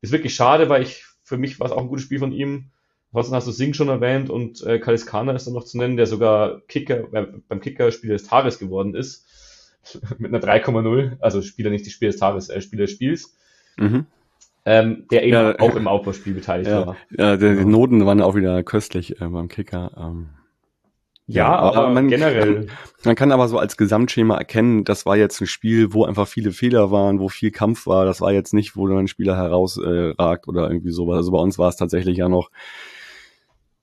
ist 0.00 0.12
wirklich 0.12 0.34
schade, 0.34 0.68
weil 0.68 0.82
ich, 0.82 1.04
für 1.22 1.36
mich 1.36 1.60
war 1.60 1.66
es 1.66 1.72
auch 1.72 1.80
ein 1.80 1.88
gutes 1.88 2.04
Spiel 2.04 2.18
von 2.18 2.32
ihm. 2.32 2.70
Ansonsten 3.12 3.34
hast 3.34 3.46
du 3.46 3.52
Singh 3.52 3.74
schon 3.74 3.88
erwähnt 3.88 4.30
und 4.30 4.62
äh, 4.62 4.78
Kalis 4.78 5.06
Kana 5.06 5.32
ist 5.32 5.46
dann 5.46 5.54
noch 5.54 5.64
zu 5.64 5.76
nennen, 5.76 5.96
der 5.96 6.06
sogar 6.06 6.62
Kicker, 6.62 7.12
äh, 7.12 7.26
beim 7.46 7.60
Kicker 7.60 7.92
Spieler 7.92 8.14
des 8.14 8.24
Tages 8.24 8.58
geworden 8.58 8.94
ist. 8.94 9.26
mit 10.18 10.34
einer 10.34 10.42
3,0, 10.42 11.18
also 11.20 11.42
Spieler 11.42 11.70
nicht 11.70 11.86
des 11.86 11.92
Spiels 11.92 12.14
des 12.14 12.20
Tages, 12.20 12.48
äh, 12.48 12.60
Spieler 12.60 12.82
des 12.82 12.92
Spiels. 12.92 13.36
Mhm. 13.76 14.06
Ähm, 14.64 15.06
der 15.10 15.24
eben 15.24 15.32
ja, 15.32 15.58
auch 15.58 15.74
im 15.74 15.88
Aufbauspiel 15.88 16.34
beteiligt 16.34 16.70
ja, 16.70 16.86
war. 16.86 16.96
Ja, 17.10 17.36
die, 17.36 17.56
die 17.56 17.64
Noten 17.64 18.06
waren 18.06 18.22
auch 18.22 18.36
wieder 18.36 18.62
köstlich 18.62 19.20
äh, 19.20 19.26
beim 19.26 19.48
Kicker. 19.48 19.90
Ähm, 19.96 20.28
ja, 21.26 21.44
ja, 21.44 21.58
aber, 21.58 21.90
man, 21.90 22.08
generell. 22.08 22.66
Man 23.04 23.14
kann 23.14 23.32
aber 23.32 23.48
so 23.48 23.58
als 23.58 23.76
Gesamtschema 23.76 24.36
erkennen, 24.36 24.84
das 24.84 25.06
war 25.06 25.16
jetzt 25.16 25.40
ein 25.40 25.46
Spiel, 25.46 25.92
wo 25.92 26.04
einfach 26.04 26.28
viele 26.28 26.52
Fehler 26.52 26.90
waren, 26.90 27.20
wo 27.20 27.28
viel 27.28 27.50
Kampf 27.50 27.86
war. 27.86 28.04
Das 28.04 28.20
war 28.20 28.32
jetzt 28.32 28.54
nicht, 28.54 28.76
wo 28.76 28.86
ein 28.88 29.08
Spieler 29.08 29.36
herausragt 29.36 30.46
äh, 30.46 30.50
oder 30.50 30.68
irgendwie 30.68 30.90
sowas. 30.90 31.16
Also 31.16 31.32
bei 31.32 31.38
uns 31.38 31.58
war 31.58 31.68
es 31.68 31.76
tatsächlich 31.76 32.18
ja 32.18 32.28
noch 32.28 32.50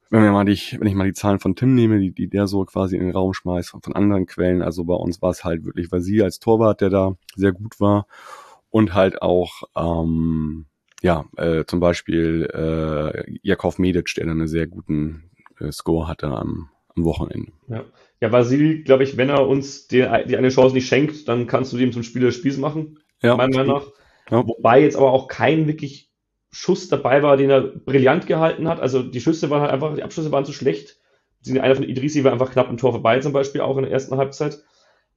wenn 0.10 0.24
wir 0.24 0.32
mal 0.32 0.46
die, 0.46 0.60
wenn 0.80 0.88
ich 0.88 0.96
mal 0.96 1.08
die 1.08 1.14
Zahlen 1.14 1.40
von 1.40 1.56
Tim 1.56 1.76
nehme, 1.76 2.00
die, 2.00 2.12
die 2.12 2.30
der 2.30 2.48
so 2.48 2.66
quasi 2.66 2.96
in 2.96 3.04
den 3.04 3.12
Raum 3.12 3.34
schmeißt, 3.34 3.70
von, 3.70 3.82
von 3.82 3.94
anderen 3.94 4.26
Quellen, 4.26 4.62
also 4.62 4.84
bei 4.84 4.96
uns 4.96 5.22
war 5.22 5.32
es 5.32 5.44
halt 5.44 5.66
wirklich 5.66 5.92
Vasili 5.92 6.22
als 6.22 6.40
Torwart, 6.40 6.82
der 6.82 6.90
da 6.90 7.16
sehr 7.36 7.52
gut 7.52 7.80
war 7.80 8.08
und 8.70 8.94
halt 8.94 9.22
auch 9.22 9.64
ähm, 9.76 10.66
ja 11.02 11.26
äh, 11.38 11.66
zum 11.66 11.80
Beispiel 11.80 12.50
äh, 12.54 13.38
Jakov 13.44 13.78
Medic, 13.78 14.14
der 14.16 14.26
dann 14.26 14.40
einen 14.40 14.48
sehr 14.48 14.68
guten 14.68 15.30
äh, 15.60 15.72
Score 15.72 16.08
hatte 16.08 16.28
am, 16.28 16.70
am 16.96 17.06
Wochenende. 17.06 17.52
Ja, 17.68 17.84
ja 18.20 18.32
Vasili, 18.32 18.84
glaube 18.84 19.04
ich, 19.04 19.16
wenn 19.16 19.30
er 19.30 19.48
uns 19.48 19.88
die, 19.88 20.08
die 20.28 20.38
eine 20.38 20.50
Chance 20.50 20.74
nicht 20.74 20.88
schenkt, 20.88 21.28
dann 21.28 21.46
kannst 21.46 21.72
du 21.72 21.78
dem 21.78 21.92
zum 21.92 22.04
Spieler 22.04 22.28
des 22.28 22.36
Spiels 22.36 22.58
machen, 22.58 23.00
Ja, 23.22 23.36
meiner 23.36 23.58
Meinung 23.58 23.76
nach. 23.78 23.88
Ja. 24.32 24.48
Wobei 24.48 24.82
jetzt 24.82 24.96
aber 24.96 25.12
auch 25.12 25.28
kein 25.28 25.68
wirklich 25.68 26.09
Schuss 26.52 26.90
dabei 26.90 27.22
war, 27.22 27.38
den 27.38 27.50
er 27.50 27.62
brillant 27.62 28.28
gehalten 28.28 28.68
hat. 28.68 28.80
Also 28.80 29.04
die 29.04 29.22
Schüsse 29.22 29.50
waren 29.50 29.62
halt 29.62 29.72
einfach, 29.72 29.96
die 29.96 30.04
Abschlüsse 30.04 30.32
waren 30.32 30.46
zu 30.46 30.54
schlecht. 30.54 30.98
Einer 31.48 31.76
von 31.76 31.84
Idrisi 31.84 32.24
war 32.24 32.32
einfach 32.34 32.52
knapp 32.52 32.70
ein 32.70 32.78
Tor 32.78 32.92
vorbei, 32.92 33.20
zum 33.20 33.34
Beispiel 33.34 33.62
auch 33.62 33.78
in 33.78 33.84
der 33.84 33.92
ersten 33.92 34.18
Halbzeit. 34.18 34.60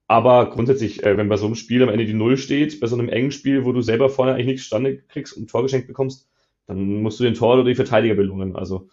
Aber 0.06 0.50
grundsätzlich, 0.50 1.02
äh, 1.04 1.16
wenn 1.16 1.28
bei 1.28 1.36
so 1.36 1.46
einem 1.46 1.54
Spiel 1.54 1.82
am 1.82 1.88
Ende 1.88 2.04
die 2.04 2.14
Null 2.14 2.36
steht, 2.36 2.80
bei 2.80 2.86
so 2.86 2.96
einem 2.96 3.08
engen 3.08 3.32
Spiel, 3.32 3.64
wo 3.64 3.72
du 3.72 3.80
selber 3.80 4.10
vorne 4.10 4.34
eigentlich 4.34 4.46
nichts 4.46 4.62
zustande 4.64 4.98
kriegst 4.98 5.36
und 5.36 5.44
ein 5.44 5.46
Tor 5.48 5.62
geschenkt 5.62 5.86
bekommst, 5.86 6.28
dann 6.66 7.02
musst 7.02 7.18
du 7.18 7.24
den 7.24 7.34
Tor 7.34 7.54
oder 7.54 7.64
die 7.64 7.74
Verteidiger 7.74 8.14
belohnen. 8.14 8.54
Also 8.54 8.88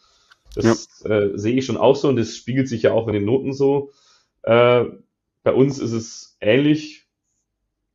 das 0.55 1.03
äh, 1.05 1.31
sehe 1.35 1.55
ich 1.55 1.65
schon 1.65 1.77
auch 1.77 1.95
so 1.95 2.07
und 2.07 2.15
das 2.15 2.35
spiegelt 2.35 2.67
sich 2.67 2.83
ja 2.83 2.93
auch 2.93 3.07
in 3.07 3.13
den 3.13 3.25
Noten 3.25 3.53
so. 3.53 3.91
Äh, 4.43 4.85
bei 5.43 5.53
uns 5.53 5.79
ist 5.79 5.91
es 5.91 6.37
ähnlich. 6.41 7.05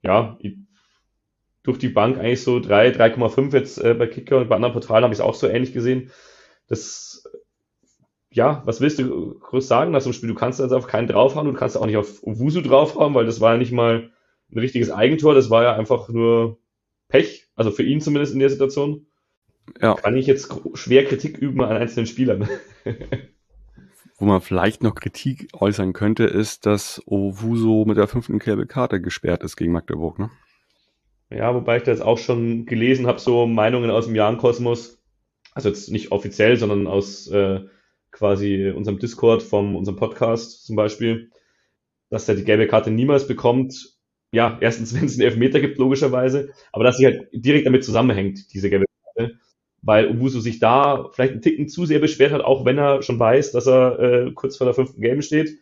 Ja, 0.03 0.39
durch 1.65 1.79
die 1.79 1.89
Bank 1.89 2.19
eigentlich 2.19 2.43
so 2.43 2.61
3, 2.61 2.91
3,5 2.91 3.53
jetzt 3.53 3.83
äh, 3.83 3.95
bei 3.95 4.07
Kicker 4.07 4.39
und 4.39 4.49
bei 4.49 4.55
anderen 4.55 4.75
Portalen 4.75 5.03
habe 5.03 5.13
ich 5.13 5.19
es 5.19 5.25
auch 5.25 5.35
so 5.35 5.49
ähnlich 5.49 5.73
gesehen. 5.73 6.11
Das, 6.69 7.25
ja, 8.31 8.63
was 8.65 8.81
willst 8.81 8.99
du 8.99 9.39
groß 9.39 9.67
sagen 9.67 9.91
nach 9.91 10.01
so 10.01 10.09
einem 10.09 10.15
Spiel? 10.15 10.29
Du 10.29 10.35
kannst 10.35 10.61
also 10.61 10.77
auf 10.77 10.87
keinen 10.87 11.09
draufhauen, 11.09 11.47
du 11.47 11.55
kannst 11.55 11.77
auch 11.77 11.87
nicht 11.87 11.97
auf 11.97 12.21
Wusu 12.23 12.61
draufhauen, 12.61 13.15
weil 13.15 13.27
das 13.27 13.41
war 13.41 13.53
ja 13.53 13.59
nicht 13.59 13.73
mal 13.73 14.11
ein 14.53 14.59
richtiges 14.59 14.91
Eigentor, 14.91 15.35
das 15.35 15.51
war 15.51 15.63
ja 15.63 15.75
einfach 15.75 16.09
nur 16.11 16.59
Pech, 17.09 17.49
also 17.57 17.71
für 17.71 17.83
ihn 17.83 18.01
zumindest 18.01 18.35
in 18.35 18.41
der 18.41 18.51
Situation. 18.51 19.07
Ja, 19.81 19.95
Kann 19.95 20.17
ich 20.17 20.27
jetzt 20.27 20.55
schwer 20.75 21.07
Kritik 21.07 21.39
üben 21.39 21.63
an 21.63 21.77
einzelnen 21.77 22.07
Spielern. 22.07 22.49
wo 24.19 24.27
man 24.27 24.43
vielleicht 24.43 24.83
noch 24.83 24.95
Kritik 24.95 25.49
äußern 25.55 25.93
könnte, 25.93 26.25
ist, 26.25 26.67
dass 26.67 27.03
Owuso 27.07 27.85
mit 27.87 27.97
der 27.97 28.07
fünften 28.07 28.39
gelbe 28.39 28.67
Karte 28.67 29.01
gesperrt 29.01 29.43
ist 29.43 29.57
gegen 29.57 29.73
Magdeburg, 29.73 30.19
ne? 30.19 30.31
Ja, 31.35 31.53
wobei 31.53 31.79
ich 31.79 31.83
da 31.83 31.91
jetzt 31.91 32.03
auch 32.03 32.19
schon 32.19 32.65
gelesen 32.65 33.07
habe, 33.09 33.19
so 33.19 33.47
Meinungen 33.47 33.91
aus 33.91 34.07
dem 34.07 34.15
Jahrenkosmos, 34.15 35.03
also 35.53 35.69
jetzt 35.69 35.91
nicht 35.91 36.13
offiziell, 36.13 36.57
sondern 36.57 36.87
aus 36.87 37.27
äh, 37.29 37.61
quasi 38.13 38.71
unserem 38.71 39.01
Discord, 39.01 39.43
vom 39.43 39.75
unserem 39.75 39.97
Podcast 39.97 40.65
zum 40.65 40.77
Beispiel, 40.77 41.31
dass 42.09 42.29
er 42.29 42.37
die 42.37 42.45
gelbe 42.45 42.69
Karte 42.69 42.93
niemals 42.93 43.27
bekommt. 43.27 43.97
Ja, 44.33 44.59
erstens, 44.61 44.95
wenn 44.97 45.07
es 45.07 45.15
einen 45.15 45.23
Elfmeter 45.23 45.61
gibt, 45.61 45.79
logischerweise, 45.79 46.53
aber 46.71 46.85
dass 46.85 46.99
sie 46.99 47.07
halt 47.07 47.29
direkt 47.33 47.67
damit 47.67 47.85
zusammenhängt, 47.85 48.55
diese 48.55 48.71
gelbe 48.71 48.87
Karte, 49.05 49.39
weil 49.83 50.09
Ubuso 50.09 50.39
sich 50.39 50.61
da 50.61 51.11
vielleicht 51.13 51.33
einen 51.33 51.43
Ticken 51.43 51.69
zu 51.69 51.85
sehr 51.85 51.99
beschwert 51.99 52.33
hat, 52.33 52.43
auch 52.43 52.65
wenn 52.65 52.79
er 52.79 53.03
schon 53.03 53.19
weiß, 53.19 53.51
dass 53.51 53.67
er 53.67 53.99
äh, 53.99 54.33
kurz 54.33 54.57
vor 54.57 54.67
der 54.67 54.75
fünften 54.75 55.01
Gelben 55.01 55.23
steht 55.23 55.59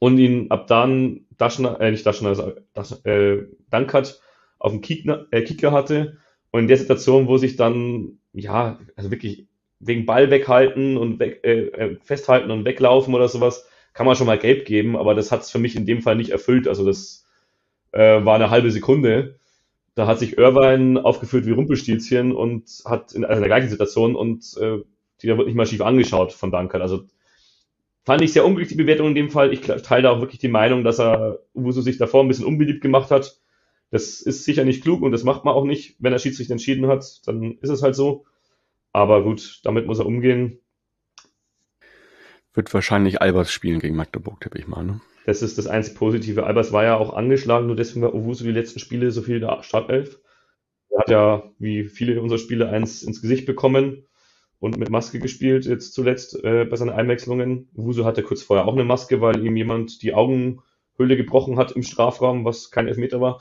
und 0.00 0.16
ihn 0.18 0.50
ab 0.50 0.66
dann 0.66 1.26
Daschner, 1.36 1.78
äh, 1.78 1.90
nicht 1.90 2.06
Daschner, 2.06 2.54
also 2.72 3.04
äh, 3.04 3.46
Dankert 3.68 4.22
auf 4.58 4.72
dem 4.72 4.80
Kicker, 4.80 5.26
äh, 5.30 5.42
Kicker 5.42 5.72
hatte 5.72 6.18
und 6.50 6.60
in 6.60 6.68
der 6.68 6.76
Situation, 6.76 7.28
wo 7.28 7.36
sich 7.36 7.56
dann, 7.56 8.18
ja, 8.32 8.78
also 8.96 9.10
wirklich 9.10 9.46
wegen 9.80 10.06
Ball 10.06 10.30
weghalten 10.30 10.96
und 10.96 11.18
weg, 11.18 11.40
äh, 11.44 11.66
äh, 11.66 11.96
festhalten 12.02 12.50
und 12.50 12.64
weglaufen 12.64 13.14
oder 13.14 13.28
sowas, 13.28 13.66
kann 13.92 14.06
man 14.06 14.16
schon 14.16 14.26
mal 14.26 14.38
gelb 14.38 14.64
geben, 14.64 14.96
aber 14.96 15.14
das 15.14 15.32
hat 15.32 15.42
es 15.42 15.50
für 15.50 15.58
mich 15.58 15.76
in 15.76 15.86
dem 15.86 16.02
Fall 16.02 16.16
nicht 16.16 16.30
erfüllt. 16.30 16.68
Also 16.68 16.84
das 16.84 17.26
äh, 17.92 18.24
war 18.24 18.36
eine 18.36 18.50
halbe 18.50 18.70
Sekunde. 18.70 19.38
Da 19.94 20.06
hat 20.06 20.18
sich 20.18 20.38
Irvine 20.38 21.04
aufgeführt 21.04 21.46
wie 21.46 21.52
Rumpelstilzchen 21.52 22.32
und 22.32 22.82
hat 22.84 23.12
in, 23.12 23.24
also 23.24 23.38
in 23.38 23.48
der 23.48 23.48
gleichen 23.48 23.70
Situation 23.70 24.14
und 24.14 24.56
äh, 24.60 24.78
die 25.20 25.26
da 25.26 25.36
wird 25.36 25.48
nicht 25.48 25.56
mal 25.56 25.66
schief 25.66 25.80
angeschaut 25.80 26.32
von 26.32 26.52
Duncan. 26.52 26.82
Also 26.82 27.04
fand 28.04 28.22
ich 28.22 28.32
sehr 28.32 28.44
unglücklich 28.44 28.76
die 28.76 28.82
Bewertung 28.82 29.08
in 29.08 29.14
dem 29.14 29.30
Fall. 29.30 29.52
Ich 29.52 29.60
teile 29.60 30.10
auch 30.10 30.20
wirklich 30.20 30.38
die 30.38 30.48
Meinung, 30.48 30.84
dass 30.84 31.00
er 31.00 31.40
Uso 31.54 31.80
sich 31.80 31.98
davor 31.98 32.22
ein 32.22 32.28
bisschen 32.28 32.46
unbeliebt 32.46 32.80
gemacht 32.80 33.10
hat. 33.10 33.40
Das 33.90 34.20
ist 34.20 34.44
sicher 34.44 34.64
nicht 34.64 34.82
klug 34.82 35.02
und 35.02 35.12
das 35.12 35.24
macht 35.24 35.44
man 35.44 35.54
auch 35.54 35.64
nicht. 35.64 35.96
Wenn 35.98 36.12
der 36.12 36.18
Schiedsrichter 36.18 36.52
entschieden 36.52 36.86
hat, 36.86 37.26
dann 37.26 37.58
ist 37.58 37.70
es 37.70 37.82
halt 37.82 37.94
so. 37.94 38.26
Aber 38.92 39.22
gut, 39.22 39.60
damit 39.64 39.86
muss 39.86 39.98
er 39.98 40.06
umgehen. 40.06 40.60
Wird 42.54 42.72
wahrscheinlich 42.74 43.22
Albers 43.22 43.52
spielen 43.52 43.78
gegen 43.78 43.96
Magdeburg, 43.96 44.40
tippe 44.40 44.58
ich 44.58 44.66
mal, 44.66 44.84
ne? 44.84 45.00
Das 45.26 45.42
ist 45.42 45.58
das 45.58 45.66
einzig 45.66 45.94
Positive. 45.94 46.44
Albers 46.44 46.72
war 46.72 46.84
ja 46.84 46.96
auch 46.96 47.12
angeschlagen, 47.14 47.66
nur 47.66 47.76
deswegen 47.76 48.02
war 48.02 48.14
Owusu 48.14 48.44
die 48.44 48.50
letzten 48.50 48.78
Spiele 48.78 49.10
so 49.10 49.20
viel 49.20 49.36
in 49.36 49.42
der 49.42 49.62
Startelf. 49.62 50.18
Er 50.90 51.00
hat 51.00 51.10
ja, 51.10 51.42
wie 51.58 51.84
viele 51.84 52.20
unserer 52.20 52.38
Spiele, 52.38 52.70
eins 52.70 53.02
ins 53.02 53.20
Gesicht 53.20 53.44
bekommen 53.44 54.06
und 54.58 54.78
mit 54.78 54.90
Maske 54.90 55.18
gespielt, 55.18 55.66
jetzt 55.66 55.92
zuletzt 55.92 56.42
äh, 56.42 56.64
bei 56.64 56.76
seinen 56.76 56.90
Einwechslungen. 56.90 57.68
Owusu 57.76 58.04
hatte 58.04 58.22
kurz 58.22 58.42
vorher 58.42 58.66
auch 58.66 58.72
eine 58.72 58.84
Maske, 58.84 59.20
weil 59.20 59.44
ihm 59.44 59.56
jemand 59.56 60.02
die 60.02 60.14
Augenhöhle 60.98 61.16
gebrochen 61.16 61.56
hat 61.56 61.72
im 61.72 61.82
Strafraum, 61.82 62.44
was 62.44 62.70
kein 62.70 62.88
Elfmeter 62.88 63.20
war. 63.20 63.40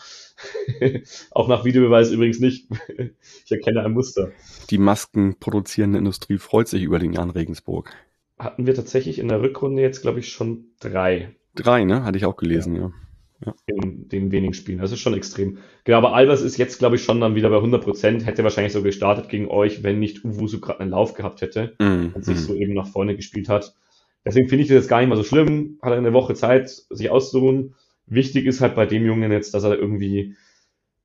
auch 1.32 1.48
nach 1.48 1.66
Videobeweis 1.66 2.12
übrigens 2.12 2.40
nicht. 2.40 2.68
ich 3.46 3.52
erkenne 3.52 3.84
ein 3.84 3.94
Muster. 3.94 4.32
Die 4.70 4.78
maskenproduzierende 4.78 5.98
Industrie 5.98 6.38
freut 6.38 6.68
sich 6.68 6.84
über 6.84 7.00
den 7.00 7.14
Jan 7.14 7.32
Regensburg. 7.32 7.92
Hatten 8.38 8.68
wir 8.68 8.76
tatsächlich 8.76 9.18
in 9.18 9.28
der 9.28 9.42
Rückrunde 9.42 9.82
jetzt, 9.82 10.02
glaube 10.02 10.20
ich, 10.20 10.30
schon 10.30 10.66
drei. 10.80 11.36
Drei, 11.56 11.84
ne? 11.86 12.04
Hatte 12.04 12.20
ich 12.20 12.26
auch 12.26 12.38
gelesen, 12.38 12.76
ja. 12.76 13.54
in 13.66 14.08
den 14.10 14.32
wenigen 14.32 14.54
Spielen. 14.54 14.78
Das 14.78 14.92
ist 14.92 15.00
schon 15.00 15.16
extrem. 15.16 15.58
Genau, 15.86 15.98
aber 15.98 16.14
Albers 16.14 16.42
ist 16.42 16.58
jetzt, 16.58 16.78
glaube 16.78 16.98
ich, 16.98 17.04
schon 17.04 17.20
dann 17.20 17.34
wieder 17.34 17.50
bei 17.50 17.56
100 17.56 17.84
Prozent. 17.84 18.26
Hätte 18.28 18.44
wahrscheinlich 18.44 18.74
so 18.74 18.84
gestartet 18.84 19.30
gegen 19.30 19.48
euch, 19.48 19.82
wenn 19.82 20.00
nicht 20.00 20.24
Uwusu 20.24 20.60
gerade 20.60 20.82
einen 20.82 20.92
Lauf 20.92 21.16
gehabt 21.16 21.42
hätte 21.42 21.76
Mhm. 21.80 22.12
und 22.14 22.24
sich 22.24 22.36
mhm. 22.36 22.42
so 22.42 22.54
eben 22.54 22.76
nach 22.76 22.88
vorne 22.88 23.16
gespielt 23.16 23.50
hat. 23.50 23.74
Deswegen 24.28 24.50
finde 24.50 24.64
ich 24.64 24.68
das 24.68 24.76
jetzt 24.76 24.90
gar 24.90 25.00
nicht 25.00 25.08
mal 25.08 25.16
so 25.16 25.24
schlimm. 25.24 25.80
Hat 25.82 25.92
er 25.92 25.98
eine 25.98 26.12
Woche 26.12 26.34
Zeit, 26.34 26.70
sich 26.70 27.10
auszuruhen. 27.10 27.76
Wichtig 28.06 28.46
ist 28.46 28.60
halt 28.60 28.76
bei 28.76 28.86
dem 28.86 29.06
Jungen 29.06 29.32
jetzt, 29.32 29.54
dass 29.54 29.64
er 29.64 29.80
irgendwie 29.80 30.36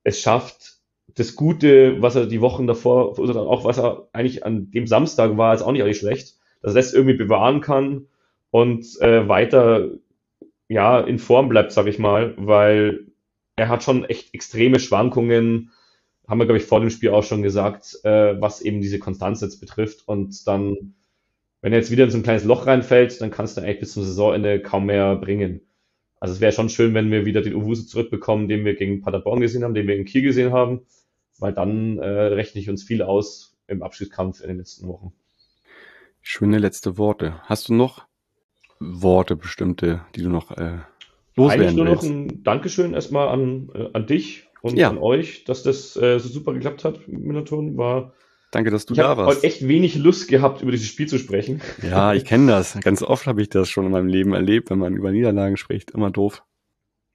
es 0.03 0.19
schafft, 0.19 0.73
das 1.15 1.35
Gute, 1.35 2.01
was 2.01 2.15
er 2.15 2.25
die 2.25 2.41
Wochen 2.41 2.67
davor, 2.67 3.17
oder 3.19 3.41
auch 3.41 3.63
was 3.63 3.77
er 3.77 4.09
eigentlich 4.11 4.45
an 4.45 4.71
dem 4.71 4.87
Samstag 4.87 5.37
war, 5.37 5.53
ist 5.53 5.61
auch 5.61 5.71
nicht 5.71 5.83
alles 5.83 5.97
schlecht, 5.97 6.35
dass 6.61 6.73
er 6.73 6.81
das 6.81 6.93
irgendwie 6.93 7.15
bewahren 7.15 7.61
kann 7.61 8.07
und 8.51 8.85
äh, 8.99 9.27
weiter 9.27 9.91
ja 10.67 10.99
in 10.99 11.19
Form 11.19 11.49
bleibt, 11.49 11.71
sag 11.71 11.87
ich 11.87 11.99
mal, 11.99 12.33
weil 12.37 13.07
er 13.55 13.69
hat 13.69 13.83
schon 13.83 14.05
echt 14.05 14.33
extreme 14.33 14.79
Schwankungen, 14.79 15.71
haben 16.27 16.39
wir 16.39 16.45
glaube 16.45 16.57
ich 16.57 16.65
vor 16.65 16.79
dem 16.79 16.89
Spiel 16.89 17.11
auch 17.11 17.23
schon 17.23 17.43
gesagt, 17.43 17.99
äh, 18.03 18.39
was 18.41 18.61
eben 18.61 18.81
diese 18.81 18.99
Konstanz 18.99 19.41
jetzt 19.41 19.59
betrifft 19.59 20.07
und 20.07 20.47
dann 20.47 20.95
wenn 21.63 21.71
er 21.71 21.79
jetzt 21.79 21.91
wieder 21.91 22.03
in 22.03 22.11
so 22.11 22.17
ein 22.17 22.23
kleines 22.23 22.43
Loch 22.43 22.67
reinfällt, 22.67 23.21
dann 23.21 23.31
kannst 23.31 23.55
du 23.55 23.61
eigentlich 23.61 23.79
bis 23.79 23.93
zum 23.93 24.03
Saisonende 24.03 24.61
kaum 24.61 24.85
mehr 24.85 25.15
bringen. 25.15 25.61
Also 26.19 26.35
es 26.35 26.41
wäre 26.41 26.51
schon 26.51 26.67
schön, 26.67 26.93
wenn 26.93 27.09
wir 27.09 27.25
wieder 27.25 27.41
den 27.41 27.55
Uwusu 27.55 27.85
zurückbekommen, 27.85 28.49
den 28.49 28.65
wir 28.65 28.75
gegen 28.75 29.01
Paderborn 29.01 29.39
gesehen 29.39 29.63
haben, 29.63 29.73
den 29.73 29.87
wir 29.87 29.95
in 29.95 30.03
Kiel 30.03 30.23
gesehen 30.23 30.51
haben, 30.51 30.81
weil 31.39 31.53
dann 31.53 31.99
äh, 31.99 32.05
rechne 32.05 32.59
ich 32.59 32.69
uns 32.69 32.83
viel 32.83 33.01
aus 33.01 33.57
im 33.67 33.81
Abschiedskampf 33.81 34.41
in 34.41 34.49
den 34.49 34.57
letzten 34.57 34.89
Wochen. 34.89 35.13
Schöne 36.21 36.57
letzte 36.57 36.97
Worte. 36.97 37.39
Hast 37.43 37.69
du 37.69 37.73
noch 37.73 38.07
Worte 38.81 39.37
bestimmte, 39.37 40.01
die 40.15 40.21
du 40.21 40.29
noch 40.29 40.51
äh, 40.51 40.55
Eigentlich 40.55 40.83
loswerden 41.37 41.75
nur 41.75 41.85
noch 41.85 42.03
ein 42.03 42.43
Dankeschön 42.43 42.93
erstmal 42.93 43.29
an, 43.29 43.69
äh, 43.73 43.89
an 43.93 44.05
dich 44.05 44.49
und 44.61 44.77
Ja. 44.77 44.89
an 44.89 44.97
euch, 44.97 45.45
dass 45.45 45.63
das 45.63 45.95
äh, 45.95 46.19
so 46.19 46.27
super 46.27 46.53
geklappt 46.53 46.83
hat 46.83 47.07
mit 47.07 47.23
Minoton. 47.23 47.77
War, 47.77 48.13
Danke, 48.53 48.69
dass 48.69 48.85
du 48.85 48.93
ich 48.93 48.99
da 48.99 49.07
habe 49.07 49.25
warst. 49.25 49.37
heute 49.37 49.47
echt 49.47 49.67
wenig 49.67 49.95
Lust 49.95 50.27
gehabt, 50.27 50.61
über 50.61 50.71
dieses 50.71 50.87
Spiel 50.87 51.07
zu 51.07 51.17
sprechen. 51.17 51.59
Ja, 51.81 52.13
ich 52.13 52.23
kenne 52.23 52.51
das. 52.51 52.79
Ganz 52.83 53.01
oft 53.01 53.25
habe 53.25 53.41
ich 53.41 53.49
das 53.49 53.67
schon 53.67 53.87
in 53.87 53.91
meinem 53.91 54.07
Leben 54.07 54.33
erlebt, 54.33 54.69
wenn 54.69 54.77
man 54.77 54.95
über 54.95 55.11
Niederlagen 55.11 55.57
spricht. 55.57 55.89
Immer 55.91 56.11
doof. 56.11 56.43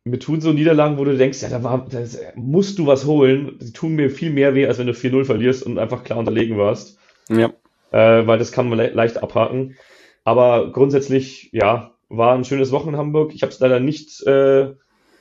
Mir 0.03 0.19
tun 0.19 0.41
so 0.41 0.53
Niederlagen, 0.53 0.99
wo 0.99 1.05
du 1.05 1.17
denkst, 1.17 1.43
ja, 1.43 1.49
da 1.49 1.63
war, 1.63 1.87
das, 1.89 2.19
musst 2.35 2.81
du 2.81 2.89
was 2.89 3.07
holen. 3.07 3.57
Die 3.63 3.73
tun 3.73 3.95
mir 3.95 4.11
viel 4.11 4.31
mehr 4.31 4.57
weh, 4.57 4.67
als 4.67 4.79
wenn 4.79 4.89
du 4.89 4.95
4-0 4.95 5.25
verlierst 5.27 5.63
und 5.63 5.79
einfach 5.79 6.03
klar 6.03 6.19
unterlegen 6.19 6.59
warst. 6.59 6.99
Ja, 7.29 7.53
äh, 7.93 8.27
weil 8.27 8.39
das 8.39 8.51
kann 8.51 8.69
man 8.69 8.79
le 8.79 8.89
leicht 8.89 9.23
abhaken. 9.23 9.77
Aber 10.25 10.73
grundsätzlich, 10.73 11.51
ja, 11.53 11.93
war 12.09 12.35
ein 12.35 12.45
schönes 12.45 12.73
Wochen 12.73 12.89
in 12.89 12.97
Hamburg. 12.97 13.33
Ich 13.33 13.43
habe 13.43 13.53
es 13.53 13.61
leider 13.61 13.79
nicht 13.79 14.27
äh, 14.27 14.73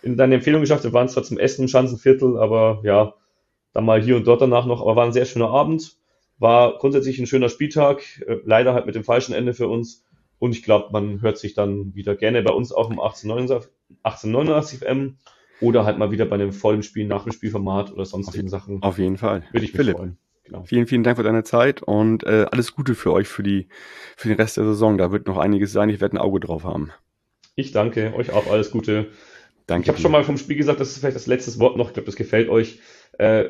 in 0.01 0.17
deine 0.17 0.35
Empfehlung 0.35 0.61
geschafft. 0.61 0.83
Wir 0.83 0.93
waren 0.93 1.09
zwar 1.09 1.23
zum 1.23 1.37
Essen 1.37 1.63
im 1.63 1.67
Schanzenviertel, 1.67 2.37
aber 2.37 2.81
ja, 2.83 3.13
dann 3.73 3.85
mal 3.85 4.01
hier 4.01 4.15
und 4.15 4.25
dort 4.25 4.41
danach 4.41 4.65
noch. 4.65 4.81
Aber 4.81 4.95
war 4.95 5.05
ein 5.05 5.13
sehr 5.13 5.25
schöner 5.25 5.49
Abend. 5.49 5.96
War 6.39 6.77
grundsätzlich 6.77 7.19
ein 7.19 7.27
schöner 7.27 7.49
Spieltag. 7.49 8.03
Äh, 8.27 8.37
leider 8.43 8.73
halt 8.73 8.85
mit 8.85 8.95
dem 8.95 9.03
falschen 9.03 9.33
Ende 9.33 9.53
für 9.53 9.67
uns. 9.67 10.05
Und 10.39 10.51
ich 10.51 10.63
glaube, 10.63 10.89
man 10.91 11.21
hört 11.21 11.37
sich 11.37 11.53
dann 11.53 11.95
wieder 11.95 12.15
gerne 12.15 12.43
bei 12.43 12.53
uns 12.53 12.71
auch 12.71 12.89
um 12.89 12.99
1889, 12.99 13.71
1889 14.03 14.79
FM 14.79 15.17
oder 15.61 15.85
halt 15.85 15.97
mal 15.97 16.11
wieder 16.11 16.25
bei 16.25 16.35
einem 16.35 16.51
vollen 16.51 16.83
Spiel 16.83 17.07
nach 17.07 17.23
dem 17.23 17.31
Spielformat 17.31 17.91
oder 17.91 18.05
sonstigen 18.05 18.47
Sachen. 18.47 18.83
auf 18.83 18.99
jeden 18.99 19.17
Fall. 19.17 19.43
Würde 19.51 19.65
ich 19.65 19.73
mich 19.73 19.81
Philipp, 19.81 19.97
freuen. 19.97 20.17
Genau. 20.43 20.63
Vielen, 20.63 20.87
vielen 20.87 21.03
Dank 21.03 21.17
für 21.17 21.23
deine 21.23 21.43
Zeit 21.43 21.81
und 21.81 22.23
äh, 22.23 22.45
alles 22.51 22.73
Gute 22.73 22.95
für 22.95 23.11
euch 23.11 23.27
für, 23.27 23.43
die, 23.43 23.67
für 24.15 24.29
den 24.29 24.37
Rest 24.37 24.57
der 24.57 24.63
Saison. 24.63 24.97
Da 24.97 25.11
wird 25.11 25.27
noch 25.27 25.37
einiges 25.37 25.71
sein. 25.71 25.89
Ich 25.89 25.99
werde 25.99 26.15
ein 26.15 26.21
Auge 26.21 26.39
drauf 26.39 26.63
haben. 26.63 26.91
Ich 27.55 27.71
danke 27.71 28.13
euch 28.15 28.31
auch. 28.31 28.49
Alles 28.49 28.71
Gute. 28.71 29.07
Danke. 29.65 29.83
Ich 29.83 29.89
habe 29.89 29.99
schon 29.99 30.11
mal 30.11 30.23
vom 30.23 30.37
Spiel 30.37 30.55
gesagt, 30.55 30.79
das 30.79 30.91
ist 30.91 30.99
vielleicht 30.99 31.15
das 31.15 31.27
letzte 31.27 31.59
Wort 31.59 31.75
noch. 31.75 31.87
Ich 31.87 31.93
glaube, 31.93 32.05
das 32.05 32.15
gefällt 32.15 32.49
euch. 32.49 32.79
Äh, 33.17 33.45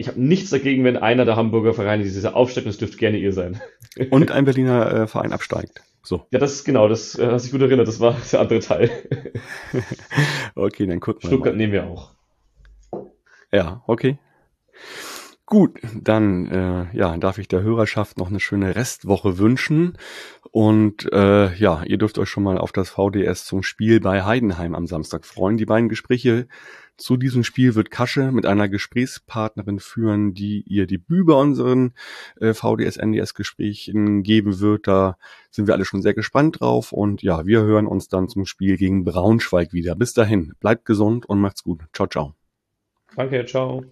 ich 0.00 0.08
habe 0.08 0.18
nichts 0.18 0.48
dagegen, 0.48 0.82
wenn 0.82 0.96
einer 0.96 1.26
der 1.26 1.36
Hamburger 1.36 1.74
Vereine 1.74 2.04
diese 2.04 2.34
aufsteigt. 2.34 2.66
Das 2.66 2.78
dürft 2.78 2.96
gerne 2.96 3.18
ihr 3.18 3.34
sein. 3.34 3.60
Und 4.10 4.30
ein 4.30 4.46
Berliner 4.46 4.90
äh, 4.92 5.06
Verein 5.06 5.32
absteigt. 5.32 5.82
So. 6.02 6.26
Ja, 6.30 6.38
das 6.38 6.54
ist 6.54 6.64
genau, 6.64 6.88
das 6.88 7.18
äh, 7.18 7.26
hast 7.26 7.44
dich 7.44 7.52
gut 7.52 7.60
erinnert. 7.60 7.86
Das 7.86 8.00
war 8.00 8.16
der 8.32 8.40
andere 8.40 8.60
Teil. 8.60 8.90
okay, 10.54 10.86
dann 10.86 11.00
gucken 11.00 11.22
wir 11.22 11.28
Stuttgart 11.28 11.52
mal. 11.52 11.58
nehmen 11.58 11.74
wir 11.74 11.86
auch. 11.86 12.12
Ja, 13.52 13.82
okay. 13.86 14.16
Gut, 15.44 15.78
dann 16.00 16.46
äh, 16.46 16.96
ja, 16.96 17.14
darf 17.18 17.36
ich 17.36 17.48
der 17.48 17.60
Hörerschaft 17.60 18.16
noch 18.16 18.28
eine 18.28 18.40
schöne 18.40 18.76
Restwoche 18.76 19.36
wünschen. 19.36 19.98
Und 20.52 21.10
äh, 21.12 21.54
ja, 21.54 21.84
ihr 21.84 21.98
dürft 21.98 22.18
euch 22.18 22.28
schon 22.28 22.42
mal 22.42 22.58
auf 22.58 22.72
das 22.72 22.90
VDS 22.90 23.44
zum 23.44 23.62
Spiel 23.62 24.00
bei 24.00 24.24
Heidenheim 24.24 24.74
am 24.74 24.86
Samstag 24.86 25.24
freuen. 25.24 25.56
Die 25.56 25.66
beiden 25.66 25.88
Gespräche 25.88 26.48
zu 26.96 27.16
diesem 27.16 27.44
Spiel 27.44 27.74
wird 27.74 27.90
Kasche 27.90 28.30
mit 28.30 28.46
einer 28.46 28.68
Gesprächspartnerin 28.68 29.78
führen, 29.78 30.34
die 30.34 30.62
ihr 30.66 30.86
die 30.86 30.98
Bübe 30.98 31.34
unseren 31.34 31.94
äh, 32.40 32.52
VDS-NDS-Gesprächen 32.52 34.22
geben 34.22 34.60
wird. 34.60 34.86
Da 34.86 35.16
sind 35.50 35.66
wir 35.66 35.74
alle 35.74 35.84
schon 35.84 36.02
sehr 36.02 36.14
gespannt 36.14 36.60
drauf. 36.60 36.92
Und 36.92 37.22
ja, 37.22 37.46
wir 37.46 37.62
hören 37.62 37.86
uns 37.86 38.08
dann 38.08 38.28
zum 38.28 38.44
Spiel 38.44 38.76
gegen 38.76 39.04
Braunschweig 39.04 39.72
wieder. 39.72 39.94
Bis 39.96 40.12
dahin, 40.12 40.52
bleibt 40.60 40.84
gesund 40.84 41.26
und 41.26 41.40
macht's 41.40 41.62
gut. 41.64 41.82
Ciao, 41.94 42.06
ciao. 42.06 42.34
Danke, 43.16 43.44
ciao. 43.46 43.84